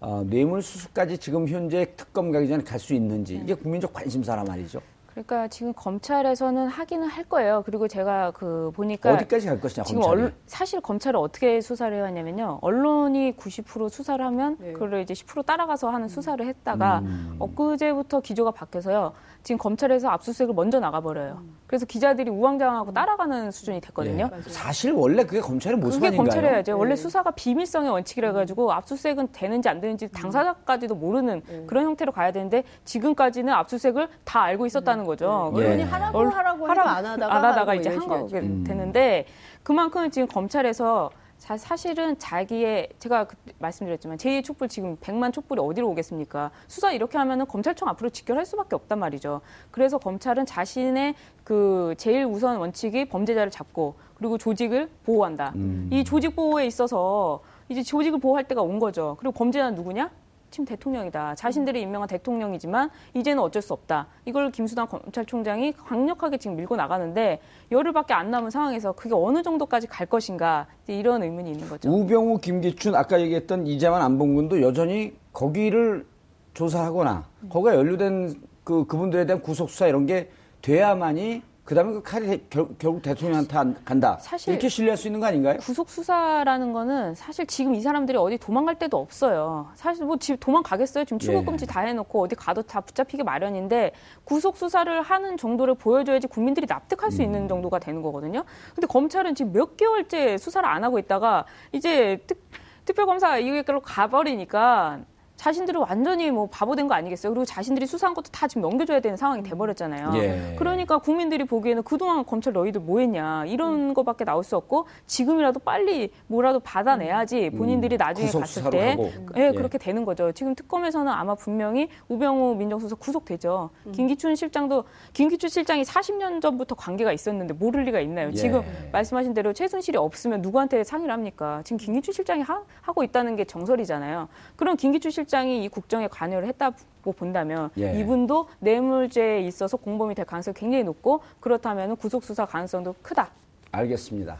어, 0.00 0.24
뇌물 0.24 0.62
수수까지 0.62 1.18
지금 1.18 1.46
현재 1.46 1.86
특검 1.96 2.30
가기 2.32 2.48
전에 2.48 2.62
갈 2.64 2.78
수 2.78 2.94
있는지 2.94 3.36
이게 3.36 3.54
국민적 3.54 3.92
관심사란 3.92 4.44
말이죠. 4.46 4.80
그러니까 5.12 5.46
지금 5.48 5.72
검찰에서는 5.74 6.68
하기는 6.68 7.06
할 7.06 7.24
거예요. 7.24 7.62
그리고 7.66 7.86
제가 7.86 8.30
그 8.32 8.70
보니까 8.74 9.12
어디까지 9.12 9.46
갈 9.46 9.60
것이냐 9.60 9.84
지금 9.84 10.00
검찰이. 10.02 10.22
언- 10.26 10.34
사실 10.46 10.80
검찰은 10.80 11.20
어떻게 11.20 11.60
수사를 11.60 11.94
해왔냐면요. 11.96 12.58
언론이 12.62 13.36
90% 13.36 13.90
수사를 13.90 14.24
하면 14.24 14.56
네. 14.58 14.72
그걸 14.72 15.00
이제 15.02 15.12
10% 15.14 15.44
따라가서 15.44 15.90
하는 15.90 16.08
수사를 16.08 16.44
했다가 16.44 17.00
음. 17.00 17.36
엊그제부터 17.38 18.20
기조가 18.20 18.52
바뀌어서요. 18.52 19.12
지금 19.42 19.58
검찰에서 19.58 20.08
압수수색을 20.08 20.54
먼저 20.54 20.78
나가버려요. 20.80 21.42
그래서 21.66 21.84
기자들이 21.84 22.30
우왕좌왕하고 22.30 22.92
따라가는 22.92 23.50
수준이 23.50 23.80
됐거든요. 23.80 24.30
예. 24.32 24.42
사실 24.50 24.92
원래 24.92 25.24
그게 25.24 25.40
검찰의 25.40 25.78
모습 25.78 25.98
그게 25.98 26.08
아닌가요? 26.08 26.26
검찰이 26.26 26.46
해야죠. 26.46 26.78
원래 26.78 26.90
네. 26.94 26.96
수사가 26.96 27.32
비밀성의 27.32 27.90
원칙이라 27.90 28.32
가지고 28.32 28.72
압수수색은 28.72 29.28
되는지 29.32 29.68
안 29.68 29.80
되는지 29.80 30.08
당사자까지도 30.12 30.94
모르는 30.94 31.42
네. 31.46 31.64
그런 31.66 31.84
형태로 31.86 32.12
가야 32.12 32.30
되는데 32.30 32.62
지금까지는 32.84 33.52
압수수색을 33.52 34.08
다 34.24 34.42
알고 34.42 34.66
있었다는 34.66 35.01
거죠. 35.04 35.52
예. 35.56 35.58
언론이 35.64 35.82
하라고 35.84 36.18
얼- 36.18 36.28
하라고 36.28 36.66
하라- 36.66 36.82
해도 36.82 36.90
안 36.90 37.06
하다가 37.06 37.34
안 37.34 37.44
하다가 37.44 37.70
하고 37.72 37.80
이제 37.80 37.90
한. 37.90 37.98
거게 38.08 38.38
음. 38.40 38.64
되는데 38.64 39.26
그만큼 39.62 40.10
지금 40.10 40.28
검찰에서 40.28 41.10
자, 41.38 41.56
사실은 41.56 42.16
자기의 42.20 42.90
제가 43.00 43.24
그 43.24 43.34
말씀드렸지만 43.58 44.16
제2의 44.16 44.44
촛불 44.44 44.68
지금 44.68 44.96
100만 44.98 45.32
촛불이 45.32 45.60
어디로 45.60 45.88
오겠습니까? 45.88 46.52
수사 46.68 46.92
이렇게 46.92 47.18
하면은 47.18 47.46
검찰청 47.48 47.88
앞으로 47.88 48.10
직결할 48.10 48.46
수밖에 48.46 48.76
없단 48.76 49.00
말이죠. 49.00 49.40
그래서 49.72 49.98
검찰은 49.98 50.46
자신의 50.46 51.16
그 51.42 51.94
제일 51.98 52.26
우선 52.26 52.58
원칙이 52.58 53.06
범죄자를 53.06 53.50
잡고 53.50 53.94
그리고 54.14 54.38
조직을 54.38 54.88
보호한다. 55.04 55.50
음. 55.56 55.88
이 55.92 56.04
조직 56.04 56.36
보호에 56.36 56.64
있어서 56.66 57.40
이제 57.68 57.82
조직을 57.82 58.20
보호할 58.20 58.44
때가 58.44 58.62
온 58.62 58.78
거죠. 58.78 59.16
그리고 59.18 59.32
범죄자는 59.32 59.74
누구냐? 59.74 60.10
지금 60.52 60.66
대통령이다. 60.66 61.34
자신들이 61.34 61.80
임명한 61.80 62.08
대통령이지만 62.08 62.90
이제는 63.14 63.42
어쩔 63.42 63.60
수 63.62 63.72
없다. 63.72 64.06
이걸 64.26 64.52
김수당 64.52 64.86
검찰총장이 64.86 65.72
강력하게 65.72 66.36
지금 66.36 66.56
밀고 66.56 66.76
나가는데 66.76 67.40
열흘밖에 67.72 68.14
안 68.14 68.30
남은 68.30 68.50
상황에서 68.50 68.92
그게 68.92 69.14
어느 69.14 69.42
정도까지 69.42 69.88
갈 69.88 70.06
것인가 70.06 70.66
이런 70.86 71.22
의문이 71.22 71.50
있는 71.50 71.68
거죠. 71.68 71.90
우병우, 71.90 72.38
김기춘 72.38 72.94
아까 72.94 73.20
얘기했던 73.20 73.66
이재만 73.66 74.00
안봉근도 74.02 74.60
여전히 74.62 75.14
거기를 75.32 76.06
조사하거나 76.54 77.24
거기가 77.48 77.74
연루된 77.74 78.34
그 78.62 78.86
그분들에 78.86 79.24
대한 79.24 79.40
구속 79.42 79.70
수사 79.70 79.88
이런 79.88 80.06
게 80.06 80.30
돼야만이 80.60 81.42
그다음에 81.64 81.92
그 81.92 82.02
칼이 82.02 82.26
대- 82.26 82.40
결, 82.50 82.66
결국 82.76 83.02
대통령한테 83.02 83.56
안- 83.56 83.76
간다. 83.84 84.18
사실 84.20 84.52
이렇게 84.52 84.68
신뢰할 84.68 84.96
수 84.96 85.06
있는 85.06 85.20
거 85.20 85.26
아닌가요? 85.26 85.58
구속 85.58 85.88
수사라는 85.88 86.72
거는 86.72 87.14
사실 87.14 87.46
지금 87.46 87.74
이 87.76 87.80
사람들이 87.80 88.18
어디 88.18 88.36
도망갈 88.36 88.78
데도 88.80 88.98
없어요. 88.98 89.68
사실 89.76 90.04
뭐집 90.04 90.40
도망가겠어요. 90.40 91.04
지금 91.04 91.20
출국 91.20 91.42
예. 91.42 91.44
금지 91.44 91.66
다 91.66 91.80
해놓고 91.82 92.20
어디 92.24 92.34
가도 92.34 92.62
다 92.62 92.80
붙잡히기 92.80 93.22
마련인데 93.22 93.92
구속 94.24 94.56
수사를 94.56 95.00
하는 95.02 95.36
정도를 95.36 95.76
보여줘야지 95.76 96.26
국민들이 96.26 96.66
납득할 96.68 97.12
수 97.12 97.22
음. 97.22 97.26
있는 97.26 97.48
정도가 97.48 97.78
되는 97.78 98.02
거거든요. 98.02 98.42
근데 98.74 98.88
검찰은 98.88 99.36
지금 99.36 99.52
몇 99.52 99.76
개월째 99.76 100.38
수사를 100.38 100.68
안 100.68 100.82
하고 100.82 100.98
있다가 100.98 101.44
이제 101.70 102.18
특, 102.26 102.42
특별검사 102.84 103.38
이걸로 103.38 103.78
가버리니까 103.80 104.98
자신들은 105.46 105.80
완전히 105.80 106.30
뭐 106.30 106.46
바보 106.50 106.76
된 106.76 106.86
거 106.86 106.94
아니겠어요? 106.94 107.32
그리고 107.32 107.44
자신들이 107.44 107.86
수사한 107.86 108.14
것도 108.14 108.30
다 108.30 108.46
지금 108.46 108.62
넘겨줘야 108.62 109.00
되는 109.00 109.16
상황이 109.16 109.42
돼버렸잖아요. 109.42 110.10
예. 110.14 110.54
그러니까 110.56 110.98
국민들이 110.98 111.44
보기에는 111.44 111.82
그동안 111.82 112.24
검찰 112.24 112.52
너희들 112.52 112.80
뭐 112.80 113.00
했냐 113.00 113.44
이런 113.46 113.90
음. 113.90 113.94
거밖에 113.94 114.24
나올 114.24 114.44
수 114.44 114.56
없고 114.56 114.86
지금이라도 115.06 115.60
빨리 115.60 116.10
뭐라도 116.28 116.60
받아내야지 116.60 117.50
본인들이 117.50 117.96
나중에 117.96 118.26
음. 118.26 118.28
구속 118.28 118.40
갔을 118.40 118.70
때. 118.70 118.96
예, 119.36 119.46
예. 119.48 119.50
그렇게 119.52 119.78
되는 119.78 120.04
거죠. 120.04 120.30
지금 120.32 120.54
특검에서는 120.54 121.10
아마 121.10 121.34
분명히 121.34 121.88
우병우 122.08 122.54
민정수석 122.56 123.00
구속되죠. 123.00 123.70
김기춘 123.92 124.36
실장도 124.36 124.84
김기춘 125.12 125.48
실장이 125.50 125.82
40년 125.82 126.40
전부터 126.40 126.74
관계가 126.76 127.12
있었는데 127.12 127.54
모를 127.54 127.82
리가 127.84 127.98
있나요? 128.00 128.28
예. 128.28 128.32
지금 128.32 128.62
말씀하신 128.92 129.34
대로 129.34 129.52
최순실이 129.52 129.96
없으면 129.98 130.40
누구한테 130.42 130.84
상의를 130.84 131.12
합니까? 131.12 131.62
지금 131.64 131.78
김기춘 131.78 132.12
실장이 132.14 132.42
하, 132.42 132.62
고 132.92 133.02
있다는 133.02 133.36
게 133.36 133.44
정설이잖아요. 133.44 134.28
그럼 134.56 134.76
김기춘 134.76 135.10
실장 135.10 135.31
이 135.40 135.64
이 135.64 135.68
국정에 135.68 136.08
관여를 136.08 136.46
했다고 136.48 137.12
본다면 137.12 137.70
예. 137.78 137.98
이분도 137.98 138.48
뇌물죄에 138.60 139.40
있어서 139.42 139.76
공범이 139.76 140.14
될 140.14 140.24
가능성이 140.26 140.54
굉장히 140.54 140.84
높고 140.84 141.20
그렇다면 141.40 141.96
구속 141.96 142.22
수사 142.22 142.44
가능성도 142.44 142.94
크다. 143.02 143.30
알겠습니다. 143.72 144.36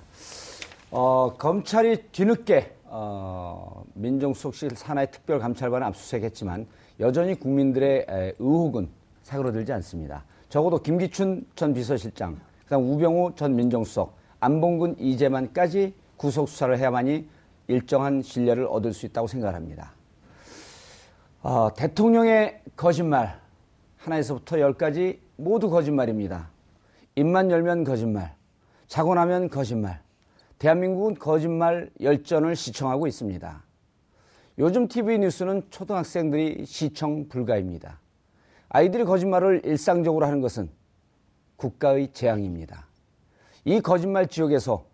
어, 0.90 1.32
검찰이 1.38 2.04
뒤늦게 2.12 2.76
어, 2.84 3.82
민정수석실 3.94 4.72
산하의 4.76 5.10
특별감찰관을 5.10 5.86
압수수색했지만 5.86 6.66
여전히 7.00 7.34
국민들의 7.34 8.06
에, 8.08 8.34
의혹은 8.38 8.90
사그러들지 9.22 9.72
않습니다. 9.72 10.24
적어도 10.50 10.78
김기춘 10.78 11.46
전 11.56 11.72
비서실장, 11.72 12.38
그다음 12.64 12.90
우병우 12.92 13.32
전 13.36 13.56
민정수석, 13.56 14.14
안봉근 14.40 14.96
이재만까지 14.98 15.94
구속 16.18 16.48
수사를 16.50 16.76
해야만이 16.78 17.26
일정한 17.68 18.20
신뢰를 18.20 18.66
얻을 18.66 18.92
수 18.92 19.06
있다고 19.06 19.26
생각합니다. 19.26 19.92
어, 21.44 21.74
대통령의 21.74 22.62
거짓말 22.76 23.40
하나에서부터 23.96 24.60
열까지 24.60 25.20
모두 25.34 25.70
거짓말입니다. 25.70 26.50
입만 27.16 27.50
열면 27.50 27.82
거짓말, 27.82 28.36
자고 28.86 29.16
나면 29.16 29.48
거짓말. 29.50 30.00
대한민국은 30.60 31.16
거짓말 31.16 31.90
열전을 32.00 32.54
시청하고 32.54 33.08
있습니다. 33.08 33.60
요즘 34.58 34.86
TV 34.86 35.18
뉴스는 35.18 35.66
초등학생들이 35.70 36.64
시청 36.64 37.26
불가입니다. 37.28 37.98
아이들이 38.68 39.02
거짓말을 39.02 39.62
일상적으로 39.64 40.24
하는 40.24 40.40
것은 40.40 40.70
국가의 41.56 42.12
재앙입니다. 42.12 42.86
이 43.64 43.80
거짓말 43.80 44.28
지옥에서 44.28 44.84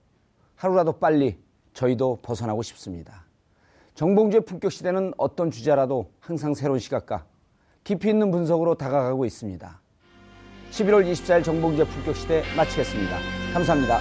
하루라도 0.55 0.93
빨리 0.93 1.39
저희도 1.75 2.21
벗어나고 2.23 2.63
싶습니다. 2.63 3.28
정봉주의 3.99 4.45
품격 4.45 4.71
시대는 4.71 5.13
어떤 5.17 5.51
주제라도 5.51 6.13
항상 6.21 6.55
새로운 6.55 6.79
시각과 6.79 7.25
깊이 7.83 8.11
있는 8.11 8.31
분석으로 8.31 8.77
다가가고 8.77 9.25
있습니다. 9.25 9.81
11월 10.71 11.11
24일 11.11 11.43
정봉주의 11.43 11.85
품격 11.89 12.15
시대 12.15 12.45
마치겠습니다. 12.57 13.17
감사합니다. 13.53 13.99